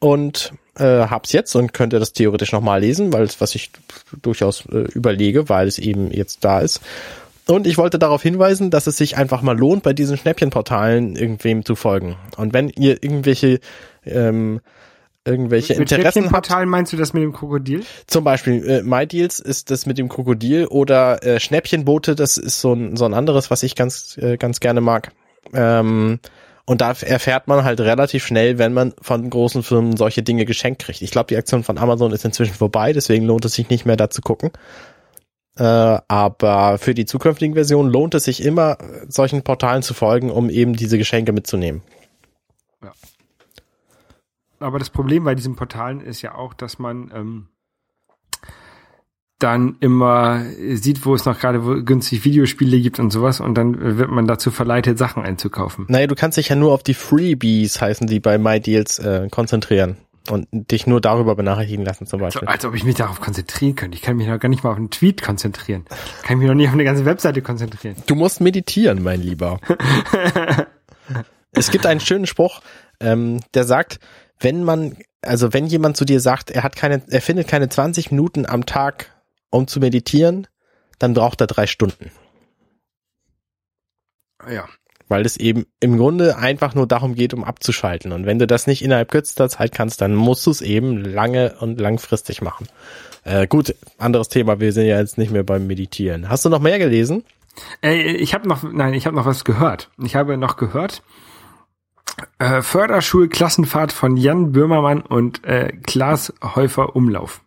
und 0.00 0.52
äh, 0.76 0.84
hab's 0.84 1.32
jetzt 1.32 1.54
und 1.54 1.72
könnte 1.72 1.98
das 1.98 2.12
theoretisch 2.12 2.52
nochmal 2.52 2.80
lesen, 2.80 3.12
weil 3.12 3.24
es 3.24 3.40
was 3.40 3.54
ich 3.54 3.70
durchaus 4.22 4.64
äh, 4.66 4.84
überlege, 4.92 5.48
weil 5.48 5.66
es 5.66 5.78
eben 5.78 6.10
jetzt 6.12 6.44
da 6.44 6.60
ist. 6.60 6.80
Und 7.50 7.66
ich 7.66 7.78
wollte 7.78 7.98
darauf 7.98 8.22
hinweisen, 8.22 8.70
dass 8.70 8.86
es 8.86 8.98
sich 8.98 9.16
einfach 9.16 9.40
mal 9.40 9.56
lohnt, 9.56 9.82
bei 9.82 9.94
diesen 9.94 10.18
Schnäppchenportalen 10.18 11.16
irgendwem 11.16 11.64
zu 11.64 11.76
folgen. 11.76 12.16
Und 12.36 12.52
wenn 12.52 12.68
ihr 12.68 13.02
irgendwelche 13.02 13.60
ähm, 14.04 14.60
irgendwelche 15.24 15.74
Mit 15.74 15.92
Interessen 15.92 16.04
habt, 16.04 16.12
Schnäppchenportalen 16.14 16.68
meinst 16.68 16.92
du 16.92 16.96
das 16.96 17.12
mit 17.12 17.22
dem 17.22 17.32
Krokodil? 17.32 17.84
zum 18.06 18.24
Beispiel 18.24 18.66
äh, 18.68 18.82
MyDeals 18.82 19.40
ist 19.40 19.70
das 19.70 19.86
mit 19.86 19.98
dem 19.98 20.08
Krokodil 20.08 20.66
oder 20.66 21.22
äh, 21.22 21.40
Schnäppchenboote, 21.40 22.14
das 22.14 22.36
ist 22.36 22.60
so 22.60 22.72
ein, 22.72 22.96
so 22.96 23.04
ein 23.04 23.14
anderes, 23.14 23.50
was 23.50 23.62
ich 23.62 23.74
ganz, 23.74 24.18
äh, 24.18 24.36
ganz 24.36 24.60
gerne 24.60 24.80
mag. 24.80 25.12
Ähm, 25.52 26.20
und 26.64 26.82
da 26.82 26.92
erfährt 27.00 27.48
man 27.48 27.64
halt 27.64 27.80
relativ 27.80 28.26
schnell, 28.26 28.58
wenn 28.58 28.74
man 28.74 28.92
von 29.00 29.28
großen 29.30 29.62
Firmen 29.62 29.96
solche 29.96 30.22
Dinge 30.22 30.44
geschenkt 30.44 30.82
kriegt. 30.82 31.00
Ich 31.00 31.10
glaube, 31.10 31.28
die 31.28 31.36
Aktion 31.36 31.64
von 31.64 31.78
Amazon 31.78 32.12
ist 32.12 32.26
inzwischen 32.26 32.54
vorbei, 32.54 32.92
deswegen 32.92 33.24
lohnt 33.24 33.44
es 33.46 33.54
sich 33.54 33.70
nicht 33.70 33.86
mehr 33.86 33.96
da 33.96 34.10
zu 34.10 34.20
gucken. 34.20 34.50
Äh, 35.58 35.62
aber 36.06 36.78
für 36.78 36.94
die 36.94 37.04
zukünftigen 37.04 37.54
Versionen 37.54 37.90
lohnt 37.90 38.14
es 38.14 38.24
sich 38.24 38.44
immer, 38.44 38.78
solchen 39.08 39.42
Portalen 39.42 39.82
zu 39.82 39.92
folgen, 39.92 40.30
um 40.30 40.50
eben 40.50 40.74
diese 40.74 40.98
Geschenke 40.98 41.32
mitzunehmen. 41.32 41.82
Aber 44.60 44.78
das 44.78 44.90
Problem 44.90 45.24
bei 45.24 45.34
diesen 45.34 45.56
Portalen 45.56 46.00
ist 46.00 46.22
ja 46.22 46.34
auch, 46.34 46.52
dass 46.52 46.78
man 46.78 47.12
ähm, 47.14 47.48
dann 49.38 49.76
immer 49.78 50.44
sieht, 50.74 51.06
wo 51.06 51.14
es 51.14 51.24
noch 51.24 51.38
gerade 51.38 51.84
günstig 51.84 52.24
Videospiele 52.24 52.80
gibt 52.80 52.98
und 52.98 53.10
sowas 53.10 53.40
und 53.40 53.54
dann 53.54 53.98
wird 53.98 54.10
man 54.10 54.26
dazu 54.26 54.50
verleitet, 54.50 54.98
Sachen 54.98 55.24
einzukaufen. 55.24 55.86
Naja, 55.88 56.08
du 56.08 56.16
kannst 56.16 56.38
dich 56.38 56.48
ja 56.48 56.56
nur 56.56 56.72
auf 56.72 56.82
die 56.82 56.94
Freebies, 56.94 57.80
heißen 57.80 58.08
die 58.08 58.18
bei 58.18 58.36
MyDeals, 58.36 58.98
äh, 58.98 59.28
konzentrieren 59.30 59.96
und 60.30 60.46
dich 60.52 60.86
nur 60.86 61.00
darüber 61.00 61.34
benachrichtigen 61.34 61.84
lassen 61.84 62.06
zum 62.06 62.18
So, 62.20 62.24
Beispiel. 62.24 62.48
als 62.48 62.64
ob 62.64 62.74
ich 62.74 62.84
mich 62.84 62.96
darauf 62.96 63.20
konzentrieren 63.20 63.74
könnte. 63.74 63.96
Ich 63.96 64.02
kann 64.02 64.16
mich 64.16 64.26
noch 64.26 64.38
gar 64.38 64.48
nicht 64.48 64.64
mal 64.64 64.70
auf 64.70 64.76
einen 64.76 64.90
Tweet 64.90 65.22
konzentrieren. 65.22 65.84
Kann 66.22 66.36
ich 66.36 66.38
mich 66.38 66.48
noch 66.48 66.54
nicht 66.54 66.68
auf 66.68 66.74
eine 66.74 66.84
ganze 66.84 67.04
Webseite 67.04 67.42
konzentrieren. 67.42 67.96
Du 68.06 68.14
musst 68.14 68.40
meditieren, 68.40 69.02
mein 69.02 69.20
Lieber. 69.20 69.60
es 71.52 71.70
gibt 71.70 71.86
einen 71.86 72.00
schönen 72.00 72.26
Spruch, 72.26 72.60
ähm, 73.00 73.40
der 73.54 73.64
sagt, 73.64 73.98
wenn 74.40 74.64
man 74.64 74.96
also 75.22 75.52
wenn 75.52 75.66
jemand 75.66 75.96
zu 75.96 76.04
dir 76.04 76.20
sagt, 76.20 76.50
er 76.50 76.62
hat 76.62 76.76
keine, 76.76 77.02
er 77.08 77.20
findet 77.20 77.48
keine 77.48 77.68
20 77.68 78.10
Minuten 78.10 78.46
am 78.46 78.66
Tag, 78.66 79.12
um 79.50 79.66
zu 79.66 79.80
meditieren, 79.80 80.46
dann 80.98 81.14
braucht 81.14 81.40
er 81.40 81.46
drei 81.46 81.66
Stunden. 81.66 82.10
Ja. 84.48 84.68
Weil 85.08 85.24
es 85.24 85.36
eben 85.36 85.66
im 85.80 85.96
Grunde 85.96 86.36
einfach 86.36 86.74
nur 86.74 86.86
darum 86.86 87.14
geht, 87.14 87.32
um 87.34 87.44
abzuschalten. 87.44 88.12
Und 88.12 88.26
wenn 88.26 88.38
du 88.38 88.46
das 88.46 88.66
nicht 88.66 88.82
innerhalb 88.82 89.10
kürzester 89.10 89.48
Zeit 89.48 89.72
kannst, 89.72 90.00
dann 90.00 90.14
musst 90.14 90.46
du 90.46 90.50
es 90.50 90.60
eben 90.60 91.02
lange 91.02 91.54
und 91.60 91.80
langfristig 91.80 92.42
machen. 92.42 92.68
Äh, 93.24 93.46
gut, 93.46 93.74
anderes 93.98 94.28
Thema, 94.28 94.60
wir 94.60 94.72
sind 94.72 94.86
ja 94.86 94.98
jetzt 94.98 95.18
nicht 95.18 95.32
mehr 95.32 95.44
beim 95.44 95.66
Meditieren. 95.66 96.28
Hast 96.28 96.44
du 96.44 96.48
noch 96.48 96.60
mehr 96.60 96.78
gelesen? 96.78 97.24
Äh, 97.82 98.12
ich 98.12 98.34
habe 98.34 98.48
noch, 98.48 98.62
nein, 98.62 98.94
ich 98.94 99.06
habe 99.06 99.16
noch 99.16 99.26
was 99.26 99.44
gehört. 99.44 99.90
Ich 100.02 100.14
habe 100.14 100.36
noch 100.36 100.56
gehört, 100.56 101.02
äh, 102.38 102.62
Förderschulklassenfahrt 102.62 103.92
von 103.92 104.16
Jan 104.16 104.52
Böhmermann 104.52 105.02
und 105.02 105.44
äh, 105.44 105.72
Klaas 105.86 106.32
Häufer 106.42 106.96
Umlauf. 106.96 107.40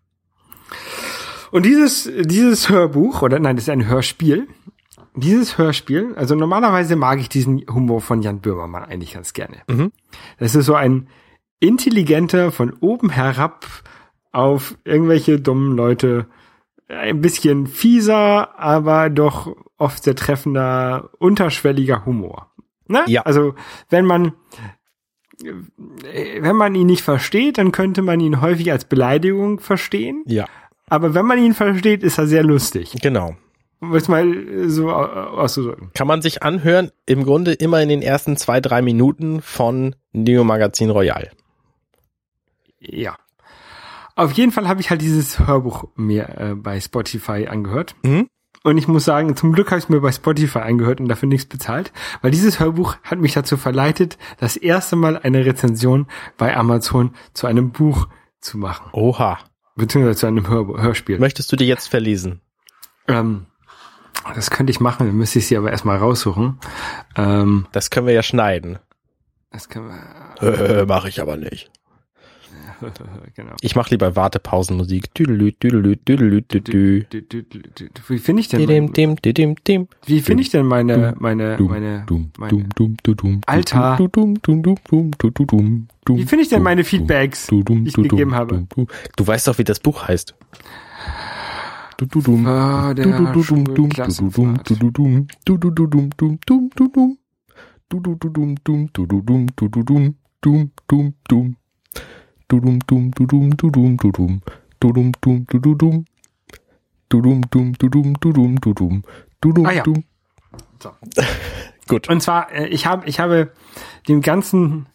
Und 1.52 1.65
dieses, 1.65 2.10
dieses 2.21 2.69
Hörbuch, 2.69 3.21
oder 3.21 3.39
nein, 3.39 3.58
das 3.58 3.65
ist 3.65 3.69
ein 3.69 3.88
Hörspiel. 3.88 4.47
Dieses 5.15 5.58
Hörspiel, 5.58 6.13
also 6.15 6.36
normalerweise 6.36 6.95
mag 6.95 7.19
ich 7.19 7.28
diesen 7.30 7.65
Humor 7.69 8.02
von 8.02 8.21
Jan 8.21 8.39
Böhmermann 8.39 8.84
eigentlich 8.86 9.13
ganz 9.13 9.34
gerne. 9.34 9.58
Mhm. 9.67 9.91
Das 10.38 10.56
ist 10.56 10.65
so 10.65 10.76
ein 10.76 11.08
intelligenter, 11.60 12.52
von 12.52 12.74
oben 12.80 13.10
herab 13.10 13.65
auf 14.32 14.78
irgendwelche 14.86 15.39
dummen 15.39 15.76
Leute, 15.76 16.28
ein 16.88 17.21
bisschen 17.21 17.67
fieser, 17.67 18.60
aber 18.60 19.10
doch 19.10 19.56
oft 19.78 20.04
sehr 20.04 20.15
treffender, 20.15 21.10
unterschwelliger 21.19 22.06
Humor. 22.06 22.52
Ne? 22.88 23.04
Ja. 23.08 23.21
Also, 23.21 23.56
wenn 23.89 24.06
man, 24.06 24.34
wenn 25.41 26.56
man 26.56 26.76
ihn 26.76 26.88
nicht 26.88 27.04
versteht, 27.04 27.58
dann 27.58 27.71
könnte 27.71 28.02
man 28.02 28.19
ihn 28.19 28.41
häufig 28.41 28.71
als 28.71 28.86
Beleidigung 28.86 29.60
verstehen. 29.60 30.24
Ja, 30.28 30.45
Aber 30.89 31.13
wenn 31.13 31.26
man 31.26 31.39
ihn 31.39 31.54
versteht, 31.54 32.04
ist 32.04 32.17
er 32.17 32.28
sehr 32.28 32.43
lustig. 32.43 32.95
genau. 33.02 33.36
Um 33.82 33.96
es 33.96 34.08
mal 34.08 34.70
so 34.70 34.89
au- 34.89 35.06
auszudrücken. 35.39 35.89
Kann 35.94 36.08
man 36.08 36.22
sich 36.22 36.44
anhören, 36.44 36.91
im 37.06 37.24
Grunde 37.24 37.54
immer 37.54 37.82
in 37.82 37.89
den 37.89 38.02
ersten 38.02 38.38
zwei, 38.38 38.62
drei 38.62 38.82
Minuten 38.82 39.41
von 39.41 39.96
Neo 40.13 40.44
Magazin 40.44 40.91
Royal. 40.91 41.32
Ja. 42.80 43.17
Auf 44.15 44.34
jeden 44.34 44.52
Fall 44.52 44.67
habe 44.67 44.82
ich 44.82 44.89
halt 44.91 45.02
dieses 45.02 45.39
Hörbuch 45.39 45.86
mir 45.96 46.30
äh, 46.38 46.56
bei 46.56 46.80
Spotify 46.80 47.48
angehört. 47.48 47.96
Mhm. 48.04 48.28
Und 48.63 48.78
ich 48.78 48.88
muss 48.88 49.06
sagen, 49.06 49.36
zum 49.36 49.54
Glück 49.54 49.72
habe 49.72 49.80
ich 49.80 49.86
es 49.86 49.89
mir 49.89 50.02
bei 50.02 50.12
Spotify 50.12 50.60
angehört 50.60 51.00
und 51.00 51.08
dafür 51.08 51.28
nichts 51.28 51.48
bezahlt, 51.48 51.91
weil 52.22 52.30
dieses 52.30 52.60
Hörbuch 52.60 52.98
hat 53.02 53.17
mich 53.17 53.34
dazu 53.34 53.58
verleitet, 53.58 54.20
das 54.38 54.56
erste 54.56 54.96
Mal 54.96 55.17
eine 55.17 55.44
Rezension 55.44 56.06
bei 56.38 56.56
Amazon 56.56 57.15
zu 57.34 57.48
einem 57.48 57.72
Buch 57.72 58.08
zu 58.39 58.60
machen. 58.60 58.89
Oha. 58.94 59.39
Beziehungsweise 59.76 60.20
zu 60.20 60.28
einem 60.28 60.48
Hör 60.48 60.67
Hörspiel. 60.80 61.17
Möchtest 61.17 61.52
du 61.52 61.56
die 61.56 61.65
jetzt 61.65 61.88
verlesen? 61.88 62.41
Ähm, 63.08 63.48
das 64.36 64.50
könnte 64.52 64.71
ich 64.71 64.80
machen, 64.80 65.08
dann 65.08 65.15
müsste 65.17 65.39
ich 65.39 65.47
sie 65.47 65.58
aber 65.58 65.71
erstmal 65.71 65.97
raussuchen. 65.97 66.60
Ähm, 67.15 67.65
Das 67.71 67.89
können 67.89 68.08
wir 68.08 68.13
ja 68.13 68.24
schneiden. 68.24 68.80
das 69.52 69.69
können 69.69 69.89
wir, 70.39 70.82
Äh, 70.82 70.86
Mache 70.86 71.10
ich 71.10 71.21
aber 71.21 71.38
nicht. 71.38 71.71
genau. 73.36 73.56
Ich 73.62 73.76
mache 73.76 73.91
lieber 73.91 74.15
Wartepausenmusik. 74.15 75.13
Düdelü, 75.13 75.52
düdelü, 75.54 75.97
düdelü, 75.97 76.41
düdelü. 76.41 77.06
Wie 78.08 78.17
finde 78.17 78.41
ich 78.41 78.47
denn, 78.50 78.91
dim, 78.93 79.15
dim. 79.24 79.88
wie 80.06 80.21
finde 80.21 80.41
ich 80.41 80.50
denn 80.50 80.65
meine, 80.65 81.15
meine, 81.19 81.58
meine, 81.60 82.06
meine 82.38 83.41
Alter. 83.45 83.97
Wie 86.08 86.26
finde 86.26 86.43
ich 86.43 86.50
denn 86.50 86.63
meine 86.63 86.84
Feedbacks, 86.84 87.47
die 87.47 87.84
ich 87.86 87.93
gegeben 87.93 88.36
habe? 88.36 88.65
Du 89.15 89.28
weißt 89.28 89.47
doch, 89.47 89.58
wie 89.58 89.63
das 89.63 89.80
Buch 89.80 90.08
heißt. 90.08 90.36
Ah, 92.48 92.94
Ah 109.66 109.72
ja. 109.74 109.84
So. 110.82 110.92
Gut. 111.88 112.10
Und 112.10 112.22
zwar, 112.22 112.52
äh, 112.52 112.68
ich 112.68 112.86
habe, 112.86 113.08
ich 113.08 113.20
habe 113.20 113.52
dem 114.08 114.22
ganzen 114.22 114.88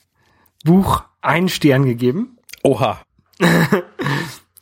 Buch 0.64 1.04
einen 1.20 1.48
Stern 1.48 1.84
gegeben 1.84 2.36
Oha. 2.66 3.00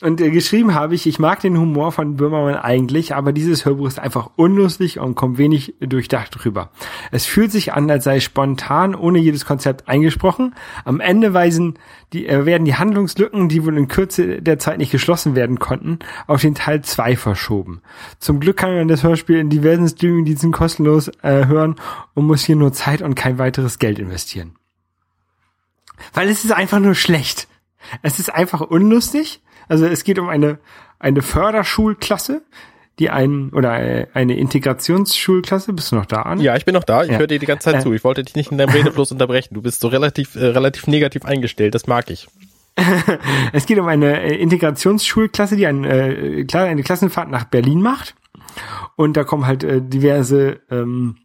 Und 0.05 0.21
äh, 0.21 0.31
geschrieben 0.31 0.75
habe 0.75 0.95
ich, 0.95 1.07
ich 1.07 1.19
mag 1.19 1.41
den 1.41 1.59
Humor 1.59 1.91
von 1.91 2.17
Böhmermann 2.17 2.57
eigentlich, 2.57 3.15
aber 3.15 3.33
dieses 3.33 3.65
Hörbuch 3.65 3.89
ist 3.89 3.99
einfach 3.99 4.29
unlustig 4.37 4.99
und 4.99 5.15
kommt 5.15 5.39
wenig 5.39 5.77
durchdacht 5.81 6.45
rüber. 6.45 6.71
Es 7.11 7.25
fühlt 7.25 7.51
sich 7.51 7.73
an, 7.73 7.91
als 7.91 8.05
sei 8.05 8.21
spontan, 8.21 8.95
ohne 8.95 9.19
jedes 9.19 9.47
Konzept 9.47 9.89
eingesprochen. 9.89 10.55
Am 10.85 11.01
Ende 11.01 11.33
weisen 11.33 11.79
die, 12.13 12.27
äh, 12.27 12.45
werden 12.45 12.67
die 12.67 12.75
Handlungslücken, 12.75 13.49
die 13.49 13.65
wohl 13.65 13.79
in 13.79 13.89
Kürze 13.89 14.43
der 14.43 14.59
Zeit 14.59 14.77
nicht 14.77 14.93
geschlossen 14.93 15.35
werden 15.35 15.59
konnten, 15.59 16.01
auf 16.27 16.43
den 16.43 16.55
Teil 16.55 16.83
2 16.83 17.17
verschoben. 17.17 17.81
Zum 18.19 18.41
Glück 18.41 18.59
kann 18.59 18.75
man 18.75 18.89
das 18.89 19.05
Hörspiel 19.05 19.39
in 19.39 19.49
diversen 19.49 19.89
Streamingdiensten 19.89 20.53
kostenlos 20.53 21.09
äh, 21.23 21.47
hören 21.47 21.77
und 22.13 22.27
muss 22.27 22.45
hier 22.45 22.57
nur 22.57 22.75
Zeit 22.75 23.01
und 23.01 23.15
kein 23.15 23.39
weiteres 23.39 23.79
Geld 23.79 23.99
investieren. 23.99 24.57
Weil 26.13 26.29
es 26.29 26.45
ist 26.45 26.53
einfach 26.53 26.79
nur 26.79 26.95
schlecht. 26.95 27.49
Es 28.03 28.19
ist 28.19 28.35
einfach 28.35 28.61
unlustig. 28.61 29.41
Also 29.69 29.87
es 29.87 30.05
geht 30.05 30.19
um 30.19 30.29
eine, 30.29 30.59
eine 30.99 31.23
Förderschulklasse, 31.23 32.43
die 32.99 33.11
einen, 33.11 33.51
oder 33.51 33.81
äh, 33.81 34.07
eine 34.15 34.37
Integrationsschulklasse. 34.37 35.73
Bist 35.73 35.91
du 35.93 35.97
noch 35.97 36.07
da, 36.07 36.23
Arne? 36.23 36.43
Ja, 36.43 36.55
ich 36.57 36.65
bin 36.65 36.75
noch 36.75 36.85
da. 36.85 37.03
Ich 37.05 37.11
Ja. 37.11 37.19
höre 37.19 37.27
dir 37.27 37.39
die 37.39 37.47
ganze 37.47 37.65
Zeit 37.71 37.77
Äh. 37.77 37.81
zu. 37.81 37.93
Ich 37.93 38.05
wollte 38.05 38.23
dich 38.23 38.37
nicht 38.37 38.53
in 38.53 38.59
deinem 38.59 38.71
Redefluss 38.71 39.11
unterbrechen. 39.11 39.55
Du 39.55 39.63
bist 39.63 39.81
so 39.81 39.89
relativ, 39.89 40.37
äh, 40.37 40.47
relativ 40.47 40.87
negativ 40.87 41.25
eingestellt. 41.25 41.75
Das 41.75 41.87
mag 41.87 42.11
ich. 42.11 42.29
Es 43.53 43.67
geht 43.67 43.79
um 43.79 43.87
eine 43.89 44.23
äh, 44.23 44.37
Integrationsschulklasse, 44.37 45.57
die 45.57 45.67
ein, 45.67 45.85
äh, 45.85 46.45
eine 46.53 46.83
Klassenfahrt 46.83 47.31
nach 47.31 47.45
Berlin 47.45 47.81
macht. 47.83 48.15
Und 48.97 49.17
da 49.17 49.25
kommen 49.25 49.47
halt 49.47 49.65
äh, 49.65 49.81
diverse 49.83 50.61
ähm, 50.71 51.17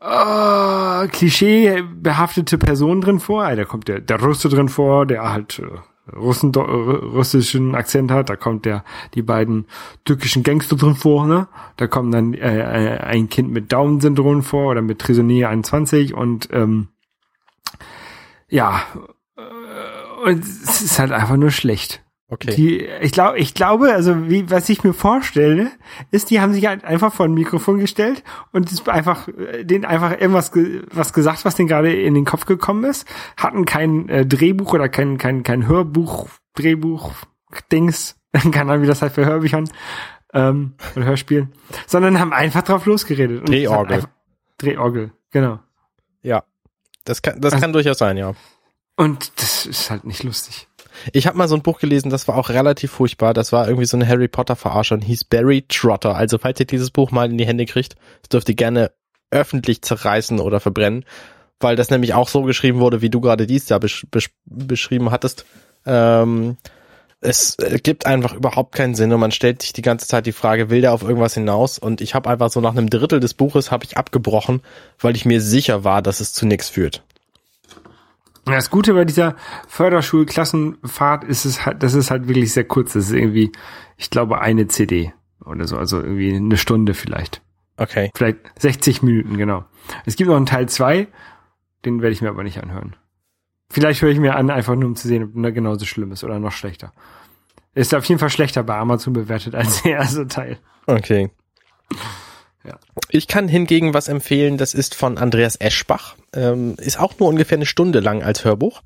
äh, 0.00 1.08
klischeebehaftete 1.08 2.58
Personen 2.58 3.00
drin 3.00 3.20
vor. 3.20 3.42
Also 3.44 3.62
Da 3.62 3.64
kommt 3.68 3.88
der, 3.88 4.00
der 4.00 4.20
Russe 4.20 4.48
drin 4.48 4.68
vor, 4.68 5.06
der 5.06 5.32
halt 5.32 5.58
äh, 5.58 5.64
Russen, 6.12 6.52
äh, 6.54 6.58
russischen 6.58 7.74
Akzent 7.74 8.10
hat. 8.10 8.28
Da 8.28 8.36
kommt 8.36 8.64
der 8.64 8.84
die 9.14 9.22
beiden 9.22 9.66
türkischen 10.04 10.42
Gangster 10.42 10.76
drin 10.76 10.94
vor. 10.94 11.26
Ne? 11.26 11.48
Da 11.76 11.86
kommt 11.86 12.12
dann 12.12 12.34
äh, 12.34 12.58
äh, 12.58 12.98
ein 12.98 13.28
Kind 13.28 13.50
mit 13.50 13.72
Down-Syndrom 13.72 14.42
vor 14.42 14.70
oder 14.70 14.82
mit 14.82 14.98
Trisomie 14.98 15.44
21 15.44 16.14
und 16.14 16.48
ähm, 16.52 16.88
ja, 18.48 18.82
äh, 19.36 20.28
und 20.30 20.42
es 20.42 20.82
ist 20.82 20.98
halt 20.98 21.12
einfach 21.12 21.36
nur 21.36 21.50
schlecht. 21.50 22.03
Okay. 22.34 22.54
Die, 22.56 22.80
ich 23.00 23.12
glaube, 23.12 23.38
ich 23.38 23.54
glaube, 23.54 23.92
also 23.92 24.28
wie, 24.28 24.50
was 24.50 24.68
ich 24.68 24.82
mir 24.82 24.92
vorstelle, 24.92 25.70
ist, 26.10 26.30
die 26.30 26.40
haben 26.40 26.52
sich 26.52 26.66
halt 26.66 26.84
einfach 26.84 27.12
vor 27.14 27.26
ein 27.26 27.34
Mikrofon 27.34 27.78
gestellt 27.78 28.24
und 28.50 28.72
es 28.72 28.86
einfach, 28.88 29.28
äh, 29.28 29.62
denen 29.64 29.84
einfach 29.84 30.10
irgendwas 30.12 30.50
ge 30.50 30.82
was 30.92 31.12
gesagt, 31.12 31.44
was 31.44 31.54
denen 31.54 31.68
gerade 31.68 31.92
in 31.94 32.14
den 32.14 32.24
Kopf 32.24 32.44
gekommen 32.44 32.84
ist, 32.84 33.06
hatten 33.36 33.64
kein 33.64 34.08
äh, 34.08 34.26
Drehbuch 34.26 34.72
oder 34.74 34.88
kein, 34.88 35.16
kein, 35.16 35.44
kein 35.44 35.68
Hörbuch, 35.68 36.28
Drehbuch, 36.54 37.12
Dings, 37.70 38.16
keine 38.32 38.72
Ahnung, 38.72 38.82
wie 38.82 38.88
das 38.88 39.00
heißt 39.00 39.14
für 39.14 39.26
Hörbüchern, 39.26 39.70
ähm, 40.32 40.74
oder 40.96 41.04
Hörspielen, 41.04 41.52
sondern 41.86 42.18
haben 42.18 42.32
einfach 42.32 42.62
drauf 42.62 42.84
losgeredet. 42.86 43.40
Und 43.40 43.48
Drehorgel. 43.50 43.94
einfach- 43.96 44.08
Drehorgel, 44.58 45.12
genau. 45.30 45.60
Ja. 46.22 46.42
Das 47.04 47.22
kann, 47.22 47.40
das 47.40 47.52
Also- 47.52 47.62
kann 47.62 47.72
durchaus 47.72 47.98
sein, 47.98 48.16
ja. 48.16 48.32
Und 48.96 49.40
das 49.42 49.66
ist 49.66 49.90
halt 49.90 50.04
nicht 50.04 50.22
lustig. 50.22 50.68
Ich 51.12 51.26
habe 51.26 51.36
mal 51.36 51.48
so 51.48 51.54
ein 51.54 51.62
Buch 51.62 51.78
gelesen, 51.78 52.10
das 52.10 52.28
war 52.28 52.36
auch 52.36 52.48
relativ 52.48 52.92
furchtbar. 52.92 53.34
Das 53.34 53.52
war 53.52 53.66
irgendwie 53.66 53.86
so 53.86 53.96
eine 53.96 54.06
Harry 54.06 54.28
Potter 54.28 54.56
Verarsche 54.56 54.94
und 54.94 55.02
hieß 55.02 55.24
Barry 55.24 55.64
Trotter. 55.68 56.14
Also 56.14 56.38
falls 56.38 56.60
ihr 56.60 56.66
dieses 56.66 56.90
Buch 56.90 57.10
mal 57.10 57.30
in 57.30 57.38
die 57.38 57.46
Hände 57.46 57.66
kriegt, 57.66 57.96
das 58.22 58.28
dürft 58.30 58.48
ihr 58.48 58.54
gerne 58.54 58.92
öffentlich 59.30 59.82
zerreißen 59.82 60.40
oder 60.40 60.60
verbrennen, 60.60 61.04
weil 61.60 61.76
das 61.76 61.90
nämlich 61.90 62.14
auch 62.14 62.28
so 62.28 62.42
geschrieben 62.42 62.78
wurde, 62.78 63.02
wie 63.02 63.10
du 63.10 63.20
gerade 63.20 63.46
dies 63.46 63.66
da 63.66 63.78
besch 63.78 64.06
besch 64.10 64.30
beschrieben 64.44 65.10
hattest. 65.10 65.44
Ähm, 65.86 66.56
es 67.24 67.56
äh, 67.58 67.78
gibt 67.82 68.06
einfach 68.06 68.34
überhaupt 68.34 68.74
keinen 68.74 68.94
Sinn 68.94 69.12
und 69.12 69.20
man 69.20 69.32
stellt 69.32 69.62
sich 69.62 69.72
die 69.72 69.82
ganze 69.82 70.06
Zeit 70.06 70.26
die 70.26 70.32
Frage, 70.32 70.70
will 70.70 70.82
der 70.82 70.92
auf 70.92 71.02
irgendwas 71.02 71.34
hinaus? 71.34 71.78
Und 71.78 72.00
ich 72.00 72.14
habe 72.14 72.30
einfach 72.30 72.50
so 72.50 72.60
nach 72.60 72.72
einem 72.72 72.90
Drittel 72.90 73.18
des 73.18 73.34
Buches 73.34 73.70
habe 73.70 73.84
ich 73.84 73.96
abgebrochen, 73.96 74.60
weil 75.00 75.16
ich 75.16 75.24
mir 75.24 75.40
sicher 75.40 75.84
war, 75.84 76.02
dass 76.02 76.20
es 76.20 76.32
zu 76.32 76.46
nichts 76.46 76.68
führt. 76.68 77.02
Das 78.44 78.70
Gute 78.70 78.94
bei 78.94 79.04
dieser 79.04 79.36
Förderschulklassenfahrt 79.68 81.24
ist 81.24 81.44
es 81.44 81.64
halt, 81.64 81.82
das 81.82 81.94
ist 81.94 82.10
halt 82.10 82.28
wirklich 82.28 82.52
sehr 82.52 82.64
kurz. 82.64 82.92
Das 82.92 83.06
ist 83.06 83.12
irgendwie, 83.12 83.52
ich 83.96 84.10
glaube, 84.10 84.40
eine 84.40 84.66
CD 84.66 85.12
oder 85.44 85.66
so, 85.66 85.76
also 85.76 86.00
irgendwie 86.00 86.34
eine 86.34 86.56
Stunde 86.56 86.94
vielleicht. 86.94 87.42
Okay. 87.76 88.10
Vielleicht 88.14 88.38
60 88.58 89.02
Minuten, 89.02 89.36
genau. 89.36 89.64
Es 90.04 90.16
gibt 90.16 90.28
noch 90.28 90.36
einen 90.36 90.46
Teil 90.46 90.68
2, 90.68 91.08
den 91.84 92.02
werde 92.02 92.12
ich 92.12 92.22
mir 92.22 92.28
aber 92.28 92.44
nicht 92.44 92.62
anhören. 92.62 92.96
Vielleicht 93.70 94.02
höre 94.02 94.10
ich 94.10 94.18
mir 94.18 94.36
an, 94.36 94.50
einfach 94.50 94.74
nur 94.74 94.88
um 94.88 94.96
zu 94.96 95.08
sehen, 95.08 95.24
ob 95.24 95.44
er 95.44 95.52
genauso 95.52 95.84
schlimm 95.84 96.12
ist 96.12 96.22
oder 96.22 96.38
noch 96.38 96.52
schlechter. 96.52 96.92
Ist 97.74 97.94
auf 97.94 98.04
jeden 98.04 98.20
Fall 98.20 98.30
schlechter 98.30 98.62
bei 98.62 98.76
Amazon 98.76 99.12
bewertet 99.12 99.54
als 99.54 99.82
der 99.82 99.92
erste 99.92 100.28
Teil. 100.28 100.58
Okay. 100.86 101.30
Ich 103.10 103.28
kann 103.28 103.48
hingegen 103.48 103.94
was 103.94 104.08
empfehlen, 104.08 104.56
das 104.58 104.74
ist 104.74 104.94
von 104.94 105.18
Andreas 105.18 105.56
Eschbach. 105.56 106.16
Ähm, 106.34 106.74
ist 106.78 106.98
auch 106.98 107.18
nur 107.18 107.28
ungefähr 107.28 107.58
eine 107.58 107.66
Stunde 107.66 108.00
lang 108.00 108.22
als 108.22 108.44
Hörbuch 108.44 108.82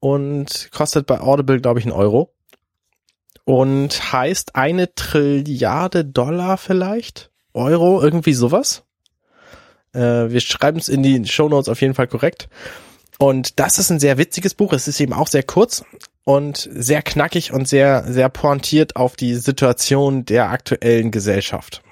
und 0.00 0.70
kostet 0.72 1.06
bei 1.06 1.20
Audible, 1.20 1.60
glaube 1.60 1.80
ich, 1.80 1.84
einen 1.84 1.92
Euro. 1.92 2.32
Und 3.44 4.12
heißt 4.12 4.56
eine 4.56 4.94
Trilliarde 4.94 6.04
Dollar 6.04 6.58
vielleicht? 6.58 7.30
Euro, 7.54 8.02
irgendwie 8.02 8.34
sowas. 8.34 8.84
Äh, 9.94 10.30
wir 10.30 10.40
schreiben 10.40 10.78
es 10.78 10.88
in 10.88 11.02
die 11.02 11.24
Shownotes 11.26 11.68
auf 11.68 11.80
jeden 11.80 11.94
Fall 11.94 12.08
korrekt. 12.08 12.48
Und 13.18 13.58
das 13.58 13.78
ist 13.78 13.90
ein 13.90 13.98
sehr 13.98 14.18
witziges 14.18 14.54
Buch. 14.54 14.72
Es 14.72 14.86
ist 14.86 15.00
eben 15.00 15.12
auch 15.12 15.28
sehr 15.28 15.42
kurz 15.42 15.84
und 16.24 16.68
sehr 16.72 17.02
knackig 17.02 17.52
und 17.52 17.66
sehr, 17.66 18.04
sehr 18.04 18.28
pointiert 18.28 18.96
auf 18.96 19.16
die 19.16 19.34
Situation 19.34 20.24
der 20.24 20.50
aktuellen 20.50 21.10
Gesellschaft. 21.10 21.82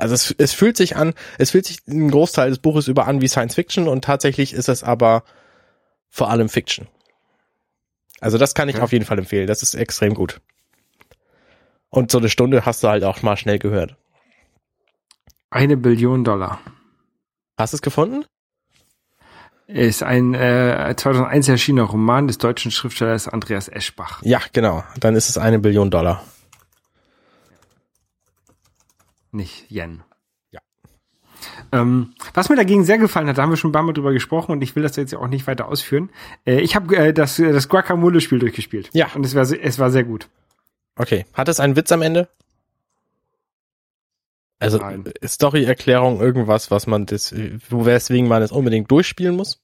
Also 0.00 0.14
es, 0.14 0.34
es 0.38 0.52
fühlt 0.52 0.76
sich 0.76 0.96
an, 0.96 1.14
es 1.38 1.50
fühlt 1.50 1.66
sich 1.66 1.80
ein 1.88 2.10
Großteil 2.10 2.50
des 2.50 2.58
Buches 2.58 2.88
über 2.88 3.06
an 3.06 3.20
wie 3.20 3.28
Science 3.28 3.54
Fiction 3.54 3.86
und 3.88 4.04
tatsächlich 4.04 4.52
ist 4.52 4.68
es 4.68 4.82
aber 4.82 5.22
vor 6.08 6.30
allem 6.30 6.48
Fiction. 6.48 6.88
Also 8.20 8.36
das 8.38 8.54
kann 8.54 8.68
ich 8.68 8.76
Ja. 8.76 8.82
auf 8.82 8.92
jeden 8.92 9.04
Fall 9.04 9.18
empfehlen. 9.18 9.46
Das 9.46 9.62
ist 9.62 9.74
extrem 9.74 10.14
gut. 10.14 10.40
Und 11.88 12.10
so 12.10 12.18
eine 12.18 12.28
Stunde 12.28 12.66
hast 12.66 12.82
du 12.82 12.88
halt 12.88 13.04
auch 13.04 13.22
mal 13.22 13.36
schnell 13.36 13.58
gehört. 13.58 13.96
Eine 15.50 15.76
Billion 15.76 16.22
Dollar. 16.24 16.60
Hast 17.58 17.72
du 17.72 17.76
es 17.76 17.82
gefunden? 17.82 18.24
Ist 19.66 20.02
ein 20.02 20.34
äh, 20.34 20.94
2001 20.96 21.48
erschienener 21.48 21.86
Roman 21.86 22.26
des 22.26 22.38
deutschen 22.38 22.70
Schriftstellers 22.70 23.28
Andreas 23.28 23.68
Eschbach. 23.68 24.20
Ja, 24.22 24.40
genau. 24.52 24.82
Dann 24.98 25.14
ist 25.14 25.28
es 25.28 25.38
eine 25.38 25.58
Billion 25.60 25.90
Dollar. 25.90 26.24
Nicht 29.32 29.70
Yen. 29.70 30.02
Ja. 30.50 30.60
Ähm, 31.72 32.14
was 32.34 32.48
mir 32.48 32.56
dagegen 32.56 32.84
sehr 32.84 32.98
gefallen 32.98 33.28
hat, 33.28 33.38
da 33.38 33.42
haben 33.42 33.50
wir 33.50 33.56
schon 33.56 33.70
ein 33.70 33.72
paar 33.72 33.82
Mal 33.82 33.92
drüber 33.92 34.12
gesprochen 34.12 34.52
und 34.52 34.62
ich 34.62 34.74
will 34.76 34.82
das 34.82 34.96
jetzt 34.96 35.12
ja 35.12 35.18
auch 35.18 35.28
nicht 35.28 35.46
weiter 35.46 35.68
ausführen. 35.68 36.10
Äh, 36.44 36.60
ich 36.60 36.74
habe 36.74 36.96
äh, 36.96 37.12
das, 37.12 37.38
äh, 37.38 37.52
das 37.52 37.68
Guacamole-Spiel 37.68 38.38
durchgespielt. 38.38 38.90
Ja. 38.92 39.08
Und 39.14 39.24
es 39.24 39.34
war, 39.34 39.42
es 39.42 39.78
war 39.78 39.90
sehr 39.90 40.04
gut. 40.04 40.28
Okay. 40.96 41.26
Hat 41.32 41.48
es 41.48 41.60
einen 41.60 41.76
Witz 41.76 41.92
am 41.92 42.02
Ende? 42.02 42.28
Also 44.58 44.76
Nein. 44.76 45.04
Story-Erklärung, 45.24 46.20
irgendwas, 46.20 46.70
was 46.70 46.86
man 46.86 47.06
das, 47.06 47.34
wo 47.70 47.86
weswegen 47.86 48.28
man 48.28 48.42
es 48.42 48.52
unbedingt 48.52 48.90
durchspielen 48.90 49.34
muss? 49.34 49.62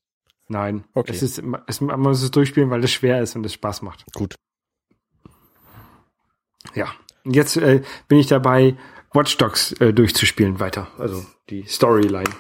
Nein. 0.49 0.85
Okay. 0.95 1.13
Es 1.13 1.23
ist, 1.23 1.43
es, 1.67 1.81
man 1.81 2.01
muss 2.01 2.23
es 2.23 2.31
durchspielen, 2.31 2.71
weil 2.71 2.83
es 2.83 2.93
schwer 2.93 3.21
ist 3.21 3.37
und 3.37 3.45
es 3.45 3.53
Spaß 3.53 3.83
macht. 3.83 4.07
Gut. 4.15 4.37
Ja. 6.75 6.93
Und 7.25 7.37
jetzt 7.37 7.57
äh, 7.57 7.83
bin 8.09 8.19
ich 8.19 8.29
dabei, 8.29 8.77
Watch 9.13 9.37
Dogs 9.39 9.73
äh, 9.73 9.93
durchzuspielen 9.93 10.61
weiter. 10.61 10.89
Also 10.99 11.25
die 11.49 11.65
Storyline. 11.65 12.31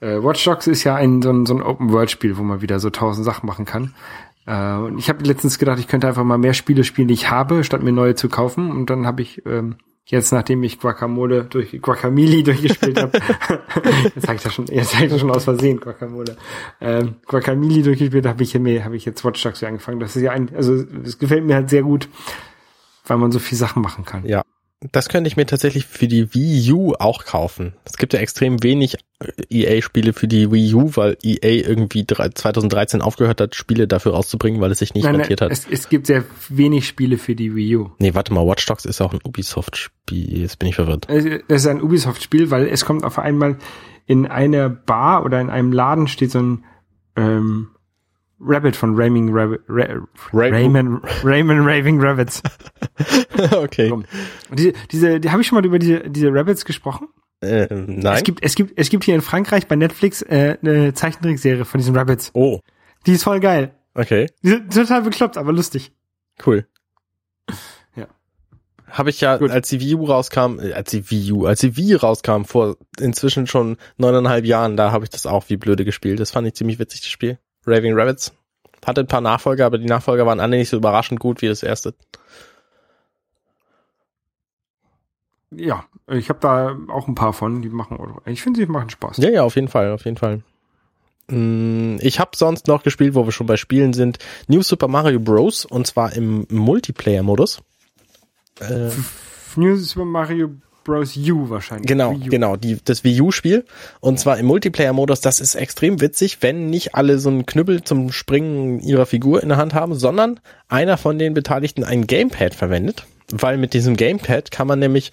Äh, 0.00 0.22
Watch 0.22 0.44
Dogs 0.44 0.66
ist 0.66 0.84
ja 0.84 0.96
ein 0.96 1.22
so 1.22 1.30
ein, 1.30 1.46
so 1.46 1.54
ein 1.54 1.62
Open-World-Spiel, 1.62 2.36
wo 2.36 2.42
man 2.42 2.60
wieder 2.60 2.78
so 2.78 2.90
tausend 2.90 3.24
Sachen 3.24 3.46
machen 3.46 3.64
kann. 3.64 3.94
Äh, 4.46 4.74
und 4.76 4.98
ich 4.98 5.08
habe 5.08 5.24
letztens 5.24 5.58
gedacht, 5.58 5.78
ich 5.78 5.88
könnte 5.88 6.06
einfach 6.06 6.24
mal 6.24 6.38
mehr 6.38 6.54
Spiele 6.54 6.84
spielen, 6.84 7.08
die 7.08 7.14
ich 7.14 7.30
habe, 7.30 7.64
statt 7.64 7.82
mir 7.82 7.92
neue 7.92 8.14
zu 8.14 8.28
kaufen. 8.28 8.70
Und 8.70 8.90
dann 8.90 9.06
habe 9.06 9.22
ich 9.22 9.44
ähm, 9.46 9.76
jetzt, 10.04 10.32
nachdem 10.32 10.62
ich 10.62 10.78
Guacamole 10.78 11.44
durch 11.44 11.80
Guacamole 11.80 12.42
durchgespielt 12.44 13.00
habe, 13.00 13.12
jetzt 14.14 14.26
sage 14.26 14.36
ich 14.36 14.42
das 14.42 14.54
schon, 14.54 14.66
jetzt 14.66 14.90
sag 14.90 15.02
ich 15.02 15.10
das 15.10 15.20
schon 15.20 15.30
aus 15.30 15.44
Versehen, 15.44 15.80
Guacamole, 15.80 16.36
ähm, 16.80 17.16
Guacamole 17.26 17.82
durchgespielt 17.82 18.26
habe 18.26 18.42
ich 18.42 18.58
mir, 18.58 18.84
habe 18.84 18.96
ich 18.96 19.04
jetzt 19.04 19.24
Watch 19.24 19.42
Dogs 19.42 19.62
angefangen. 19.62 20.00
Das 20.00 20.16
ist 20.16 20.22
ja 20.22 20.32
ein, 20.32 20.54
also 20.54 20.74
es 20.74 21.18
gefällt 21.18 21.44
mir 21.44 21.54
halt 21.54 21.70
sehr 21.70 21.82
gut, 21.82 22.08
weil 23.06 23.16
man 23.16 23.32
so 23.32 23.38
viel 23.38 23.56
Sachen 23.56 23.82
machen 23.82 24.04
kann. 24.04 24.26
Ja. 24.26 24.42
Das 24.92 25.08
könnte 25.08 25.28
ich 25.28 25.36
mir 25.36 25.46
tatsächlich 25.46 25.86
für 25.86 26.08
die 26.08 26.34
Wii 26.34 26.72
U 26.72 26.92
auch 26.98 27.24
kaufen. 27.24 27.72
Es 27.84 27.96
gibt 27.96 28.12
ja 28.12 28.18
extrem 28.20 28.62
wenig 28.62 28.96
EA-Spiele 29.48 30.12
für 30.12 30.28
die 30.28 30.52
Wii 30.52 30.74
U, 30.74 30.90
weil 30.96 31.16
EA 31.22 31.66
irgendwie 31.66 32.04
drei- 32.04 32.28
2013 32.28 33.00
aufgehört 33.00 33.40
hat, 33.40 33.54
Spiele 33.54 33.88
dafür 33.88 34.12
rauszubringen, 34.12 34.60
weil 34.60 34.70
es 34.72 34.80
sich 34.80 34.92
nicht 34.92 35.04
Nein, 35.04 35.16
rentiert 35.16 35.40
nein, 35.40 35.50
hat. 35.50 35.56
es, 35.58 35.66
es 35.70 35.88
gibt 35.88 36.06
sehr 36.06 36.24
wenig 36.50 36.86
Spiele 36.86 37.16
für 37.16 37.34
die 37.34 37.54
Wii 37.54 37.76
U. 37.76 37.90
Nee, 37.98 38.14
warte 38.14 38.34
mal, 38.34 38.46
Watch 38.46 38.66
Dogs 38.66 38.84
ist 38.84 39.00
auch 39.00 39.14
ein 39.14 39.20
Ubisoft-Spiel. 39.24 40.40
Jetzt 40.42 40.58
bin 40.58 40.68
ich 40.68 40.74
verwirrt. 40.74 41.06
Es 41.08 41.24
ist 41.24 41.66
ein 41.66 41.80
Ubisoft-Spiel, 41.80 42.50
weil 42.50 42.66
es 42.66 42.84
kommt 42.84 43.04
auf 43.04 43.18
einmal 43.18 43.56
in 44.06 44.26
einer 44.26 44.68
Bar 44.68 45.24
oder 45.24 45.40
in 45.40 45.48
einem 45.48 45.72
Laden 45.72 46.08
steht 46.08 46.30
so 46.30 46.40
ein 46.40 46.64
ähm, 47.16 47.68
Rabbit 48.46 48.76
von 48.76 48.94
Rayming 48.96 49.30
Rabbit, 49.32 49.60
Ra 49.68 49.86
Ra- 50.32 50.48
Raymond, 50.48 51.02
Raymond 51.24 51.60
Raving 51.66 52.00
Rabbits. 52.00 52.42
okay. 53.52 53.90
Und 53.90 54.06
diese, 54.52 54.72
diese, 54.90 55.20
die 55.20 55.30
habe 55.30 55.42
ich 55.42 55.48
schon 55.48 55.56
mal 55.56 55.64
über 55.66 55.78
diese, 55.78 56.08
diese 56.10 56.32
Rabbits 56.32 56.64
gesprochen. 56.64 57.08
Äh, 57.40 57.66
nein. 57.70 58.16
Es 58.16 58.22
gibt, 58.22 58.42
es 58.44 58.54
gibt, 58.54 58.72
es 58.78 58.88
gibt 58.88 59.04
hier 59.04 59.14
in 59.14 59.20
Frankreich 59.20 59.66
bei 59.66 59.76
Netflix 59.76 60.22
äh, 60.22 60.56
eine 60.62 60.94
Zeichentrickserie 60.94 61.64
von 61.64 61.78
diesen 61.78 61.96
Rabbits. 61.96 62.30
oh, 62.34 62.60
Die 63.06 63.12
ist 63.12 63.24
voll 63.24 63.40
geil. 63.40 63.74
okay. 63.94 64.28
Die 64.42 64.48
sind 64.48 64.72
total 64.72 65.02
bekloppt, 65.02 65.36
aber 65.36 65.52
lustig. 65.52 65.92
Cool. 66.44 66.66
Ja. 67.96 68.06
Habe 68.88 69.10
ich 69.10 69.20
ja, 69.20 69.36
Gut. 69.36 69.50
als 69.50 69.68
die 69.68 69.80
Wii 69.80 69.94
U 69.96 70.04
rauskam, 70.06 70.58
äh, 70.58 70.72
als 70.72 70.90
die 70.90 71.10
Wii 71.10 71.32
U, 71.32 71.44
als 71.46 71.60
die 71.60 71.76
Wii 71.76 71.94
rauskam, 71.94 72.44
vor 72.44 72.76
inzwischen 72.98 73.46
schon 73.46 73.76
neuneinhalb 73.98 74.44
Jahren, 74.46 74.76
da 74.76 74.90
habe 74.92 75.04
ich 75.04 75.10
das 75.10 75.26
auch 75.26 75.44
wie 75.48 75.56
blöde 75.56 75.84
gespielt. 75.84 76.20
Das 76.20 76.30
fand 76.30 76.46
ich 76.46 76.54
ziemlich 76.54 76.78
witzig, 76.78 77.02
das 77.02 77.10
Spiel. 77.10 77.38
Raving 77.66 77.98
Rabbits. 77.98 78.32
Hatte 78.84 79.00
ein 79.00 79.06
paar 79.06 79.20
Nachfolger, 79.20 79.64
aber 79.66 79.78
die 79.78 79.86
Nachfolger 79.86 80.26
waren 80.26 80.40
alle 80.40 80.56
nicht 80.58 80.68
so 80.68 80.76
überraschend 80.76 81.18
gut 81.20 81.40
wie 81.42 81.48
das 81.48 81.62
erste. 81.62 81.94
Ja, 85.50 85.84
ich 86.08 86.28
habe 86.28 86.40
da 86.40 86.76
auch 86.88 87.06
ein 87.08 87.14
paar 87.14 87.32
von, 87.32 87.62
die 87.62 87.68
machen, 87.68 87.98
ich 88.26 88.42
finde, 88.42 88.60
sie 88.60 88.66
machen 88.66 88.90
Spaß. 88.90 89.18
Ja, 89.18 89.30
ja, 89.30 89.42
auf 89.44 89.54
jeden 89.54 89.68
Fall, 89.68 89.92
auf 89.92 90.04
jeden 90.04 90.16
Fall. 90.16 90.42
Mm, 91.28 91.96
Ich 92.00 92.18
habe 92.18 92.32
sonst 92.36 92.66
noch 92.66 92.82
gespielt, 92.82 93.14
wo 93.14 93.24
wir 93.24 93.32
schon 93.32 93.46
bei 93.46 93.56
Spielen 93.56 93.92
sind, 93.92 94.18
New 94.48 94.62
Super 94.62 94.88
Mario 94.88 95.20
Bros. 95.20 95.64
und 95.64 95.86
zwar 95.86 96.12
im 96.14 96.46
Multiplayer-Modus. 96.50 97.62
Äh, 98.60 98.90
New 99.56 99.76
Super 99.76 100.04
Mario 100.04 100.50
Bros. 100.84 101.16
U 101.16 101.50
wahrscheinlich. 101.50 101.86
Genau, 101.86 102.12
U. 102.12 102.18
genau, 102.18 102.56
die, 102.56 102.78
das 102.84 103.04
Wii 103.04 103.20
U-Spiel. 103.22 103.64
Und 104.00 104.20
zwar 104.20 104.38
im 104.38 104.46
Multiplayer-Modus, 104.46 105.20
das 105.20 105.40
ist 105.40 105.54
extrem 105.54 106.00
witzig, 106.00 106.38
wenn 106.40 106.70
nicht 106.70 106.94
alle 106.94 107.18
so 107.18 107.30
einen 107.30 107.46
Knüppel 107.46 107.82
zum 107.82 108.12
Springen 108.12 108.80
ihrer 108.80 109.06
Figur 109.06 109.42
in 109.42 109.48
der 109.48 109.58
Hand 109.58 109.74
haben, 109.74 109.94
sondern 109.94 110.40
einer 110.68 110.96
von 110.96 111.18
den 111.18 111.34
Beteiligten 111.34 111.84
ein 111.84 112.06
Gamepad 112.06 112.54
verwendet. 112.54 113.06
Weil 113.30 113.56
mit 113.56 113.72
diesem 113.72 113.96
Gamepad 113.96 114.50
kann 114.50 114.66
man 114.66 114.78
nämlich 114.78 115.10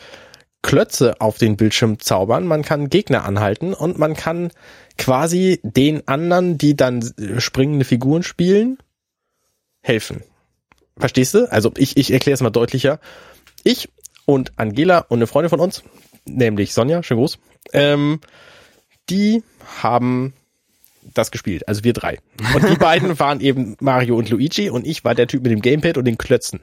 Klötze 0.61 1.19
auf 1.19 1.37
den 1.37 1.57
Bildschirm 1.57 1.99
zaubern, 1.99 2.45
man 2.45 2.61
kann 2.61 2.89
Gegner 2.89 3.25
anhalten 3.25 3.73
und 3.73 3.97
man 3.97 4.15
kann 4.15 4.51
quasi 4.97 5.59
den 5.63 6.07
anderen, 6.07 6.57
die 6.57 6.75
dann 6.75 7.03
springende 7.39 7.85
Figuren 7.85 8.21
spielen, 8.21 8.77
helfen. 9.81 10.21
Verstehst 10.97 11.33
du? 11.33 11.51
Also 11.51 11.71
ich, 11.77 11.97
ich 11.97 12.11
erkläre 12.11 12.35
es 12.35 12.41
mal 12.41 12.51
deutlicher. 12.51 12.99
Ich 13.63 13.89
und 14.33 14.53
Angela 14.57 14.99
und 15.09 15.19
eine 15.19 15.27
Freundin 15.27 15.49
von 15.49 15.59
uns, 15.59 15.83
nämlich 16.25 16.73
Sonja, 16.73 17.03
schön 17.03 17.17
groß, 17.17 17.39
ähm, 17.73 18.19
die 19.09 19.43
haben 19.81 20.33
das 21.13 21.31
gespielt, 21.31 21.67
also 21.67 21.83
wir 21.83 21.93
drei. 21.93 22.19
Und 22.55 22.69
die 22.69 22.75
beiden 22.75 23.19
waren 23.19 23.41
eben 23.41 23.75
Mario 23.79 24.17
und 24.17 24.29
Luigi 24.29 24.69
und 24.69 24.85
ich 24.85 25.03
war 25.03 25.15
der 25.15 25.27
Typ 25.27 25.43
mit 25.43 25.51
dem 25.51 25.61
Gamepad 25.61 25.97
und 25.97 26.05
den 26.05 26.17
Klötzen. 26.17 26.61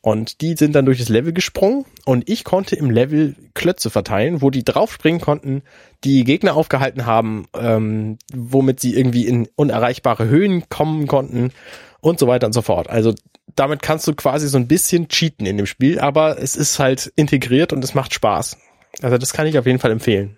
Und 0.00 0.40
die 0.42 0.54
sind 0.54 0.74
dann 0.74 0.86
durch 0.86 0.98
das 0.98 1.08
Level 1.08 1.32
gesprungen 1.32 1.84
und 2.04 2.28
ich 2.30 2.44
konnte 2.44 2.76
im 2.76 2.90
Level 2.90 3.34
Klötze 3.54 3.90
verteilen, 3.90 4.40
wo 4.40 4.50
die 4.50 4.64
draufspringen 4.64 5.20
konnten, 5.20 5.62
die 6.04 6.22
Gegner 6.22 6.54
aufgehalten 6.54 7.04
haben, 7.04 7.46
ähm, 7.54 8.18
womit 8.32 8.78
sie 8.78 8.94
irgendwie 8.94 9.26
in 9.26 9.48
unerreichbare 9.56 10.28
Höhen 10.28 10.68
kommen 10.68 11.08
konnten 11.08 11.52
und 12.00 12.18
so 12.18 12.26
weiter 12.26 12.46
und 12.46 12.52
so 12.52 12.62
fort. 12.62 12.88
Also 12.88 13.14
damit 13.56 13.82
kannst 13.82 14.06
du 14.06 14.14
quasi 14.14 14.48
so 14.48 14.56
ein 14.58 14.68
bisschen 14.68 15.08
cheaten 15.08 15.46
in 15.46 15.56
dem 15.56 15.66
Spiel, 15.66 15.98
aber 15.98 16.38
es 16.40 16.54
ist 16.56 16.78
halt 16.78 17.12
integriert 17.16 17.72
und 17.72 17.82
es 17.82 17.94
macht 17.94 18.14
Spaß. 18.14 18.56
Also 19.02 19.18
das 19.18 19.32
kann 19.32 19.46
ich 19.46 19.58
auf 19.58 19.66
jeden 19.66 19.78
Fall 19.78 19.90
empfehlen. 19.90 20.36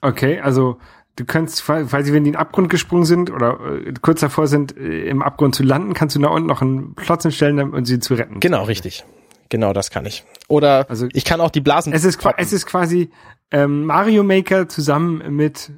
Okay, 0.00 0.40
also 0.40 0.78
du 1.16 1.24
kannst, 1.24 1.62
falls 1.62 1.88
sie, 2.06 2.12
wenn 2.12 2.24
die 2.24 2.28
in 2.28 2.34
den 2.34 2.36
Abgrund 2.36 2.68
gesprungen 2.70 3.04
sind 3.04 3.30
oder 3.30 3.58
äh, 3.86 3.92
kurz 4.02 4.20
davor 4.20 4.46
sind, 4.46 4.76
äh, 4.76 5.06
im 5.08 5.22
Abgrund 5.22 5.54
zu 5.54 5.62
landen, 5.62 5.94
kannst 5.94 6.16
du 6.16 6.20
da 6.20 6.28
unten 6.28 6.48
noch 6.48 6.62
einen 6.62 6.94
Platz 6.94 7.22
hinstellen, 7.22 7.58
um 7.60 7.84
sie 7.84 7.98
zu 8.00 8.14
retten. 8.14 8.40
Genau, 8.40 8.64
richtig. 8.64 9.04
Genau, 9.50 9.72
das 9.72 9.90
kann 9.90 10.04
ich. 10.06 10.24
Oder 10.48 10.86
Also- 10.88 11.08
ich 11.12 11.24
kann 11.24 11.40
auch 11.40 11.50
die 11.50 11.60
Blasen. 11.60 11.92
Es 11.92 12.04
ist, 12.04 12.18
es 12.38 12.52
ist 12.52 12.66
quasi 12.66 13.10
ähm, 13.50 13.84
Mario 13.84 14.24
Maker 14.24 14.68
zusammen 14.68 15.22
mit 15.36 15.70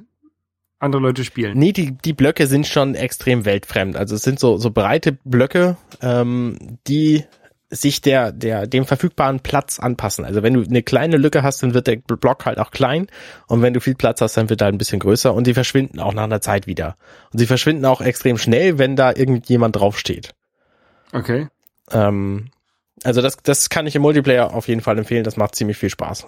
andere 0.79 1.01
Leute 1.01 1.23
spielen. 1.23 1.57
Nee, 1.57 1.71
die, 1.71 1.91
die 1.91 2.13
Blöcke 2.13 2.47
sind 2.47 2.67
schon 2.67 2.95
extrem 2.95 3.45
weltfremd. 3.45 3.95
Also 3.95 4.15
es 4.15 4.21
sind 4.21 4.39
so, 4.39 4.57
so 4.57 4.71
breite 4.71 5.13
Blöcke, 5.23 5.77
ähm, 6.01 6.77
die 6.87 7.25
sich 7.69 8.01
der, 8.01 8.31
der, 8.31 8.65
dem 8.65 8.85
verfügbaren 8.85 9.41
Platz 9.41 9.79
anpassen. 9.79 10.23
Also 10.23 10.41
wenn 10.41 10.53
du 10.53 10.63
eine 10.63 10.83
kleine 10.83 11.17
Lücke 11.17 11.43
hast, 11.43 11.63
dann 11.63 11.73
wird 11.73 11.87
der 11.87 11.97
Block 11.97 12.45
halt 12.45 12.59
auch 12.59 12.71
klein. 12.71 13.07
Und 13.47 13.61
wenn 13.61 13.73
du 13.73 13.81
viel 13.81 13.95
Platz 13.95 14.21
hast, 14.21 14.37
dann 14.37 14.49
wird 14.49 14.61
er 14.61 14.67
ein 14.67 14.77
bisschen 14.77 14.99
größer. 14.99 15.33
Und 15.33 15.47
die 15.47 15.53
verschwinden 15.53 15.99
auch 15.99 16.13
nach 16.13 16.23
einer 16.23 16.39
Zeit 16.39 16.67
wieder. 16.67 16.95
Und 17.33 17.39
sie 17.39 17.47
verschwinden 17.47 17.85
auch 17.85 17.99
extrem 17.99 18.37
schnell, 18.37 18.77
wenn 18.77 18.95
da 18.95 19.11
irgendjemand 19.13 19.75
draufsteht. 19.75 20.33
Okay. 21.11 21.47
Ähm, 21.91 22.51
also 23.03 23.21
das, 23.21 23.37
das 23.37 23.69
kann 23.69 23.85
ich 23.85 23.95
im 23.95 24.01
Multiplayer 24.01 24.53
auf 24.53 24.67
jeden 24.69 24.81
Fall 24.81 24.97
empfehlen. 24.97 25.25
Das 25.25 25.35
macht 25.35 25.55
ziemlich 25.55 25.77
viel 25.77 25.89
Spaß. 25.89 26.25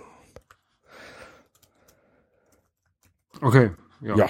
Okay. 3.42 3.72
Ja. 4.02 4.18
Ja. 4.18 4.30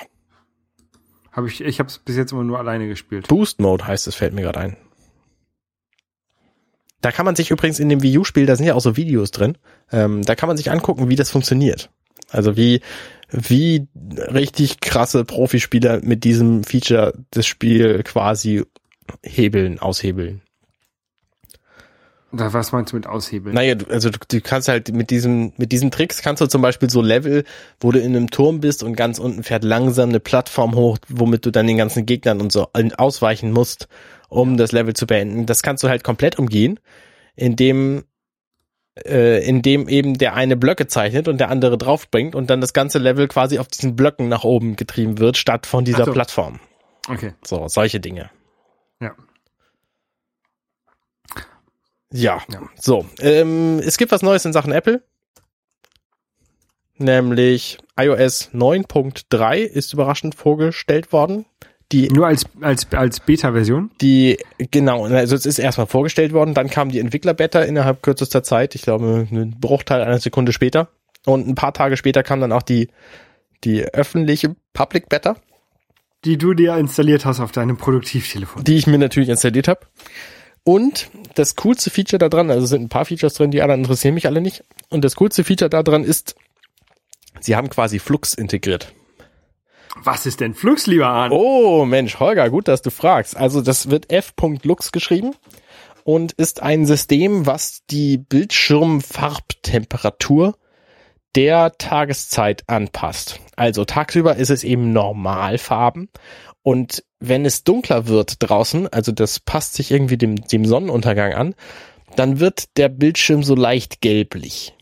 Hab 1.31 1.45
ich 1.45 1.61
ich 1.61 1.79
habe 1.79 1.89
es 1.89 1.99
bis 1.99 2.17
jetzt 2.17 2.31
immer 2.31 2.43
nur 2.43 2.59
alleine 2.59 2.87
gespielt. 2.87 3.27
Boost 3.27 3.59
Mode 3.59 3.85
heißt 3.85 4.07
es, 4.07 4.15
fällt 4.15 4.33
mir 4.33 4.41
gerade 4.41 4.59
ein. 4.59 4.77
Da 7.01 7.11
kann 7.11 7.25
man 7.25 7.35
sich 7.35 7.51
übrigens 7.51 7.79
in 7.79 7.87
dem 7.87 8.03
Wii 8.03 8.17
U-Spiel, 8.17 8.45
da 8.45 8.55
sind 8.55 8.65
ja 8.65 8.73
auch 8.73 8.81
so 8.81 8.97
Videos 8.97 9.31
drin, 9.31 9.57
ähm, 9.91 10.23
da 10.23 10.35
kann 10.35 10.47
man 10.47 10.57
sich 10.57 10.69
angucken, 10.69 11.07
wie 11.07 11.15
das 11.15 11.31
funktioniert. 11.31 11.89
Also 12.29 12.57
wie, 12.57 12.81
wie 13.31 13.87
richtig 13.95 14.81
krasse 14.81 15.23
Profispieler 15.23 16.01
mit 16.03 16.23
diesem 16.23 16.63
Feature 16.63 17.13
das 17.31 17.47
Spiel 17.47 18.03
quasi 18.03 18.65
hebeln, 19.23 19.79
aushebeln. 19.79 20.41
Da, 22.31 22.53
was 22.53 22.71
meinst 22.71 22.91
du 22.91 22.95
mit 22.97 23.07
aushebeln? 23.07 23.55
Naja, 23.55 23.75
du- 23.75 23.87
also 23.89 24.09
du, 24.09 24.19
du 24.27 24.39
kannst 24.41 24.67
halt 24.67 24.93
mit 24.93 25.09
diesem, 25.09 25.53
mit 25.57 25.71
diesen 25.71 25.89
Tricks 25.89 26.21
kannst 26.21 26.41
du 26.41 26.47
zum 26.47 26.61
Beispiel 26.61 26.89
so 26.89 27.01
Level, 27.01 27.43
wo 27.79 27.91
du 27.91 27.99
in 27.99 28.15
einem 28.15 28.29
Turm 28.29 28.59
bist 28.59 28.83
und 28.83 28.95
ganz 28.95 29.17
unten 29.17 29.41
fährt 29.43 29.63
langsam 29.63 30.09
eine 30.09 30.19
Plattform 30.19 30.75
hoch, 30.75 30.97
womit 31.07 31.45
du 31.45 31.51
dann 31.51 31.65
den 31.65 31.77
ganzen 31.77 32.05
Gegnern 32.05 32.39
und 32.39 32.51
so 32.51 32.67
ausweichen 32.97 33.51
musst, 33.51 33.87
um 34.29 34.57
das 34.57 34.71
Level 34.71 34.93
zu 34.93 35.07
beenden. 35.07 35.47
Das 35.47 35.63
kannst 35.63 35.83
du 35.83 35.89
halt 35.89 36.03
komplett 36.03 36.37
umgehen, 36.37 36.79
indem 37.35 38.03
äh, 39.05 39.43
indem 39.47 39.87
eben 39.87 40.17
der 40.17 40.35
eine 40.35 40.57
Blöcke 40.57 40.87
zeichnet 40.87 41.27
und 41.27 41.37
der 41.39 41.49
andere 41.49 41.77
draufbringt 41.77 42.35
und 42.35 42.49
dann 42.49 42.61
das 42.61 42.73
ganze 42.73 42.99
Level 42.99 43.27
quasi 43.27 43.57
auf 43.57 43.67
diesen 43.67 43.95
Blöcken 43.95 44.27
nach 44.27 44.43
oben 44.43 44.75
getrieben 44.75 45.19
wird, 45.19 45.37
statt 45.37 45.65
von 45.65 45.85
dieser 45.85 46.05
so. 46.05 46.11
Plattform. 46.11 46.59
Okay. 47.07 47.33
So, 47.43 47.67
solche 47.67 47.99
Dinge. 47.99 48.29
Ja. 49.01 49.15
Ja, 52.11 52.41
Ja. 52.51 52.61
so. 52.79 53.05
Ähm, 53.19 53.79
es 53.79 53.97
gibt 53.97 54.11
was 54.11 54.21
Neues 54.21 54.45
in 54.45 54.53
Sachen 54.53 54.71
Apple. 54.71 55.03
Nämlich 56.97 57.77
iOS 57.97 58.49
9.3 58.53 59.57
ist 59.59 59.93
überraschend 59.93 60.35
vorgestellt 60.35 61.13
worden. 61.13 61.45
Die, 61.91 62.07
Nur 62.09 62.27
als 62.27 62.45
als 62.61 62.91
als 62.93 63.19
Beta-Version. 63.19 63.89
die, 63.99 64.37
genau, 64.69 65.05
also 65.05 65.35
es 65.35 65.47
ist 65.47 65.57
erstmal 65.57 65.87
vorgestellt 65.87 66.33
worden, 66.33 66.53
dann 66.53 66.69
kam 66.69 66.89
die 66.89 66.99
Entwickler-Beta 66.99 67.61
innerhalb 67.61 68.03
kürzester 68.03 68.43
Zeit, 68.43 68.75
ich 68.75 68.83
glaube, 68.83 69.27
einen 69.31 69.59
Bruchteil 69.59 70.01
einer 70.01 70.19
Sekunde 70.19 70.53
später. 70.53 70.89
Und 71.25 71.47
ein 71.47 71.55
paar 71.55 71.73
Tage 71.73 71.97
später 71.97 72.21
kam 72.21 72.41
dann 72.41 72.51
auch 72.51 72.61
die, 72.61 72.89
die 73.63 73.83
öffentliche 73.85 74.55
Public 74.73 75.09
Beta, 75.09 75.35
die 76.25 76.37
du 76.37 76.53
dir 76.53 76.75
installiert 76.77 77.25
hast 77.25 77.39
auf 77.39 77.51
deinem 77.51 77.77
Produktivtelefon. 77.77 78.63
die 78.65 78.75
ich 78.77 78.85
mir 78.85 78.99
natürlich 78.99 79.29
installiert 79.29 79.67
habe. 79.67 79.79
Und 80.69 81.09
das 81.33 81.55
coolste 81.55 81.89
Feature 81.89 82.19
da 82.19 82.29
dran, 82.29 82.51
also 82.51 82.65
es 82.65 82.69
sind 82.69 82.83
ein 82.83 82.89
paar 82.89 83.05
Features 83.05 83.33
drin, 83.33 83.49
die 83.49 83.63
anderen 83.63 83.81
interessieren 83.81 84.13
mich 84.13 84.27
alle 84.27 84.39
nicht. 84.39 84.63
Und 84.89 85.03
das 85.03 85.15
coolste 85.15 85.43
Feature 85.43 85.67
da 85.67 85.81
dran 85.81 86.03
ist, 86.03 86.35
sie 87.39 87.55
haben 87.55 87.71
quasi 87.71 87.97
Flux 87.97 88.35
integriert. 88.35 88.93
Was 89.95 90.27
ist 90.27 90.41
denn 90.41 90.53
Flux, 90.53 90.85
lieber 90.85 91.07
Arne? 91.07 91.33
Oh 91.33 91.85
Mensch, 91.85 92.19
Holger, 92.19 92.51
gut, 92.51 92.67
dass 92.67 92.83
du 92.83 92.91
fragst. 92.91 93.35
Also 93.35 93.61
das 93.61 93.89
wird 93.89 94.11
f.lux 94.11 94.91
geschrieben 94.91 95.33
und 96.03 96.33
ist 96.33 96.61
ein 96.61 96.85
System, 96.85 97.47
was 97.47 97.81
die 97.89 98.19
Bildschirmfarbtemperatur 98.19 100.55
der 101.35 101.71
Tageszeit 101.79 102.63
anpasst. 102.67 103.39
Also 103.55 103.85
tagsüber 103.85 104.35
ist 104.35 104.51
es 104.51 104.63
eben 104.63 104.93
Normalfarben 104.93 106.09
und 106.69 107.03
wenn 107.19 107.45
es 107.45 107.63
dunkler 107.63 108.05
wird 108.05 108.35
draußen, 108.47 108.87
also 108.89 109.11
das 109.11 109.39
passt 109.39 109.73
sich 109.73 109.89
irgendwie 109.89 110.19
dem, 110.19 110.35
dem 110.35 110.65
Sonnenuntergang 110.65 111.33
an, 111.33 111.55
dann 112.15 112.39
wird 112.39 112.77
der 112.77 112.89
Bildschirm 112.89 113.41
so 113.41 113.55
leicht 113.55 114.01
gelblich. 114.01 114.75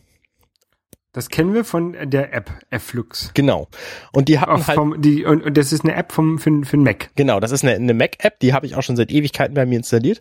Das 1.13 1.29
kennen 1.29 1.53
wir 1.53 1.63
von 1.63 1.95
der 2.03 2.33
App 2.33 2.51
Flux. 2.79 3.31
Genau. 3.35 3.69
Und 4.11 4.27
die 4.27 4.37
hatten 4.39 4.51
Auf 4.51 4.67
halt 4.67 4.75
vom, 4.75 5.01
die, 5.01 5.23
und, 5.23 5.41
und 5.45 5.55
das 5.55 5.71
ist 5.71 5.85
eine 5.85 5.95
App 5.95 6.11
vom, 6.11 6.39
für, 6.39 6.65
für 6.65 6.75
Mac. 6.75 7.09
Genau, 7.15 7.39
das 7.39 7.51
ist 7.51 7.63
eine, 7.63 7.75
eine 7.75 7.93
Mac-App, 7.93 8.41
die 8.41 8.51
habe 8.51 8.65
ich 8.65 8.75
auch 8.75 8.83
schon 8.83 8.97
seit 8.97 9.09
Ewigkeiten 9.09 9.53
bei 9.53 9.65
mir 9.65 9.77
installiert. 9.77 10.19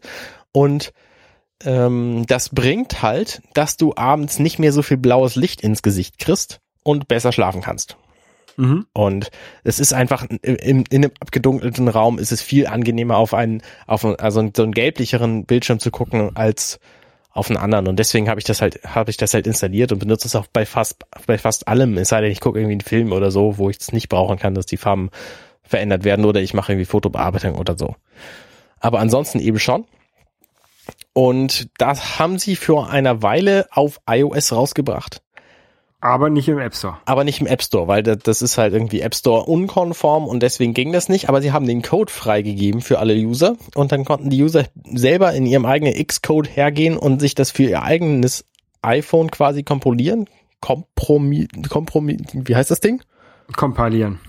Und 0.52 0.92
ähm, 1.64 2.26
das 2.28 2.50
bringt 2.50 3.02
halt, 3.02 3.42
dass 3.54 3.76
du 3.76 3.92
abends 3.96 4.38
nicht 4.38 4.60
mehr 4.60 4.70
so 4.70 4.82
viel 4.82 4.98
blaues 4.98 5.34
Licht 5.34 5.62
ins 5.62 5.82
Gesicht 5.82 6.20
kriegst 6.20 6.60
und 6.84 7.08
besser 7.08 7.32
schlafen 7.32 7.60
kannst. 7.60 7.96
Mhm. 8.56 8.86
Und 8.92 9.30
es 9.64 9.78
ist 9.78 9.92
einfach 9.92 10.24
in, 10.24 10.56
in, 10.56 10.84
in 10.90 11.04
einem 11.04 11.12
abgedunkelten 11.20 11.88
Raum 11.88 12.18
ist 12.18 12.32
es 12.32 12.42
viel 12.42 12.66
angenehmer 12.66 13.16
auf 13.16 13.34
einen, 13.34 13.62
auf 13.86 14.04
einen, 14.04 14.16
also 14.16 14.48
so 14.54 14.62
einen 14.62 14.72
gelblicheren 14.72 15.44
Bildschirm 15.44 15.78
zu 15.78 15.90
gucken 15.90 16.34
als 16.34 16.80
auf 17.30 17.50
einen 17.50 17.58
anderen. 17.58 17.86
Und 17.86 17.98
deswegen 17.98 18.30
habe 18.30 18.40
ich 18.40 18.44
das 18.44 18.62
halt, 18.62 18.82
habe 18.84 19.10
ich 19.10 19.18
das 19.18 19.34
halt 19.34 19.46
installiert 19.46 19.92
und 19.92 19.98
benutze 19.98 20.26
es 20.26 20.34
auch 20.34 20.46
bei 20.46 20.64
fast, 20.64 21.04
bei 21.26 21.36
fast 21.36 21.68
allem. 21.68 21.96
Es 21.98 22.08
sei 22.08 22.22
denn, 22.22 22.32
ich 22.32 22.40
gucke 22.40 22.58
irgendwie 22.58 22.74
einen 22.74 22.80
Film 22.80 23.12
oder 23.12 23.30
so, 23.30 23.58
wo 23.58 23.68
ich 23.68 23.78
es 23.78 23.92
nicht 23.92 24.08
brauchen 24.08 24.38
kann, 24.38 24.54
dass 24.54 24.66
die 24.66 24.78
Farben 24.78 25.10
verändert 25.62 26.04
werden 26.04 26.24
oder 26.24 26.40
ich 26.40 26.54
mache 26.54 26.72
irgendwie 26.72 26.86
Fotobearbeitung 26.86 27.56
oder 27.56 27.76
so. 27.76 27.94
Aber 28.80 29.00
ansonsten 29.00 29.40
eben 29.40 29.58
schon. 29.58 29.84
Und 31.12 31.68
das 31.78 32.18
haben 32.18 32.38
sie 32.38 32.56
für 32.56 32.88
eine 32.88 33.22
Weile 33.22 33.66
auf 33.70 34.00
iOS 34.08 34.52
rausgebracht 34.52 35.22
Aber 36.06 36.30
nicht 36.30 36.48
im 36.48 36.58
App 36.58 36.74
Store. 36.74 36.98
aber 37.04 37.24
nicht 37.24 37.40
im 37.40 37.48
App 37.48 37.62
Store, 37.62 37.88
weil 37.88 38.02
das, 38.02 38.40
ist 38.42 38.58
halt 38.58 38.72
irgendwie 38.72 39.00
App 39.00 39.14
Store 39.14 39.44
unkonform 39.44 40.28
und 40.28 40.40
deswegen 40.40 40.72
ging 40.72 40.92
das 40.92 41.08
nicht. 41.08 41.28
Aber 41.28 41.42
sie 41.42 41.50
haben 41.50 41.66
den 41.66 41.82
Code 41.82 42.12
freigegeben 42.12 42.80
für 42.80 43.00
alle 43.00 43.14
User 43.14 43.56
und 43.74 43.90
dann 43.90 44.04
konnten 44.04 44.30
die 44.30 44.42
User 44.42 44.66
selber 44.94 45.32
in 45.32 45.46
ihrem 45.46 45.66
eigenen 45.66 45.94
Xcode 45.94 46.48
hergehen 46.56 46.96
und 46.96 47.20
sich 47.20 47.34
das 47.34 47.50
für 47.50 47.64
ihr 47.64 47.82
eigenes 47.82 48.44
iPhone 48.82 49.30
quasi 49.32 49.64
kompilieren. 49.64 50.26
Kompromi, 50.60 51.48
Kompromi, 51.68 52.18
wie 52.32 52.54
heißt 52.56 52.70
das 52.70 52.80
Ding? 52.80 53.02
Kompilieren. 53.56 54.20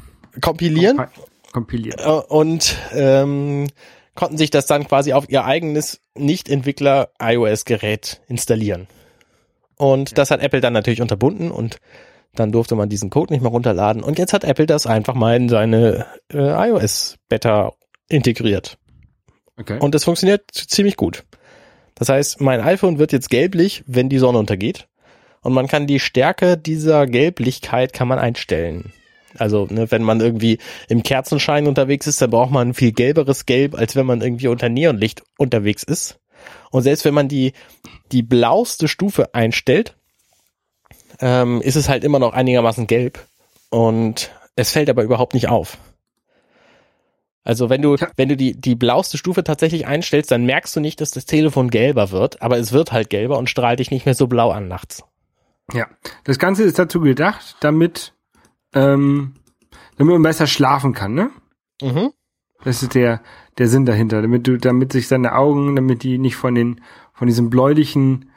Kompilieren 0.41 0.97
Kompi- 0.97 1.21
Kompilieren. 1.53 1.99
äh, 1.99 2.09
und 2.09 2.75
ähm, 2.93 3.67
konnten 4.15 4.37
sich 4.37 4.49
das 4.49 4.65
dann 4.65 4.87
quasi 4.87 5.13
auf 5.13 5.29
ihr 5.29 5.45
eigenes 5.45 6.01
Nicht-Entwickler 6.15 7.09
iOS-Gerät 7.21 8.21
installieren. 8.27 8.87
Und 9.77 10.17
das 10.17 10.31
hat 10.31 10.41
Apple 10.41 10.61
dann 10.61 10.73
natürlich 10.73 11.01
unterbunden 11.01 11.51
und 11.51 11.79
dann 12.35 12.51
durfte 12.51 12.75
man 12.75 12.89
diesen 12.89 13.09
Code 13.09 13.33
nicht 13.33 13.41
mehr 13.41 13.51
runterladen. 13.51 14.03
Und 14.03 14.19
jetzt 14.19 14.33
hat 14.33 14.43
Apple 14.43 14.65
das 14.65 14.85
einfach 14.87 15.13
mal 15.13 15.35
in 15.35 15.49
seine 15.49 16.05
äh, 16.31 16.69
iOS-Beta 16.69 17.73
integriert. 18.09 18.77
Okay. 19.59 19.79
Und 19.79 19.95
das 19.95 20.03
funktioniert 20.03 20.43
ziemlich 20.51 20.97
gut. 20.97 21.23
Das 21.95 22.09
heißt, 22.09 22.41
mein 22.41 22.61
iPhone 22.61 22.99
wird 22.99 23.11
jetzt 23.11 23.29
gelblich, 23.29 23.83
wenn 23.87 24.09
die 24.09 24.19
Sonne 24.19 24.37
untergeht. 24.37 24.87
Und 25.41 25.53
man 25.53 25.67
kann 25.67 25.87
die 25.87 25.99
Stärke 25.99 26.57
dieser 26.57 27.07
Gelblichkeit 27.07 27.93
kann 27.93 28.07
man 28.07 28.19
einstellen. 28.19 28.93
Also, 29.37 29.67
ne, 29.69 29.89
wenn 29.91 30.03
man 30.03 30.19
irgendwie 30.19 30.57
im 30.89 31.03
Kerzenschein 31.03 31.67
unterwegs 31.67 32.07
ist, 32.07 32.21
dann 32.21 32.29
braucht 32.29 32.51
man 32.51 32.69
ein 32.69 32.73
viel 32.73 32.91
gelberes 32.91 33.45
Gelb, 33.45 33.75
als 33.75 33.95
wenn 33.95 34.05
man 34.05 34.21
irgendwie 34.21 34.47
unter 34.47 34.69
Neonlicht 34.69 35.23
unterwegs 35.37 35.83
ist. 35.83 36.19
Und 36.71 36.83
selbst 36.83 37.05
wenn 37.05 37.13
man 37.13 37.27
die, 37.27 37.53
die 38.11 38.23
blauste 38.23 38.87
Stufe 38.87 39.33
einstellt, 39.33 39.95
ähm, 41.19 41.61
ist 41.61 41.75
es 41.75 41.89
halt 41.89 42.03
immer 42.03 42.19
noch 42.19 42.33
einigermaßen 42.33 42.87
gelb. 42.87 43.25
Und 43.69 44.31
es 44.55 44.71
fällt 44.71 44.89
aber 44.89 45.03
überhaupt 45.03 45.33
nicht 45.33 45.49
auf. 45.49 45.77
Also 47.43 47.69
wenn 47.69 47.81
du, 47.81 47.95
wenn 48.17 48.27
du 48.27 48.35
die, 48.35 48.59
die 48.59 48.75
blauste 48.75 49.17
Stufe 49.17 49.41
tatsächlich 49.41 49.87
einstellst, 49.87 50.31
dann 50.31 50.45
merkst 50.45 50.75
du 50.75 50.81
nicht, 50.81 50.99
dass 50.99 51.11
das 51.11 51.25
Telefon 51.25 51.69
gelber 51.69 52.11
wird, 52.11 52.41
aber 52.41 52.57
es 52.57 52.73
wird 52.73 52.91
halt 52.91 53.09
gelber 53.09 53.37
und 53.37 53.49
strahlt 53.49 53.79
dich 53.79 53.89
nicht 53.89 54.05
mehr 54.05 54.15
so 54.15 54.27
blau 54.27 54.51
an 54.51 54.67
nachts. 54.67 55.03
Ja. 55.71 55.87
Das 56.25 56.39
Ganze 56.39 56.63
ist 56.63 56.77
dazu 56.77 56.99
gedacht, 56.99 57.55
damit, 57.61 58.13
ähm, 58.73 59.35
damit 59.97 60.13
man 60.13 60.23
besser 60.23 60.45
schlafen 60.45 60.93
kann, 60.93 61.13
ne? 61.13 61.29
Mhm. 61.81 62.11
Das 62.65 62.83
ist 62.83 62.95
der, 62.95 63.21
der 63.57 63.67
Sinn 63.69 63.85
dahinter, 63.85 64.21
damit 64.21 64.45
du, 64.45 64.57
damit 64.57 64.91
sich 64.91 65.07
deine 65.07 65.33
Augen, 65.33 65.75
damit 65.77 66.03
die 66.03 66.17
nicht 66.17 66.35
von 66.35 66.53
den, 66.53 66.81
von 67.17 67.27
diesem 67.27 67.49
bläulichen 67.49 68.29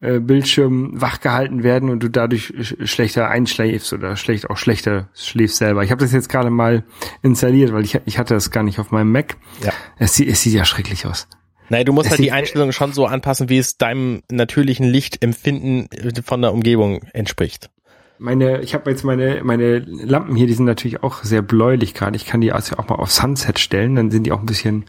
äh, 0.00 0.20
Bildschirm 0.20 1.00
wachgehalten 1.00 1.62
werden 1.62 1.88
und 1.88 2.02
du 2.02 2.08
dadurch 2.10 2.52
sch 2.60 2.74
schlechter 2.84 3.28
einschläfst 3.30 3.92
oder 3.94 4.14
schlecht 4.16 4.50
auch 4.50 4.58
schlechter 4.58 5.08
schläfst 5.14 5.56
selber. 5.56 5.82
Ich 5.82 5.90
habe 5.90 6.00
das 6.02 6.12
jetzt 6.12 6.28
gerade 6.28 6.50
mal 6.50 6.84
installiert, 7.22 7.72
weil 7.72 7.84
ich, 7.84 7.98
ich 8.04 8.18
hatte 8.18 8.34
das 8.34 8.50
gar 8.50 8.62
nicht 8.62 8.78
auf 8.78 8.90
meinem 8.90 9.10
Mac. 9.10 9.36
Ja. 9.64 9.72
Es, 9.98 10.14
sieht- 10.14 10.28
es 10.28 10.42
sieht 10.42 10.52
ja 10.52 10.64
schrecklich 10.64 11.06
aus. 11.06 11.26
Naja, 11.70 11.82
du 11.84 11.92
musst 11.92 12.06
Es 12.06 12.10
halt 12.12 12.20
die 12.20 12.30
Einstellungen 12.30 12.72
schon 12.72 12.92
so 12.92 13.06
anpassen, 13.06 13.48
wie 13.48 13.58
es 13.58 13.76
deinem 13.78 14.22
natürlichen 14.30 14.86
Lichtempfinden 14.86 15.88
von 16.24 16.40
der 16.42 16.52
Umgebung 16.52 17.02
entspricht. 17.12 17.70
Meine, 18.18 18.60
ich 18.62 18.72
habe 18.74 18.88
jetzt 18.90 19.02
meine 19.04 19.42
meine 19.44 19.78
Lampen 19.80 20.36
hier, 20.36 20.46
die 20.46 20.54
sind 20.54 20.64
natürlich 20.64 21.02
auch 21.02 21.22
sehr 21.24 21.42
bläulich 21.42 21.92
gerade. 21.92 22.16
Ich 22.16 22.24
kann 22.24 22.40
die 22.40 22.52
also 22.52 22.76
auch 22.76 22.88
mal 22.88 22.94
auf 22.94 23.10
Sunset 23.10 23.58
stellen, 23.58 23.94
dann 23.96 24.10
sind 24.10 24.24
die 24.24 24.32
auch 24.32 24.40
ein 24.40 24.46
bisschen 24.46 24.84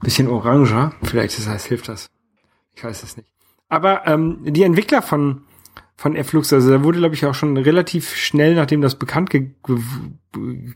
bisschen 0.00 0.28
oranger. 0.28 0.92
Vielleicht 1.02 1.38
das 1.38 1.64
hilft 1.64 1.88
das. 1.88 2.08
Ich 2.78 2.84
weiß 2.84 3.02
es 3.02 3.16
nicht. 3.16 3.28
Aber 3.68 4.06
ähm, 4.06 4.38
die 4.44 4.62
Entwickler 4.62 5.02
von 5.02 5.42
von 5.96 6.14
Flux, 6.22 6.52
also 6.52 6.70
da 6.70 6.84
wurde 6.84 7.00
glaube 7.00 7.16
ich 7.16 7.26
auch 7.26 7.34
schon 7.34 7.56
relativ 7.56 8.14
schnell, 8.14 8.54
nachdem 8.54 8.82
das 8.82 8.94
bekannt 8.94 9.30
ge 9.30 9.50
ge 9.64 9.78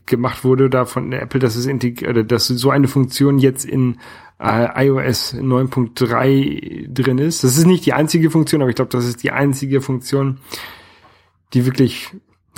gemacht 0.05 0.43
wurde, 0.43 0.69
da 0.69 0.83
von 0.83 1.13
Apple, 1.13 1.39
dass 1.39 1.55
es 1.55 1.65
integriert, 1.65 2.29
dass 2.29 2.47
so 2.47 2.71
eine 2.71 2.89
Funktion 2.89 3.39
jetzt 3.39 3.63
in 3.63 3.99
äh, 4.37 4.87
iOS 4.87 5.33
9.3 5.33 6.93
drin 6.93 7.19
ist. 7.19 7.45
Das 7.45 7.57
ist 7.57 7.65
nicht 7.65 7.85
die 7.85 7.93
einzige 7.93 8.29
Funktion, 8.29 8.61
aber 8.61 8.69
ich 8.69 8.75
glaube, 8.75 8.91
das 8.91 9.05
ist 9.05 9.23
die 9.23 9.31
einzige 9.31 9.79
Funktion, 9.79 10.39
die 11.53 11.65
wirklich 11.65 12.11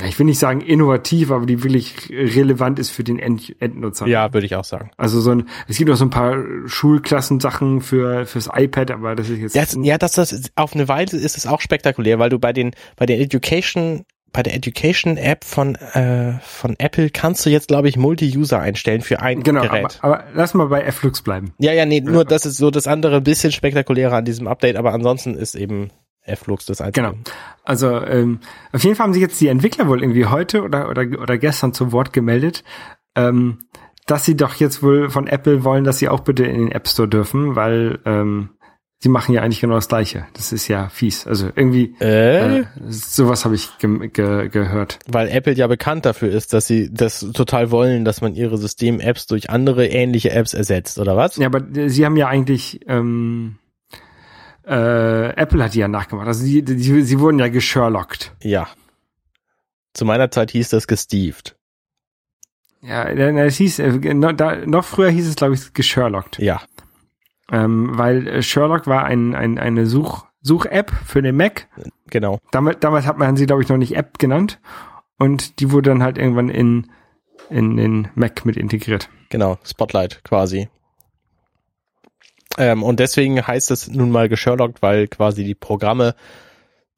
ich 0.03 0.19
will 0.19 0.25
nicht 0.25 0.39
sagen 0.39 0.61
innovativ, 0.61 1.31
aber 1.31 1.45
die 1.45 1.63
wirklich 1.63 2.09
relevant 2.11 2.79
ist 2.79 2.89
für 2.89 3.03
den 3.03 3.17
End 3.17 3.55
Endnutzer. 3.61 4.07
Ja, 4.07 4.33
würde 4.33 4.45
ich 4.45 4.55
auch 4.55 4.65
sagen. 4.65 4.91
Also 4.97 5.21
so 5.21 5.31
ein, 5.31 5.47
es 5.67 5.77
gibt 5.77 5.89
auch 5.89 5.95
so 5.95 6.05
ein 6.05 6.09
paar 6.09 6.37
Schulklassensachen 6.65 7.81
für 7.81 8.25
fürs 8.25 8.49
iPad, 8.53 8.91
aber 8.91 9.15
das 9.15 9.29
ist 9.29 9.39
jetzt. 9.39 9.55
Das, 9.55 9.77
ja, 9.81 9.97
das, 9.97 10.13
das 10.13 10.51
auf 10.55 10.73
eine 10.73 10.87
Weise 10.87 11.17
ist 11.17 11.37
es 11.37 11.47
auch 11.47 11.61
spektakulär, 11.61 12.19
weil 12.19 12.29
du 12.29 12.39
bei 12.39 12.51
den 12.51 12.71
bei 12.97 13.05
der 13.05 13.19
Education 13.19 14.05
bei 14.33 14.43
der 14.43 14.53
Education 14.53 15.15
App 15.15 15.45
von 15.45 15.75
äh, 15.75 16.39
von 16.41 16.75
Apple 16.77 17.09
kannst 17.09 17.45
du 17.45 17.49
jetzt 17.49 17.69
glaube 17.69 17.87
ich 17.87 17.95
Multi-User 17.95 18.59
einstellen 18.59 18.99
für 19.01 19.21
ein 19.21 19.43
genau, 19.43 19.61
Gerät. 19.61 19.99
Aber, 20.01 20.19
aber 20.19 20.23
lass 20.33 20.53
mal 20.53 20.67
bei 20.67 20.91
Flux 20.91 21.21
bleiben. 21.21 21.53
Ja, 21.57 21.71
ja, 21.71 21.85
nee, 21.85 22.01
nur 22.01 22.25
das 22.25 22.45
ist 22.45 22.57
so 22.57 22.69
das 22.69 22.85
andere 22.85 23.21
bisschen 23.21 23.53
spektakulärer 23.53 24.17
an 24.17 24.25
diesem 24.25 24.47
Update, 24.47 24.75
aber 24.75 24.91
ansonsten 24.91 25.35
ist 25.35 25.55
eben 25.55 25.89
F-Lux 26.25 26.65
das 26.65 26.81
einzige. 26.81 27.07
Genau. 27.07 27.17
Also 27.63 28.01
ähm, 28.01 28.39
auf 28.71 28.83
jeden 28.83 28.95
Fall 28.95 29.05
haben 29.05 29.13
sich 29.13 29.21
jetzt 29.21 29.39
die 29.41 29.47
Entwickler 29.47 29.87
wohl 29.87 30.01
irgendwie 30.01 30.25
heute 30.25 30.63
oder 30.63 30.89
oder 30.89 31.03
oder 31.19 31.37
gestern 31.37 31.73
zu 31.73 31.91
Wort 31.91 32.13
gemeldet, 32.13 32.63
ähm, 33.15 33.59
dass 34.05 34.25
sie 34.25 34.37
doch 34.37 34.55
jetzt 34.55 34.83
wohl 34.83 35.09
von 35.09 35.27
Apple 35.27 35.63
wollen, 35.63 35.83
dass 35.83 35.99
sie 35.99 36.09
auch 36.09 36.19
bitte 36.21 36.45
in 36.45 36.59
den 36.59 36.71
App 36.71 36.87
Store 36.87 37.07
dürfen, 37.07 37.55
weil 37.55 37.99
ähm, 38.05 38.49
sie 38.99 39.09
machen 39.09 39.33
ja 39.33 39.41
eigentlich 39.41 39.61
genau 39.61 39.75
das 39.75 39.87
Gleiche. 39.87 40.25
Das 40.33 40.51
ist 40.51 40.67
ja 40.67 40.89
fies. 40.89 41.27
Also 41.27 41.49
irgendwie 41.55 41.95
äh? 41.99 42.59
äh 42.59 42.65
sowas 42.87 43.45
habe 43.45 43.55
ich 43.55 43.77
ge 43.77 44.09
ge 44.09 44.49
gehört. 44.49 44.99
Weil 45.07 45.27
Apple 45.29 45.53
ja 45.53 45.67
bekannt 45.67 46.05
dafür 46.05 46.29
ist, 46.29 46.53
dass 46.53 46.67
sie 46.67 46.93
das 46.93 47.19
total 47.33 47.71
wollen, 47.71 48.05
dass 48.05 48.21
man 48.21 48.35
ihre 48.35 48.57
System-Apps 48.57 49.27
durch 49.27 49.49
andere 49.49 49.87
ähnliche 49.87 50.31
Apps 50.31 50.53
ersetzt, 50.53 50.99
oder 50.99 51.15
was? 51.17 51.35
Ja, 51.37 51.47
aber 51.47 51.61
sie 51.87 52.05
haben 52.05 52.17
ja 52.17 52.27
eigentlich 52.27 52.81
ähm, 52.87 53.57
äh, 54.67 55.29
Apple 55.35 55.63
hat 55.63 55.73
die 55.73 55.79
ja 55.79 55.87
nachgemacht. 55.87 56.27
Also 56.27 56.45
die, 56.45 56.63
die, 56.63 57.01
sie 57.03 57.19
wurden 57.19 57.39
ja 57.39 57.47
gesherlockt. 57.47 58.35
Ja. 58.41 58.67
Zu 59.93 60.05
meiner 60.05 60.31
Zeit 60.31 60.51
hieß 60.51 60.69
das 60.69 60.87
gesteeved. 60.87 61.55
Ja, 62.81 63.03
es 63.05 63.57
hieß, 63.57 63.79
äh, 63.79 64.33
da, 64.35 64.55
noch 64.65 64.85
früher 64.85 65.09
hieß 65.09 65.27
es, 65.27 65.35
glaube 65.35 65.55
ich, 65.55 65.73
gesherlockt. 65.73 66.39
Ja. 66.39 66.61
Ähm, 67.51 67.97
weil 67.97 68.27
äh, 68.27 68.41
Sherlock 68.41 68.87
war 68.87 69.05
ein, 69.05 69.35
ein, 69.35 69.57
eine 69.57 69.85
Such, 69.85 70.25
Such-App 70.41 70.91
für 71.05 71.21
den 71.21 71.35
Mac. 71.35 71.67
Genau. 72.09 72.39
Damals, 72.51 72.79
damals 72.79 73.05
hat 73.05 73.17
man 73.17 73.35
sie, 73.37 73.45
glaube 73.45 73.63
ich, 73.63 73.69
noch 73.69 73.77
nicht 73.77 73.95
App 73.95 74.19
genannt. 74.19 74.59
Und 75.17 75.59
die 75.59 75.71
wurde 75.71 75.91
dann 75.91 76.03
halt 76.03 76.17
irgendwann 76.17 76.49
in, 76.49 76.91
in 77.49 77.77
den 77.77 78.09
Mac 78.15 78.45
mit 78.45 78.57
integriert. 78.57 79.09
Genau, 79.29 79.57
Spotlight 79.63 80.23
quasi. 80.23 80.69
Ähm, 82.57 82.83
und 82.83 82.99
deswegen 82.99 83.45
heißt 83.45 83.71
es 83.71 83.87
nun 83.89 84.11
mal 84.11 84.29
gesherlockt, 84.29 84.81
weil 84.81 85.07
quasi 85.07 85.43
die 85.43 85.55
Programme, 85.55 86.15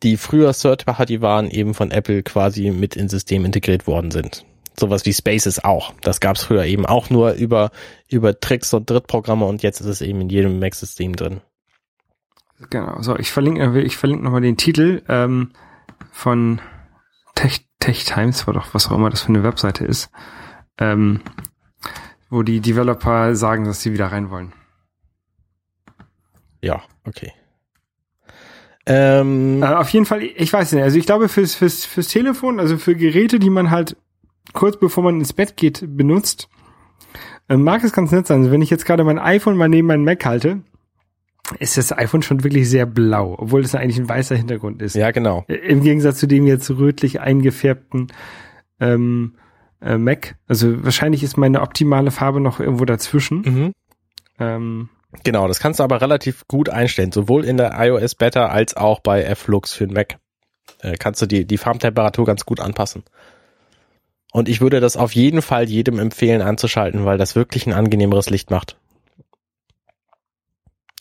die 0.03 0.18
früher 0.18 0.53
Third-Party 0.53 1.22
waren, 1.22 1.49
eben 1.49 1.74
von 1.74 1.91
Apple 1.91 2.24
quasi 2.24 2.72
mit 2.72 2.95
ins 2.95 3.12
System 3.12 3.45
integriert 3.45 3.88
worden 3.88 4.12
sind. 4.12 4.45
Sowas 4.80 5.05
wie 5.05 5.14
Spaces 5.14 5.64
auch. 5.64 5.93
Das 6.01 6.20
gab 6.20 6.36
es 6.36 6.43
früher 6.43 6.66
eben 6.66 6.86
auch 6.86 7.10
nur 7.10 7.34
über, 7.34 7.72
über 8.08 8.39
Tricks 8.39 8.74
und 8.74 8.89
Drittprogramme 8.89 9.45
und 9.45 9.64
jetzt 9.64 9.82
ist 9.82 9.88
es 9.88 10.01
eben 10.01 10.22
in 10.22 10.30
jedem 10.30 10.60
Mac-System 10.60 11.16
drin. 11.16 11.41
Genau, 12.70 13.01
so, 13.01 13.18
ich 13.18 13.32
verlinke, 13.32 13.82
ich 13.82 13.97
verlinke 13.97 14.24
nochmal 14.24 14.41
den 14.41 14.58
Titel 14.58 15.03
ähm, 15.08 15.51
von 16.12 16.60
Tech, 17.36 17.66
Tech 17.80 18.05
Times, 18.05 18.47
war 18.47 18.53
doch 18.53 18.74
was 18.74 18.88
auch 18.88 18.95
immer 18.95 19.10
das 19.10 19.22
für 19.22 19.30
eine 19.30 19.43
Webseite 19.43 19.86
ist, 19.86 20.10
ähm, 20.80 21.22
wo 22.30 22.41
die 22.41 22.60
Developer 22.60 23.36
sagen, 23.36 23.66
dass 23.66 23.82
sie 23.82 23.93
wieder 23.93 24.08
rein 24.08 24.32
wollen. 24.32 24.53
Ja, 26.68 26.84
okay. 27.05 27.32
Ähm, 28.86 29.63
äh, 29.63 29.68
auf 29.68 29.89
jeden 29.89 30.05
Fall, 30.05 30.22
ich 30.22 30.51
weiß 30.51 30.74
nicht, 30.74 30.84
also 30.84 30.97
ich 30.97 31.05
glaube 31.05 31.30
fürs, 31.30 31.55
fürs, 31.55 31.86
fürs 31.86 32.09
Telefon, 32.09 32.59
also 32.59 32.78
für 32.78 32.93
Geräte, 32.93 33.39
die 33.39 33.49
man 33.49 33.72
halt 33.72 33.95
kurz 34.51 34.78
bevor 34.78 35.03
man 35.05 35.20
ins 35.20 35.32
Bett 35.32 35.55
geht, 35.55 35.86
benutzt, 35.95 36.49
äh, 37.47 37.55
mag 37.55 37.86
es 37.86 37.93
ganz 37.93 38.11
nett 38.11 38.28
sein. 38.28 38.39
Also 38.39 38.51
wenn 38.51 38.61
ich 38.61 38.70
jetzt 38.70 38.86
gerade 38.86 39.05
mein 39.05 39.18
iPhone 39.18 39.55
mal 39.55 39.70
neben 39.70 39.88
meinen 39.88 40.03
Mac 40.03 40.26
halte, 40.26 40.61
ist 41.59 41.78
das 41.78 41.97
iPhone 41.97 42.22
schon 42.22 42.43
wirklich 42.43 42.70
sehr 42.70 42.86
blau, 42.86 43.36
obwohl 43.39 43.61
es 43.61 43.74
eigentlich 43.74 43.99
ein 43.99 44.09
weißer 44.09 44.36
Hintergrund 44.36 44.82
ist. 44.82 44.95
Ja, 44.95 45.11
genau. 45.11 45.45
Äh, 45.47 45.55
Im 45.55 45.84
Gegensatz 45.84 46.20
zu 46.20 46.28
dem 46.28 46.47
jetzt 46.47 46.70
rötlich 46.70 47.22
eingefärbten 47.22 48.07
ähm, 48.82 49.36
äh, 49.80 49.97
Mac. 49.97 50.36
Also 50.47 50.84
wahrscheinlich 50.84 51.24
ist 51.24 51.38
meine 51.38 51.61
optimale 51.61 52.11
Farbe 52.11 52.41
noch 52.41 52.59
irgendwo 52.59 52.84
dazwischen. 52.84 53.41
Mhm. 53.41 53.74
Ähm, 54.38 54.89
Genau, 55.24 55.47
das 55.47 55.60
kannst 55.60 55.80
du 55.80 55.84
aber 55.84 56.01
relativ 56.01 56.47
gut 56.47 56.70
einstellen, 56.70 57.12
sowohl 57.12 57.45
in 57.45 57.58
der 57.58 57.74
iOS 57.78 58.16
Beta 58.16 58.47
als 58.47 58.76
auch 58.76 58.99
bei 58.99 59.24
F-Lux 59.24 59.74
für 59.74 59.88
den 59.88 59.93
Mac. 59.93 60.18
Kannst 60.99 61.22
du 61.22 61.26
die, 61.26 61.45
die 61.45 61.58
Farbtemperatur 61.58 62.26
ganz 62.26 62.45
gut 62.45 62.60
anpassen. 62.60 63.03
Und 64.32 64.49
ich 64.49 64.62
würde 64.62 64.80
das 64.80 64.97
auf 64.97 65.14
jeden 65.14 65.41
Fall 65.41 65.70
jedem 65.70 65.97
empfehlen 65.97 66.41
anzuschalten, 66.41 67.05
weil 67.05 67.18
das 67.18 67.36
wirklich 67.36 67.66
ein 67.66 67.74
angenehmeres 67.74 68.30
Licht 68.30 68.51
macht. 68.51 68.78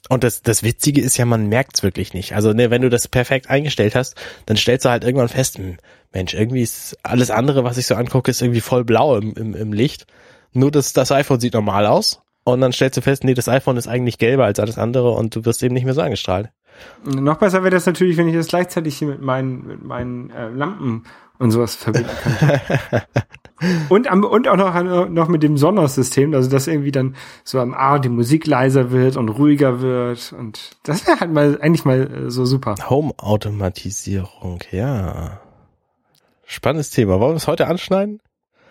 Und 0.08 0.22
das, 0.22 0.42
das 0.42 0.62
Witzige 0.62 1.00
ist 1.00 1.16
ja, 1.16 1.24
man 1.24 1.48
merkt's 1.48 1.82
wirklich 1.82 2.14
nicht. 2.14 2.34
Also 2.36 2.52
ne, 2.52 2.70
wenn 2.70 2.82
du 2.82 2.88
das 2.88 3.08
perfekt 3.08 3.50
eingestellt 3.50 3.96
hast, 3.96 4.14
dann 4.46 4.56
stellst 4.56 4.84
du 4.84 4.90
halt 4.90 5.02
irgendwann 5.02 5.28
fest, 5.28 5.58
hm, 5.58 5.78
Mensch, 6.12 6.32
irgendwie 6.32 6.62
ist 6.62 6.96
alles 7.02 7.32
andere, 7.32 7.64
was 7.64 7.76
ich 7.76 7.86
so 7.86 7.96
angucke, 7.96 8.30
ist 8.30 8.40
irgendwie 8.40 8.60
voll 8.60 8.84
blau 8.84 9.16
im, 9.16 9.34
im, 9.34 9.54
im 9.54 9.72
Licht. 9.72 10.06
Nur 10.52 10.70
das, 10.70 10.92
das 10.92 11.10
iPhone 11.10 11.40
sieht 11.40 11.54
normal 11.54 11.86
aus 11.86 12.22
und 12.46 12.60
dann 12.60 12.72
stellst 12.72 12.96
du 12.96 13.02
fest, 13.02 13.24
nee, 13.24 13.34
das 13.34 13.48
iPhone 13.48 13.76
ist 13.76 13.88
eigentlich 13.88 14.18
gelber 14.18 14.44
als 14.44 14.60
alles 14.60 14.78
andere 14.78 15.10
und 15.10 15.34
du 15.34 15.44
wirst 15.44 15.64
eben 15.64 15.74
nicht 15.74 15.84
mehr 15.84 15.94
so 15.94 16.00
angestrahlt. 16.00 16.50
Noch 17.04 17.38
besser 17.38 17.62
wäre 17.62 17.72
das 17.72 17.86
natürlich, 17.86 18.16
wenn 18.16 18.28
ich 18.28 18.36
das 18.36 18.46
gleichzeitig 18.46 18.96
hier 18.96 19.08
mit 19.08 19.20
meinen, 19.20 19.66
mit 19.66 19.82
meinen 19.82 20.30
äh, 20.30 20.48
Lampen 20.50 21.04
und 21.38 21.50
sowas 21.50 21.74
verbinden 21.74 22.08
könnte. 22.22 22.62
und, 23.88 24.06
am, 24.06 24.22
und 24.22 24.46
auch 24.46 24.56
noch, 24.56 25.08
noch 25.08 25.26
mit 25.26 25.42
dem 25.42 25.56
Sonos-System, 25.56 26.34
also 26.34 26.48
dass 26.48 26.68
irgendwie 26.68 26.92
dann 26.92 27.16
so 27.42 27.58
am 27.58 27.74
Abend 27.74 28.04
die 28.04 28.10
Musik 28.10 28.46
leiser 28.46 28.92
wird 28.92 29.16
und 29.16 29.28
ruhiger 29.28 29.80
wird 29.80 30.32
und 30.38 30.76
das 30.84 31.04
wäre 31.04 31.18
halt 31.18 31.32
mal 31.32 31.58
eigentlich 31.60 31.84
mal 31.84 32.26
äh, 32.26 32.30
so 32.30 32.44
super. 32.44 32.76
Home-Automatisierung, 32.88 34.60
ja. 34.70 35.40
Spannendes 36.44 36.90
Thema. 36.90 37.18
Wollen 37.18 37.32
wir 37.32 37.38
es 37.38 37.48
heute 37.48 37.66
anschneiden? 37.66 38.20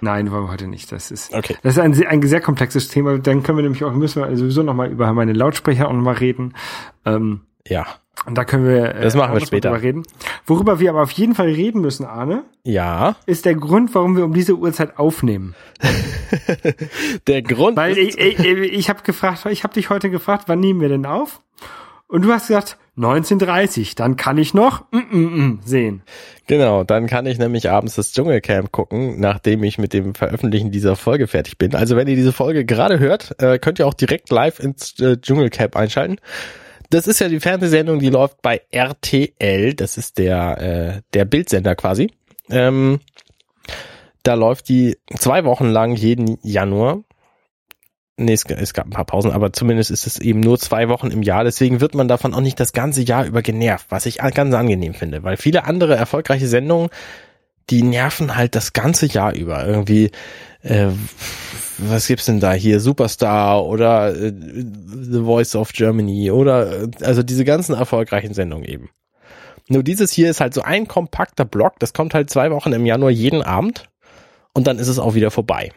Nein, 0.01 0.31
wollen 0.31 0.45
wir 0.45 0.51
heute 0.51 0.67
nicht. 0.67 0.91
Das 0.91 1.11
ist, 1.11 1.33
okay. 1.33 1.55
das 1.63 1.77
ist 1.77 1.79
ein, 1.79 1.93
ein 2.05 2.21
sehr 2.21 2.41
komplexes 2.41 2.89
Thema. 2.89 3.17
Dann 3.17 3.43
können 3.43 3.57
wir 3.57 3.63
nämlich 3.63 3.83
auch, 3.83 3.93
müssen 3.93 4.21
wir 4.21 4.35
sowieso 4.37 4.63
nochmal 4.63 4.91
über 4.91 5.11
meine 5.13 5.33
Lautsprecher 5.33 5.87
auch 5.87 5.93
nochmal 5.93 6.15
reden. 6.15 6.53
Ähm, 7.05 7.41
ja. 7.67 7.85
Und 8.25 8.37
da 8.37 8.45
können 8.45 8.65
wir, 8.65 8.95
äh, 8.95 9.01
das 9.01 9.15
machen 9.15 9.33
wir 9.33 9.45
später. 9.45 9.81
reden. 9.81 10.03
Worüber 10.45 10.79
wir 10.79 10.89
aber 10.89 11.03
auf 11.03 11.11
jeden 11.11 11.35
Fall 11.35 11.47
reden 11.47 11.81
müssen, 11.81 12.05
Arne. 12.05 12.43
Ja. 12.63 13.15
Ist 13.25 13.45
der 13.45 13.55
Grund, 13.55 13.93
warum 13.93 14.15
wir 14.15 14.25
um 14.25 14.33
diese 14.33 14.55
Uhrzeit 14.55 14.97
aufnehmen. 14.97 15.55
der 17.27 17.41
Grund. 17.41 17.77
Weil 17.77 17.97
ich, 17.97 18.17
ich, 18.17 18.39
ich 18.39 18.89
habe 18.89 19.03
gefragt, 19.03 19.45
ich 19.47 19.63
habe 19.63 19.73
dich 19.73 19.89
heute 19.89 20.09
gefragt, 20.09 20.45
wann 20.47 20.59
nehmen 20.59 20.81
wir 20.81 20.89
denn 20.89 21.05
auf? 21.05 21.41
Und 22.07 22.23
du 22.23 22.31
hast 22.31 22.47
gesagt, 22.47 22.77
19.30, 22.97 23.95
dann 23.95 24.15
kann 24.15 24.37
ich 24.37 24.53
noch 24.53 24.85
mm, 24.91 24.97
mm, 24.97 25.17
mm, 25.17 25.59
sehen. 25.65 26.01
Genau, 26.47 26.83
dann 26.83 27.07
kann 27.07 27.25
ich 27.25 27.37
nämlich 27.37 27.69
abends 27.69 27.95
das 27.95 28.13
Dschungelcamp 28.13 28.71
gucken, 28.71 29.19
nachdem 29.19 29.63
ich 29.63 29.77
mit 29.77 29.93
dem 29.93 30.15
Veröffentlichen 30.15 30.71
dieser 30.71 30.95
Folge 30.95 31.27
fertig 31.27 31.57
bin. 31.57 31.75
Also 31.75 31.95
wenn 31.95 32.07
ihr 32.07 32.15
diese 32.15 32.31
Folge 32.31 32.65
gerade 32.65 32.99
hört, 32.99 33.35
äh, 33.41 33.59
könnt 33.59 33.79
ihr 33.79 33.87
auch 33.87 33.93
direkt 33.93 34.29
live 34.29 34.59
ins 34.59 34.99
äh, 34.99 35.17
Dschungelcamp 35.17 35.75
einschalten. 35.75 36.17
Das 36.89 37.07
ist 37.07 37.19
ja 37.19 37.27
die 37.27 37.39
Fernsehsendung, 37.39 37.99
die 37.99 38.09
läuft 38.09 38.41
bei 38.41 38.61
RTL, 38.71 39.73
das 39.73 39.97
ist 39.97 40.17
der, 40.17 40.61
äh, 40.61 41.01
der 41.13 41.25
Bildsender 41.25 41.75
quasi. 41.75 42.11
Ähm, 42.49 42.99
da 44.23 44.35
läuft 44.35 44.69
die 44.69 44.97
zwei 45.17 45.45
Wochen 45.45 45.67
lang 45.67 45.95
jeden 45.95 46.37
Januar 46.41 47.03
Nee, 48.17 48.33
es, 48.33 48.45
es, 48.45 48.73
gab 48.73 48.87
ein 48.87 48.91
paar 48.91 49.05
Pausen, 49.05 49.31
aber 49.31 49.51
zumindest 49.51 49.91
ist 49.91 50.07
es 50.07 50.19
eben 50.19 50.39
nur 50.39 50.57
zwei 50.57 50.87
Wochen 50.87 51.07
im 51.07 51.21
Jahr. 51.21 51.43
Deswegen 51.43 51.81
wird 51.81 51.95
man 51.95 52.07
davon 52.07 52.33
auch 52.33 52.41
nicht 52.41 52.59
das 52.59 52.71
ganze 52.71 53.01
Jahr 53.01 53.25
über 53.25 53.41
genervt, 53.41 53.87
was 53.89 54.05
ich 54.05 54.19
ganz 54.19 54.53
angenehm 54.53 54.93
finde. 54.93 55.23
Weil 55.23 55.35
viele 55.35 55.65
andere 55.65 55.95
erfolgreiche 55.95 56.47
Sendungen, 56.47 56.89
die 57.69 57.83
nerven 57.83 58.37
halt 58.37 58.55
das 58.55 58.71
ganze 58.71 59.05
Jahr 59.05 59.33
über. 59.35 59.65
Irgendwie, 59.67 60.11
äh, 60.61 60.87
was 61.77 62.07
gibt's 62.07 62.25
denn 62.25 62.39
da 62.39 62.53
hier? 62.53 62.79
Superstar 62.79 63.65
oder 63.65 64.15
äh, 64.15 64.31
The 64.31 65.23
Voice 65.23 65.55
of 65.55 65.73
Germany 65.73 66.31
oder 66.31 66.83
äh, 66.83 66.87
also 67.01 67.21
diese 67.21 67.43
ganzen 67.43 67.75
erfolgreichen 67.75 68.33
Sendungen 68.33 68.65
eben. 68.65 68.89
Nur 69.67 69.83
dieses 69.83 70.13
hier 70.13 70.29
ist 70.29 70.39
halt 70.39 70.53
so 70.53 70.61
ein 70.61 70.87
kompakter 70.87 71.43
Block, 71.43 71.79
das 71.79 71.91
kommt 71.91 72.13
halt 72.13 72.29
zwei 72.29 72.51
Wochen 72.51 72.71
im 72.71 72.85
Januar 72.85 73.11
jeden 73.11 73.41
Abend 73.41 73.89
und 74.53 74.67
dann 74.67 74.77
ist 74.79 74.87
es 74.87 74.99
auch 74.99 75.15
wieder 75.15 75.31
vorbei. 75.31 75.71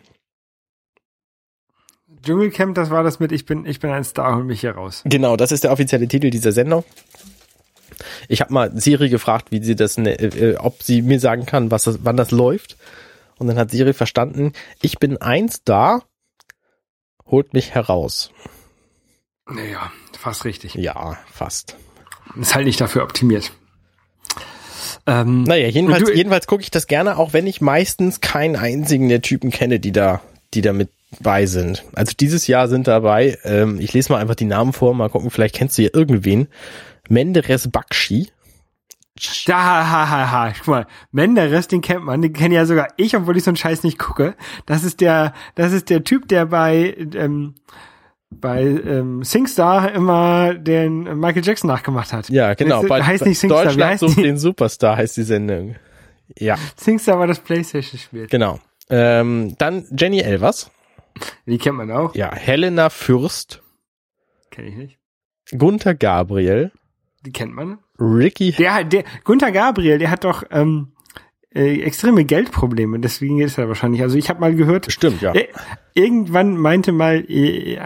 Dschungelcamp, 2.24 2.74
das 2.74 2.90
war 2.90 3.02
das 3.02 3.20
mit 3.20 3.32
Ich 3.32 3.46
bin, 3.46 3.66
ich 3.66 3.80
bin 3.80 3.90
ein 3.90 4.04
Star, 4.04 4.36
hol 4.36 4.44
mich 4.44 4.60
hier 4.60 4.72
raus. 4.72 5.02
Genau, 5.04 5.36
das 5.36 5.52
ist 5.52 5.64
der 5.64 5.72
offizielle 5.72 6.08
Titel 6.08 6.30
dieser 6.30 6.52
Sendung. 6.52 6.84
Ich 8.28 8.40
habe 8.40 8.52
mal 8.52 8.70
Siri 8.78 9.08
gefragt, 9.08 9.50
wie 9.50 9.62
sie 9.62 9.76
das, 9.76 9.98
ne, 9.98 10.18
äh, 10.18 10.56
ob 10.56 10.82
sie 10.82 11.02
mir 11.02 11.20
sagen 11.20 11.46
kann, 11.46 11.70
was 11.70 11.84
das, 11.84 12.00
wann 12.02 12.16
das 12.16 12.30
läuft. 12.30 12.76
Und 13.38 13.46
dann 13.46 13.58
hat 13.58 13.70
Siri 13.70 13.92
verstanden, 13.92 14.52
ich 14.82 14.98
bin 14.98 15.16
eins 15.16 15.62
da, 15.64 16.02
holt 17.26 17.52
mich 17.54 17.74
heraus. 17.74 18.30
Naja, 19.46 19.90
fast 20.18 20.44
richtig. 20.44 20.74
Ja, 20.74 21.16
fast. 21.32 21.76
Ist 22.38 22.54
halt 22.54 22.66
nicht 22.66 22.80
dafür 22.80 23.02
optimiert. 23.04 23.52
Ähm, 25.06 25.44
Naja, 25.44 25.68
jedenfalls, 25.68 26.10
jedenfalls 26.14 26.46
gucke 26.46 26.62
ich 26.62 26.70
das 26.70 26.86
gerne, 26.86 27.16
auch 27.16 27.32
wenn 27.32 27.46
ich 27.46 27.60
meistens 27.60 28.20
keinen 28.20 28.56
einzigen 28.56 29.08
der 29.08 29.22
Typen 29.22 29.50
kenne, 29.50 29.80
die 29.80 29.92
da, 29.92 30.20
die 30.54 30.60
da 30.60 30.72
mit 30.72 30.90
bei 31.20 31.46
sind. 31.46 31.84
Also 31.94 32.12
dieses 32.18 32.46
Jahr 32.46 32.68
sind 32.68 32.86
dabei, 32.86 33.38
ähm, 33.44 33.78
ich 33.80 33.92
lese 33.92 34.12
mal 34.12 34.20
einfach 34.20 34.34
die 34.34 34.44
Namen 34.44 34.72
vor, 34.72 34.94
mal 34.94 35.08
gucken, 35.08 35.30
vielleicht 35.30 35.54
kennst 35.54 35.78
du 35.78 35.82
hier 35.82 35.94
irgendwen. 35.94 36.48
Menderes 37.08 37.68
Bakshi. 37.70 38.28
Da, 39.46 39.56
ha, 39.56 39.90
ha, 39.90 40.10
ha, 40.10 40.30
ha. 40.30 40.52
Guck 40.56 40.68
mal, 40.68 40.86
Menderes, 41.10 41.66
den 41.66 41.80
kennt 41.80 42.04
man, 42.04 42.22
den 42.22 42.32
kenne 42.32 42.54
ja 42.54 42.66
sogar 42.66 42.88
ich, 42.96 43.16
obwohl 43.16 43.36
ich 43.36 43.44
so 43.44 43.50
einen 43.50 43.56
Scheiß 43.56 43.82
nicht 43.82 43.98
gucke. 43.98 44.36
Das 44.66 44.84
ist 44.84 45.00
der, 45.00 45.32
das 45.54 45.72
ist 45.72 45.90
der 45.90 46.04
Typ, 46.04 46.28
der 46.28 46.46
bei, 46.46 46.94
ähm, 47.14 47.54
bei 48.30 48.62
ähm, 48.62 49.24
SingStar 49.24 49.92
immer 49.92 50.54
den 50.54 51.18
Michael 51.18 51.44
Jackson 51.44 51.68
nachgemacht 51.68 52.12
hat. 52.12 52.28
Ja, 52.28 52.54
genau. 52.54 52.82
Heißt, 52.88 53.06
heißt 53.06 53.26
nicht 53.26 53.38
SingStar, 53.38 53.62
wie 53.62 53.66
Deutschland 53.66 53.90
heißt 53.90 54.00
sucht 54.00 54.18
die? 54.18 54.22
den 54.22 54.38
Superstar 54.38 54.96
heißt 54.96 55.16
die 55.16 55.22
Sendung. 55.22 55.76
Ja, 56.38 56.56
SingStar 56.76 57.18
war 57.18 57.26
das 57.26 57.40
Playstation-Spiel. 57.40 58.26
genau. 58.28 58.60
Ähm, 58.90 59.54
dann 59.58 59.86
Jenny 59.96 60.20
Elvers. 60.20 60.70
Die 61.46 61.58
kennt 61.58 61.76
man 61.76 61.90
auch. 61.90 62.14
Ja, 62.14 62.34
Helena 62.34 62.90
Fürst. 62.90 63.62
Kenne 64.50 64.68
ich 64.68 64.76
nicht. 64.76 64.98
Gunther 65.56 65.94
Gabriel. 65.94 66.72
Die 67.24 67.32
kennt 67.32 67.54
man. 67.54 67.78
Ricky. 67.98 68.52
Der, 68.52 68.84
der, 68.84 69.04
Gunther 69.24 69.50
Gabriel, 69.50 69.98
der 69.98 70.10
hat 70.10 70.24
doch 70.24 70.44
ähm, 70.50 70.92
äh, 71.54 71.80
extreme 71.80 72.24
Geldprobleme, 72.24 73.00
deswegen 73.00 73.40
ist 73.40 73.58
er 73.58 73.68
wahrscheinlich. 73.68 74.02
Also 74.02 74.16
ich 74.16 74.28
habe 74.28 74.40
mal 74.40 74.54
gehört, 74.54 74.92
Stimmt, 74.92 75.22
ja. 75.22 75.32
äh, 75.34 75.48
irgendwann 75.94 76.56
meinte 76.56 76.92
mal 76.92 77.24
äh, 77.28 77.78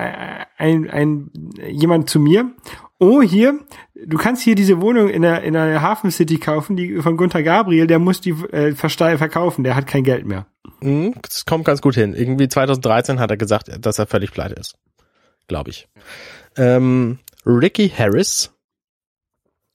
ein, 0.58 0.90
ein 0.90 1.30
jemand 1.68 2.10
zu 2.10 2.20
mir, 2.20 2.52
oh 2.98 3.22
hier, 3.22 3.60
du 4.06 4.16
kannst 4.18 4.42
hier 4.42 4.54
diese 4.54 4.80
Wohnung 4.80 5.08
in 5.08 5.22
der 5.22 5.42
in 5.42 5.54
der 5.54 5.80
Hafen 5.82 6.10
City 6.10 6.38
kaufen, 6.38 6.76
die 6.76 6.96
von 7.02 7.16
Gunther 7.16 7.42
Gabriel, 7.42 7.86
der 7.86 7.98
muss 7.98 8.20
die 8.20 8.30
äh, 8.52 8.74
verkaufen, 8.74 9.64
der 9.64 9.74
hat 9.76 9.86
kein 9.86 10.04
Geld 10.04 10.26
mehr. 10.26 10.46
Mhm, 10.80 11.14
Das 11.22 11.44
kommt 11.44 11.64
ganz 11.64 11.80
gut 11.82 11.94
hin. 11.94 12.14
Irgendwie 12.14 12.48
2013 12.48 13.20
hat 13.20 13.30
er 13.30 13.36
gesagt, 13.36 13.70
dass 13.84 13.98
er 13.98 14.06
völlig 14.06 14.32
pleite 14.32 14.54
ist. 14.54 14.76
Glaube 15.48 15.70
ich. 15.70 15.88
Ähm, 16.56 17.18
Ricky 17.46 17.88
Harris. 17.88 18.52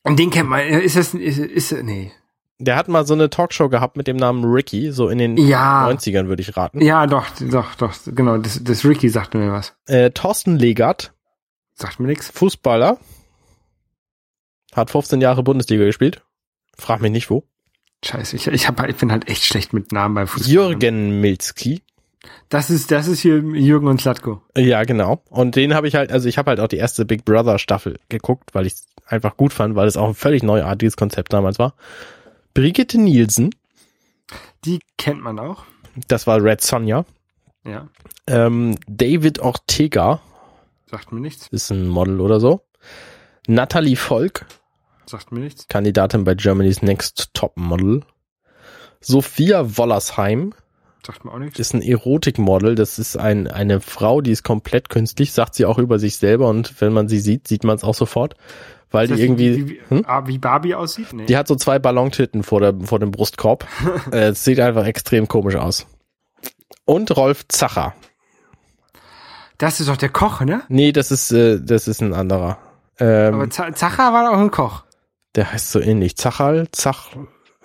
Und 0.04 0.18
den 0.20 0.30
kennt 0.30 0.50
man. 0.50 0.60
äh, 0.62 0.80
Ist 0.80 0.96
das 0.96 1.14
ist, 1.14 1.38
ist 1.40 1.72
nee. 1.84 2.12
Der 2.60 2.76
hat 2.76 2.88
mal 2.88 3.06
so 3.06 3.14
eine 3.14 3.30
Talkshow 3.30 3.70
gehabt 3.70 3.98
mit 3.98 4.08
dem 4.08 4.18
Namen 4.18 4.44
Ricky, 4.44 4.92
so 4.92 5.10
in 5.10 5.20
den 5.20 5.38
Ja. 5.38 5.88
90ern 5.88 6.28
würde 6.28 6.42
ich 6.42 6.58
raten. 6.58 6.82
Ja, 6.82 7.06
doch, 7.06 7.26
doch, 7.52 7.76
doch, 7.76 7.94
genau. 8.08 8.38
Das, 8.40 8.64
das 8.64 8.84
Ricky 8.84 9.10
sagt 9.10 9.36
mir 9.36 9.52
was. 9.52 9.76
Äh, 9.86 10.10
Thorsten 10.12 10.58
Legert, 10.58 11.14
Sagt 11.76 12.00
mir 12.00 12.08
nix. 12.08 12.32
Fußballer. 12.32 12.98
Hat 14.78 14.90
15 14.92 15.20
Jahre 15.20 15.44
Bundesliga 15.44 15.84
gespielt. 15.84 16.22
Frag 16.78 17.02
mich 17.02 17.12
nicht 17.12 17.30
wo. 17.30 17.44
Scheiße, 18.06 18.36
ich, 18.36 18.48
ich, 18.48 18.68
hab, 18.68 18.80
halt- 18.80 18.92
ich 18.92 18.98
bin 18.98 19.12
halt 19.12 19.28
echt 19.28 19.44
schlecht 19.44 19.74
mit 19.74 19.92
Namen 19.92 20.14
bei 20.16 20.26
Fußball. 20.28 20.52
Jürgen 20.52 21.20
Milzki. 21.20 21.82
Das 22.50 22.70
ist, 22.70 22.92
das 22.92 23.08
ist 23.08 23.20
hier 23.22 23.38
Jürgen 23.40 23.88
und 23.88 24.00
Slatko. 24.02 24.42
Ja, 24.56 24.84
genau. 24.84 25.24
Und 25.30 25.56
den 25.56 25.74
habe 25.74 25.88
ich 25.88 25.96
halt, 25.96 26.12
also 26.12 26.28
ich 26.30 26.38
habe 26.38 26.50
halt 26.52 26.60
auch 26.60 26.68
die 26.68 26.78
erste 26.78 27.06
Big 27.06 27.26
Brother 27.26 27.58
Staffel 27.58 28.00
geguckt, 28.10 28.54
weil 28.54 28.68
ich 28.68 28.74
es 28.74 28.86
einfach 29.08 29.36
gut 29.38 29.54
fand, 29.54 29.76
weil 29.76 29.88
es 29.88 29.98
auch 29.98 30.08
ein 30.10 30.14
völlig 30.14 30.44
neuartiges 30.44 30.96
Konzept 30.98 31.34
damals 31.34 31.58
war. 31.58 31.74
Brigitte 32.54 33.00
Nielsen, 33.00 33.50
Die 34.66 34.80
kennt 34.98 35.22
man 35.22 35.40
auch. 35.40 35.64
das 36.08 36.28
war 36.28 36.44
Red 36.44 36.62
Sonja. 36.62 37.06
Ja, 37.66 37.88
Ähm, 38.28 38.76
David 38.88 39.40
Ortega 39.40 40.22
sagt 40.86 41.12
mir 41.12 41.20
nichts. 41.22 41.48
ist 41.52 41.72
ein 41.72 41.88
Model 41.88 42.20
oder 42.22 42.40
so. 42.40 42.62
Natalie 43.48 43.96
Volk, 43.96 44.46
Sagt 45.10 45.32
mir 45.32 45.40
nichts. 45.40 45.68
Kandidatin 45.68 46.24
bei 46.24 46.36
Germany's 46.36 46.82
Next 46.82 47.34
Top 47.34 47.56
Model. 47.56 48.04
Sophia 49.00 49.78
Wollersheim 49.78 50.54
Sagt 51.06 51.24
mir 51.24 51.32
auch 51.32 51.40
nichts. 51.40 51.58
ist 51.60 51.74
ein 51.74 51.82
Erotikmodel. 51.82 52.76
Das 52.76 53.00
ist 53.00 53.18
ein, 53.18 53.48
eine 53.48 53.80
Frau, 53.80 54.20
die 54.20 54.32
ist 54.32 54.44
komplett 54.44 54.90
künstlich, 54.90 55.32
sagt 55.32 55.56
sie 55.56 55.66
auch 55.66 55.78
über 55.78 56.00
sich 56.00 56.18
selber 56.18 56.50
und 56.50 56.82
wenn 56.82 56.92
man 56.92 57.08
sie 57.08 57.20
sieht, 57.20 57.48
sieht 57.48 57.64
man 57.64 57.78
es 57.78 57.84
auch 57.86 57.94
sofort. 57.94 58.36
Weil 58.92 59.08
das 59.08 59.18
die 59.18 59.24
irgendwie, 59.24 59.56
wie, 59.56 59.70
wie, 59.70 59.82
hm? 59.90 60.04
ah, 60.06 60.28
wie 60.28 60.38
Barbie 60.38 60.76
aussieht? 60.76 61.14
Nee. 61.14 61.26
die 61.26 61.38
hat 61.38 61.48
so 61.48 61.56
zwei 61.56 61.80
Ballontitten 61.80 62.44
vor, 62.44 62.60
der, 62.60 62.74
vor 62.84 63.00
dem 63.00 63.12
Brustkorb. 63.12 63.66
äh, 64.12 64.30
es 64.30 64.44
sieht 64.44 64.60
einfach 64.60 64.86
extrem 64.86 65.28
komisch 65.30 65.56
aus. 65.56 65.88
Und 66.84 67.16
Rolf 67.16 67.48
Zacher. 67.48 67.96
Das 69.58 69.80
ist 69.80 69.88
doch 69.88 69.98
der 69.98 70.10
Koch, 70.10 70.42
ne? 70.42 70.64
Nee, 70.68 70.92
das 70.92 71.12
ist, 71.12 71.32
äh, 71.32 71.60
das 71.62 71.88
ist 71.88 72.02
ein 72.02 72.14
anderer. 72.14 72.58
Ähm, 73.00 73.36
Aber 73.36 73.50
Z 73.50 73.78
Zacher 73.78 74.12
war 74.12 74.32
doch 74.32 74.40
ein 74.40 74.52
Koch. 74.52 74.84
Der 75.38 75.54
heißt 75.54 75.72
so 75.72 75.80
ähnlich. 75.80 76.18
Zachal, 76.18 76.68
Zach, 76.72 77.12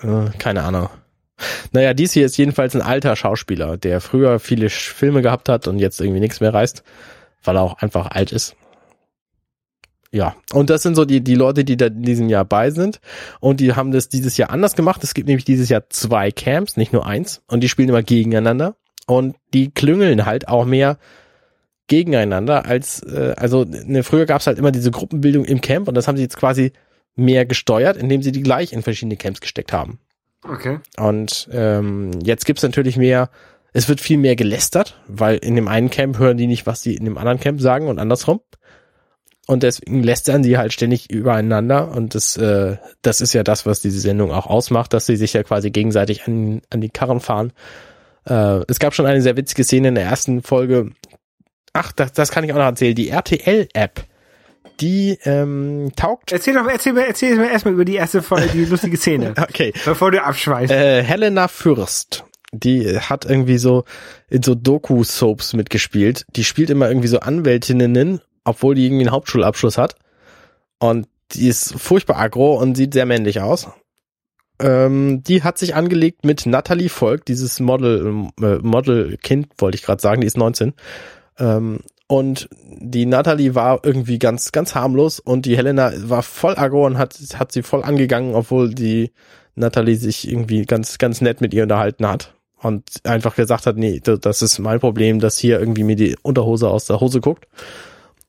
äh, 0.03 0.31
keine 0.39 0.63
Ahnung. 0.63 0.89
Naja, 1.73 1.95
dies 1.95 2.13
hier 2.13 2.27
ist 2.27 2.37
jedenfalls 2.37 2.77
ein 2.77 2.83
alter 2.83 3.17
Schauspieler, 3.17 3.79
der 3.79 4.01
früher 4.01 4.39
viele 4.39 4.69
Filme 4.69 5.23
gehabt 5.23 5.49
hat 5.49 5.67
und 5.67 5.79
jetzt 5.79 6.01
irgendwie 6.01 6.21
nichts 6.21 6.41
mehr 6.41 6.53
reißt, 6.53 6.85
weil 7.43 7.57
er 7.57 7.63
auch 7.63 7.79
einfach 7.79 8.07
alt 8.11 8.31
ist. 8.31 8.55
Ja, 10.13 10.37
und 10.53 10.69
das 10.69 10.83
sind 10.83 10.95
so 10.95 11.07
die, 11.07 11.25
die 11.25 11.35
Leute, 11.35 11.65
die 11.65 11.79
da 11.79 11.87
in 11.87 12.03
diesem 12.03 12.29
Jahr 12.29 12.45
bei 12.45 12.71
sind. 12.71 13.01
Und 13.41 13.61
die 13.61 13.75
haben 13.75 13.91
das 13.91 14.11
dieses 14.11 14.37
Jahr 14.37 14.51
anders 14.51 14.77
gemacht. 14.77 15.03
Es 15.03 15.15
gibt 15.15 15.27
nämlich 15.27 15.47
dieses 15.47 15.71
Jahr 15.71 15.89
zwei 15.89 16.31
Camps, 16.31 16.77
nicht 16.77 16.93
nur 16.93 17.07
eins. 17.07 17.41
Und 17.49 17.61
die 17.61 17.71
spielen 17.71 17.89
immer 17.89 18.03
gegeneinander. 18.03 18.77
Und 19.07 19.37
die 19.55 19.71
klüngeln 19.71 20.27
halt 20.27 20.47
auch 20.47 20.67
mehr 20.67 20.99
gegeneinander 21.87 22.67
als, 22.67 23.03
äh, 23.03 23.35
also 23.39 23.65
ne, 23.65 24.03
früher 24.03 24.27
gab 24.27 24.43
es 24.43 24.47
halt 24.47 24.59
immer 24.59 24.71
diese 24.71 24.91
Gruppenbildung 24.91 25.47
im 25.47 25.63
Camp 25.63 25.89
und 25.89 25.95
das 25.95 26.07
haben 26.07 26.17
sie 26.17 26.23
jetzt 26.23 26.37
quasi 26.37 26.73
mehr 27.15 27.47
gesteuert, 27.47 27.97
indem 27.97 28.23
sie 28.23 28.33
die 28.33 28.43
gleich 28.43 28.73
in 28.73 28.83
verschiedene 28.83 29.17
Camps 29.17 29.41
gesteckt 29.41 29.73
haben. 29.73 29.99
Okay. 30.45 30.79
Und 30.97 31.49
ähm, 31.53 32.11
jetzt 32.23 32.47
gibt's 32.47 32.63
natürlich 32.63 32.97
mehr, 32.97 33.31
es 33.73 33.89
wird 33.89 34.01
viel 34.01 34.19
mehr 34.19 34.37
gelästert, 34.37 35.01
weil 35.07 35.37
in 35.37 35.55
dem 35.55 35.69
einen 35.69 35.91
Camp 35.91 36.19
hören 36.19 36.37
die 36.37 36.47
nicht, 36.47 36.67
was 36.67 36.83
sie 36.83 36.95
in 36.95 37.05
dem 37.05 37.19
anderen 37.19 37.41
Camp 37.41 37.61
sagen 37.61 37.89
und 37.89 37.99
andersrum. 37.99 38.41
Und 39.47 39.65
deswegen 39.65 40.03
lästern 40.03 40.45
sie 40.45 40.57
halt 40.57 40.73
ständig 40.73 41.11
übereinander 41.11 41.91
und 41.91 42.15
das, 42.15 42.37
äh, 42.37 42.77
das 43.03 43.21
ist 43.21 43.33
ja 43.33 43.43
das, 43.43 43.67
was 43.67 43.81
diese 43.83 43.99
Sendung 43.99 44.31
auch 44.31 44.47
ausmacht, 44.47 44.93
dass 44.93 45.07
sie 45.07 45.17
sich 45.17 45.33
ja 45.33 45.43
quasi 45.43 45.71
gegenseitig 45.71 46.27
an, 46.27 46.63
an 46.71 46.81
die 46.81 46.91
Karren 46.91 47.21
fahren. 47.21 47.53
Äh, 48.25 48.61
es 48.69 48.79
gab 48.79 48.95
schon 48.95 49.07
eine 49.07 49.21
sehr 49.21 49.37
witzige 49.37 49.65
Szene 49.65 49.89
in 49.89 49.95
der 49.97 50.05
ersten 50.05 50.43
Folge. 50.43 50.91
Ach, 51.73 51.91
das, 51.91 52.13
das 52.13 52.31
kann 52.31 52.45
ich 52.45 52.53
auch 52.53 52.57
noch 52.57 52.65
erzählen. 52.65 52.95
Die 52.95 53.09
RTL-App, 53.09 54.05
die 54.83 55.19
ähm, 55.25 55.93
taugt. 55.95 56.33
Erzähl 56.33 56.55
doch, 56.55 56.67
erzähl 56.67 56.93
mir, 56.93 57.07
erzähl 57.07 57.37
mir 57.37 57.51
erstmal 57.51 57.75
über 57.75 57.85
die 57.85 57.95
erste 57.95 58.21
Folge, 58.21 58.49
die 58.53 58.65
lustige 58.65 58.97
Szene. 58.97 59.35
Okay. 59.53 59.73
Bevor 59.85 60.11
du 60.11 60.23
abschweißt. 60.23 60.73
Äh, 60.73 61.03
Helena 61.03 61.47
Fürst, 61.47 62.25
die 62.53 62.99
hat 62.99 63.25
irgendwie 63.25 63.59
so 63.59 63.85
in 64.31 64.43
so 64.43 64.55
Doku-Soaps 64.55 65.53
mitgespielt. 65.53 66.25
Die 66.37 66.45
spielt 66.45 66.71
immer 66.71 66.89
irgendwie 66.89 67.09
so 67.09 67.21
Anwältinnen, 67.21 68.21
obwohl 68.45 68.75
die 68.75 68.87
irgendwie 68.87 69.05
einen 69.05 69.13
Hauptschulabschluss 69.13 69.79
hat. 69.79 69.97
Und 70.79 71.07
die 71.33 71.49
ist 71.49 71.75
furchtbar 71.79 72.19
aggro 72.19 72.55
und 72.55 72.77
sieht 72.77 72.95
sehr 72.95 73.07
männlich 73.07 73.41
aus. 73.41 73.69
Ähm, 74.59 75.23
die 75.23 75.43
hat 75.43 75.59
sich 75.59 75.75
angelegt 75.75 76.25
mit 76.25 76.47
Natalie 76.47 76.89
Volk, 76.89 77.25
dieses 77.27 77.61
Model, 77.61 78.29
äh, 78.41 78.59
Model-Kind, 78.59 79.49
wollte 79.59 79.77
ich 79.77 79.83
gerade 79.83 80.01
sagen, 80.01 80.21
die 80.21 80.27
ist 80.27 80.37
19. 80.37 80.73
Ähm, 81.39 81.81
und 82.13 82.51
die 82.61 83.07
Natalie 83.07 83.55
war 83.55 83.81
irgendwie 83.85 84.19
ganz, 84.19 84.53
ganz 84.53 84.75
harmlos 84.75 85.19
und 85.19 85.47
die 85.47 85.57
Helena 85.57 85.95
war 85.97 86.23
voll 86.23 86.59
aggro 86.59 86.85
und 86.85 86.99
hat, 86.99 87.17
hat 87.39 87.53
sie 87.53 87.63
voll 87.63 87.83
angegangen, 87.83 88.35
obwohl 88.35 88.75
die 88.75 89.13
Natalie 89.55 89.97
sich 89.97 90.31
irgendwie 90.31 90.67
ganz, 90.67 90.99
ganz 90.99 91.23
nett 91.23 91.41
mit 91.41 91.55
ihr 91.55 91.63
unterhalten 91.63 92.07
hat. 92.07 92.35
Und 92.61 92.85
einfach 93.05 93.35
gesagt 93.35 93.65
hat, 93.65 93.79
nee, 93.79 93.99
das 94.01 94.43
ist 94.43 94.59
mein 94.59 94.79
Problem, 94.79 95.21
dass 95.21 95.39
hier 95.39 95.59
irgendwie 95.59 95.85
mir 95.85 95.97
die 95.97 96.15
Unterhose 96.21 96.69
aus 96.69 96.85
der 96.85 97.01
Hose 97.01 97.23
guckt. 97.23 97.49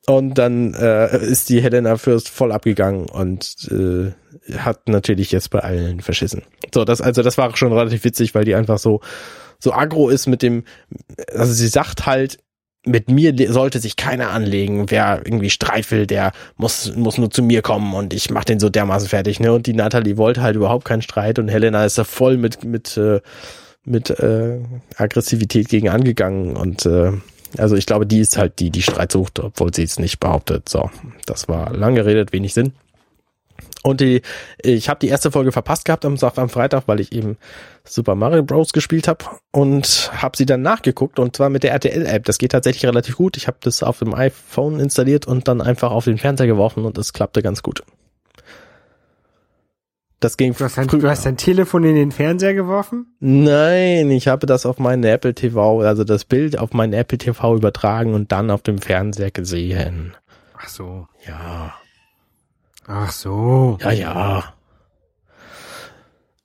Und 0.06 0.38
dann 0.38 0.72
äh, 0.72 1.18
ist 1.18 1.50
die 1.50 1.60
Helena 1.60 1.98
Fürst 1.98 2.30
voll 2.30 2.52
abgegangen 2.52 3.10
und 3.10 3.68
äh, 3.70 4.12
hat 4.56 4.88
natürlich 4.88 5.30
jetzt 5.30 5.50
bei 5.50 5.58
allen 5.58 6.00
verschissen. 6.00 6.40
So, 6.72 6.86
das 6.86 7.02
also 7.02 7.22
das 7.22 7.36
war 7.36 7.54
schon 7.54 7.74
relativ 7.74 8.02
witzig, 8.04 8.34
weil 8.34 8.46
die 8.46 8.54
einfach 8.54 8.78
so 8.78 9.02
so 9.58 9.72
aggro 9.72 10.08
ist 10.08 10.26
mit 10.26 10.42
dem, 10.42 10.64
also 11.34 11.52
sie 11.52 11.68
sagt 11.68 12.06
halt, 12.06 12.38
mit 12.84 13.10
mir 13.10 13.34
sollte 13.52 13.80
sich 13.80 13.96
keiner 13.96 14.30
anlegen. 14.30 14.90
Wer 14.90 15.22
irgendwie 15.24 15.50
Streit 15.50 15.90
will, 15.90 16.06
der 16.06 16.32
muss 16.56 16.94
muss 16.96 17.18
nur 17.18 17.30
zu 17.30 17.42
mir 17.42 17.62
kommen 17.62 17.94
und 17.94 18.12
ich 18.12 18.30
mach 18.30 18.44
den 18.44 18.60
so 18.60 18.68
dermaßen 18.68 19.08
fertig. 19.08 19.40
Ne? 19.40 19.52
Und 19.52 19.66
die 19.66 19.74
Natalie 19.74 20.16
wollte 20.16 20.42
halt 20.42 20.56
überhaupt 20.56 20.84
keinen 20.84 21.02
Streit 21.02 21.38
und 21.38 21.48
Helena 21.48 21.84
ist 21.84 21.98
da 21.98 22.04
voll 22.04 22.36
mit 22.36 22.64
mit 22.64 22.96
äh, 22.96 23.20
mit 23.84 24.10
äh, 24.10 24.60
Aggressivität 24.96 25.68
gegen 25.68 25.88
angegangen 25.88 26.56
und 26.56 26.86
äh, 26.86 27.12
also 27.58 27.76
ich 27.76 27.86
glaube, 27.86 28.06
die 28.06 28.18
ist 28.18 28.36
halt 28.36 28.58
die, 28.58 28.70
die 28.70 28.82
Streit 28.82 29.12
sucht, 29.12 29.38
obwohl 29.38 29.72
sie 29.72 29.84
es 29.84 29.98
nicht 29.98 30.18
behauptet. 30.18 30.68
So, 30.68 30.90
das 31.26 31.48
war 31.48 31.72
lang 31.72 31.94
geredet, 31.94 32.32
wenig 32.32 32.52
Sinn. 32.54 32.72
Und 33.86 34.00
die, 34.00 34.22
ich 34.62 34.88
habe 34.88 34.98
die 34.98 35.08
erste 35.08 35.30
Folge 35.30 35.52
verpasst 35.52 35.84
gehabt 35.84 36.06
am, 36.06 36.16
am 36.18 36.48
Freitag, 36.48 36.84
weil 36.86 37.00
ich 37.00 37.12
eben 37.12 37.36
Super 37.84 38.14
Mario 38.14 38.42
Bros. 38.42 38.72
gespielt 38.72 39.06
habe 39.08 39.26
und 39.52 40.10
habe 40.14 40.38
sie 40.38 40.46
dann 40.46 40.62
nachgeguckt 40.62 41.18
und 41.18 41.36
zwar 41.36 41.50
mit 41.50 41.64
der 41.64 41.72
RTL-App. 41.72 42.24
Das 42.24 42.38
geht 42.38 42.52
tatsächlich 42.52 42.86
relativ 42.86 43.16
gut. 43.16 43.36
Ich 43.36 43.46
habe 43.46 43.58
das 43.60 43.82
auf 43.82 43.98
dem 43.98 44.14
iPhone 44.14 44.80
installiert 44.80 45.26
und 45.26 45.48
dann 45.48 45.60
einfach 45.60 45.90
auf 45.90 46.06
den 46.06 46.16
Fernseher 46.16 46.46
geworfen 46.46 46.86
und 46.86 46.96
es 46.96 47.12
klappte 47.12 47.42
ganz 47.42 47.62
gut. 47.62 47.82
Das 50.18 50.38
ging 50.38 50.54
Du 50.54 50.64
hast, 50.64 50.78
dein, 50.78 50.88
du 50.88 51.06
hast 51.06 51.26
dein 51.26 51.36
Telefon 51.36 51.84
in 51.84 51.94
den 51.94 52.10
Fernseher 52.10 52.54
geworfen? 52.54 53.14
Nein, 53.20 54.10
ich 54.10 54.28
habe 54.28 54.46
das 54.46 54.64
auf 54.64 54.78
meinen 54.78 55.04
Apple 55.04 55.34
TV, 55.34 55.82
also 55.82 56.04
das 56.04 56.24
Bild 56.24 56.58
auf 56.58 56.72
meinen 56.72 56.94
Apple 56.94 57.18
TV 57.18 57.56
übertragen 57.56 58.14
und 58.14 58.32
dann 58.32 58.50
auf 58.50 58.62
dem 58.62 58.78
Fernseher 58.78 59.30
gesehen. 59.30 60.16
Ach 60.56 60.68
so. 60.70 61.06
Ja. 61.28 61.74
Ach 62.86 63.10
so. 63.10 63.78
Ja, 63.80 63.90
ja. 63.92 64.54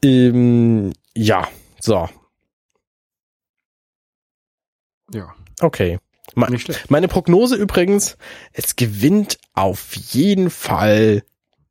Ähm, 0.04 0.94
ja, 1.16 1.48
so. 1.80 2.10
Ja. 5.14 5.34
Okay. 5.62 6.00
Me 6.36 6.50
Nicht 6.50 6.64
schlecht. 6.66 6.90
meine 6.92 7.08
Prognose 7.08 7.56
übrigens, 7.56 8.18
es 8.54 8.76
gewinnt 8.76 9.40
auf 9.54 9.96
jeden 9.96 10.50
Fall 10.50 11.24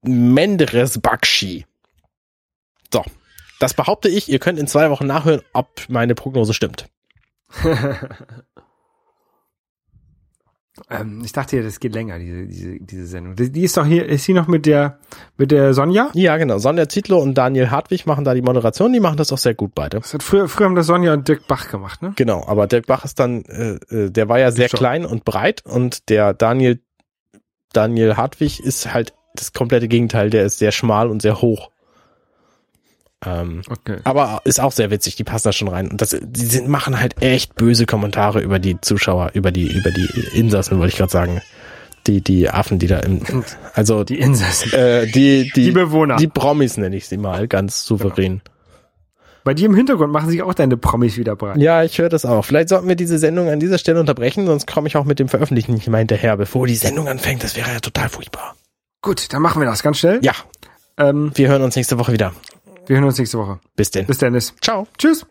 Menderes 0.03 1.01
Bakshi. 1.01 1.65
So. 2.93 3.05
Das 3.61 3.75
behaupte 3.75 4.09
ich. 4.09 4.29
Ihr 4.29 4.39
könnt 4.39 4.59
in 4.59 4.69
zwei 4.69 4.91
Wochen 4.91 5.07
nachhören, 5.07 5.43
ob 5.53 5.89
meine 5.89 6.15
Prognose 6.15 6.55
stimmt. 6.55 6.89
ähm, 10.91 11.23
ich 11.25 11.33
dachte 11.33 11.57
ja, 11.57 11.63
das 11.63 11.81
geht 11.81 11.95
länger, 11.95 12.19
diese, 12.19 12.47
diese, 12.47 12.81
diese 12.81 13.07
Sendung. 13.07 13.37
Die, 13.37 13.51
die 13.51 13.63
ist 13.63 13.77
doch 13.77 13.87
hier, 13.87 14.07
ist 14.07 14.25
sie 14.25 14.35
noch 14.35 14.49
mit 14.49 14.67
der, 14.67 14.99
mit 15.37 15.51
der 15.51 15.75
Sonja? 15.75 16.11
Ja, 16.15 16.37
genau. 16.37 16.59
Sonja 16.59 16.89
Zietlow 16.89 17.21
und 17.21 17.35
Daniel 17.35 17.71
Hartwig 17.71 18.07
machen 18.07 18.25
da 18.25 18.35
die 18.35 18.43
Moderation. 18.43 18.93
Die 18.93 19.01
machen 19.01 19.17
das 19.17 19.33
auch 19.33 19.39
sehr 19.39 19.55
gut 19.55 19.75
beide. 19.75 19.99
Das 19.99 20.15
hat 20.15 20.23
früher, 20.23 20.49
früher 20.49 20.67
haben 20.67 20.75
das 20.75 20.87
Sonja 20.87 21.13
und 21.13 21.29
Dirk 21.29 21.47
Bach 21.47 21.69
gemacht, 21.69 22.03
ne? 22.03 22.13
Genau, 22.17 22.45
aber 22.47 22.67
Dirk 22.67 22.87
Bach 22.87 23.05
ist 23.05 23.19
dann, 23.19 23.45
äh, 23.45 23.75
äh, 23.95 24.11
der 24.11 24.29
war 24.29 24.39
ja 24.39 24.51
sehr 24.51 24.69
Schon. 24.69 24.79
klein 24.79 25.07
und 25.07 25.25
breit 25.25 25.65
und 25.65 26.09
der 26.09 26.35
Daniel, 26.35 26.81
Daniel 27.73 28.17
Hartwig 28.17 28.61
ist 28.61 28.93
halt 28.93 29.15
das 29.35 29.53
komplette 29.53 29.89
Gegenteil, 29.89 30.31
der 30.31 30.45
ist 30.45 30.59
sehr 30.59 30.73
schmal 30.73 31.09
und 31.09 31.23
sehr 31.23 31.41
hoch. 31.41 31.71
Ähm, 33.27 33.63
Okay. 33.69 33.97
aber 34.05 34.43
ist 34.45 34.61
auch 34.61 34.71
sehr 34.73 34.91
witzig, 34.91 35.17
die 35.17 35.25
passen 35.25 35.49
da 35.49 35.53
schon 35.53 35.69
rein. 35.69 35.89
Und 35.91 36.01
das, 36.01 36.17
die 36.21 36.45
sind, 36.47 36.69
machen 36.69 37.01
halt 37.01 37.21
echt 37.21 37.57
böse 37.57 37.85
Kommentare 37.87 38.41
über 38.41 38.59
die 38.59 38.81
Zuschauer, 38.81 39.31
über 39.35 39.51
die, 39.51 39.67
über 39.73 39.91
die 39.91 40.09
Insassen, 40.39 40.79
wollte 40.79 40.93
ich 40.93 40.99
gerade 40.99 41.11
sagen. 41.13 41.41
Die, 42.07 42.23
die 42.23 42.49
Affen, 42.49 42.79
die 42.79 42.87
da 42.87 43.01
im, 43.01 43.21
also 43.75 44.03
Die 44.05 44.19
Insassen. 44.19 44.73
äh, 44.73 45.07
die, 45.07 45.51
die, 45.55 45.65
Die 45.65 45.73
Bewohner. 45.73 46.17
Die 46.17 46.29
Promis 46.29 46.77
nenne 46.79 46.97
ich 46.97 47.07
sie 47.07 47.19
mal, 47.19 47.49
ganz 47.49 47.85
souverän. 47.85 48.41
Bei 49.45 49.53
dir 49.55 49.67
im 49.67 49.75
Hintergrund 49.75 50.13
machen 50.13 50.31
sich 50.31 50.43
auch 50.43 50.55
deine 50.55 50.77
Promis 50.77 51.17
wieder 51.17 51.37
breit. 51.37 51.59
Ja, 51.59 51.83
ich 51.83 51.99
höre 51.99 52.09
das 52.09 52.25
auch. 52.25 52.45
Vielleicht 52.45 52.69
sollten 52.71 52.89
wir 52.89 52.97
diese 52.97 53.19
Sendung 53.19 53.49
an 53.49 53.61
dieser 53.61 53.79
Stelle 53.79 53.99
unterbrechen, 54.01 54.47
sonst 54.47 54.67
komme 54.67 54.89
ich 54.89 54.97
auch 54.97 55.05
mit 55.05 55.19
dem 55.19 55.29
Veröffentlichen 55.29 55.75
nicht 55.75 55.89
mehr 55.89 55.99
hinterher, 55.99 56.37
bevor 56.37 56.67
die 56.67 56.77
Sendung 56.77 57.09
anfängt. 57.09 57.43
Das 57.45 57.57
wäre 57.57 57.71
ja 57.73 57.81
total 57.81 58.09
furchtbar. 58.09 58.55
Gut, 59.03 59.33
dann 59.33 59.43
machen 59.43 59.61
wir 59.61 59.67
das 59.69 59.83
ganz 59.83 59.99
schnell. 59.99 60.21
Ja, 60.23 60.33
Ähm, 60.99 61.31
wir 61.35 61.49
hören 61.49 61.63
uns 61.63 61.77
nächste 61.77 61.99
Woche 61.99 62.13
wieder. 62.13 62.33
Wir 62.89 62.97
hören 62.97 63.05
uns 63.05 63.19
nächste 63.19 63.39
Woche. 63.39 63.61
Bis 63.77 63.91
denn. 63.91 64.07
Bis 64.07 64.19
Dennis. 64.19 64.55
Ciao. 64.61 64.87
Tschüss. 64.97 65.27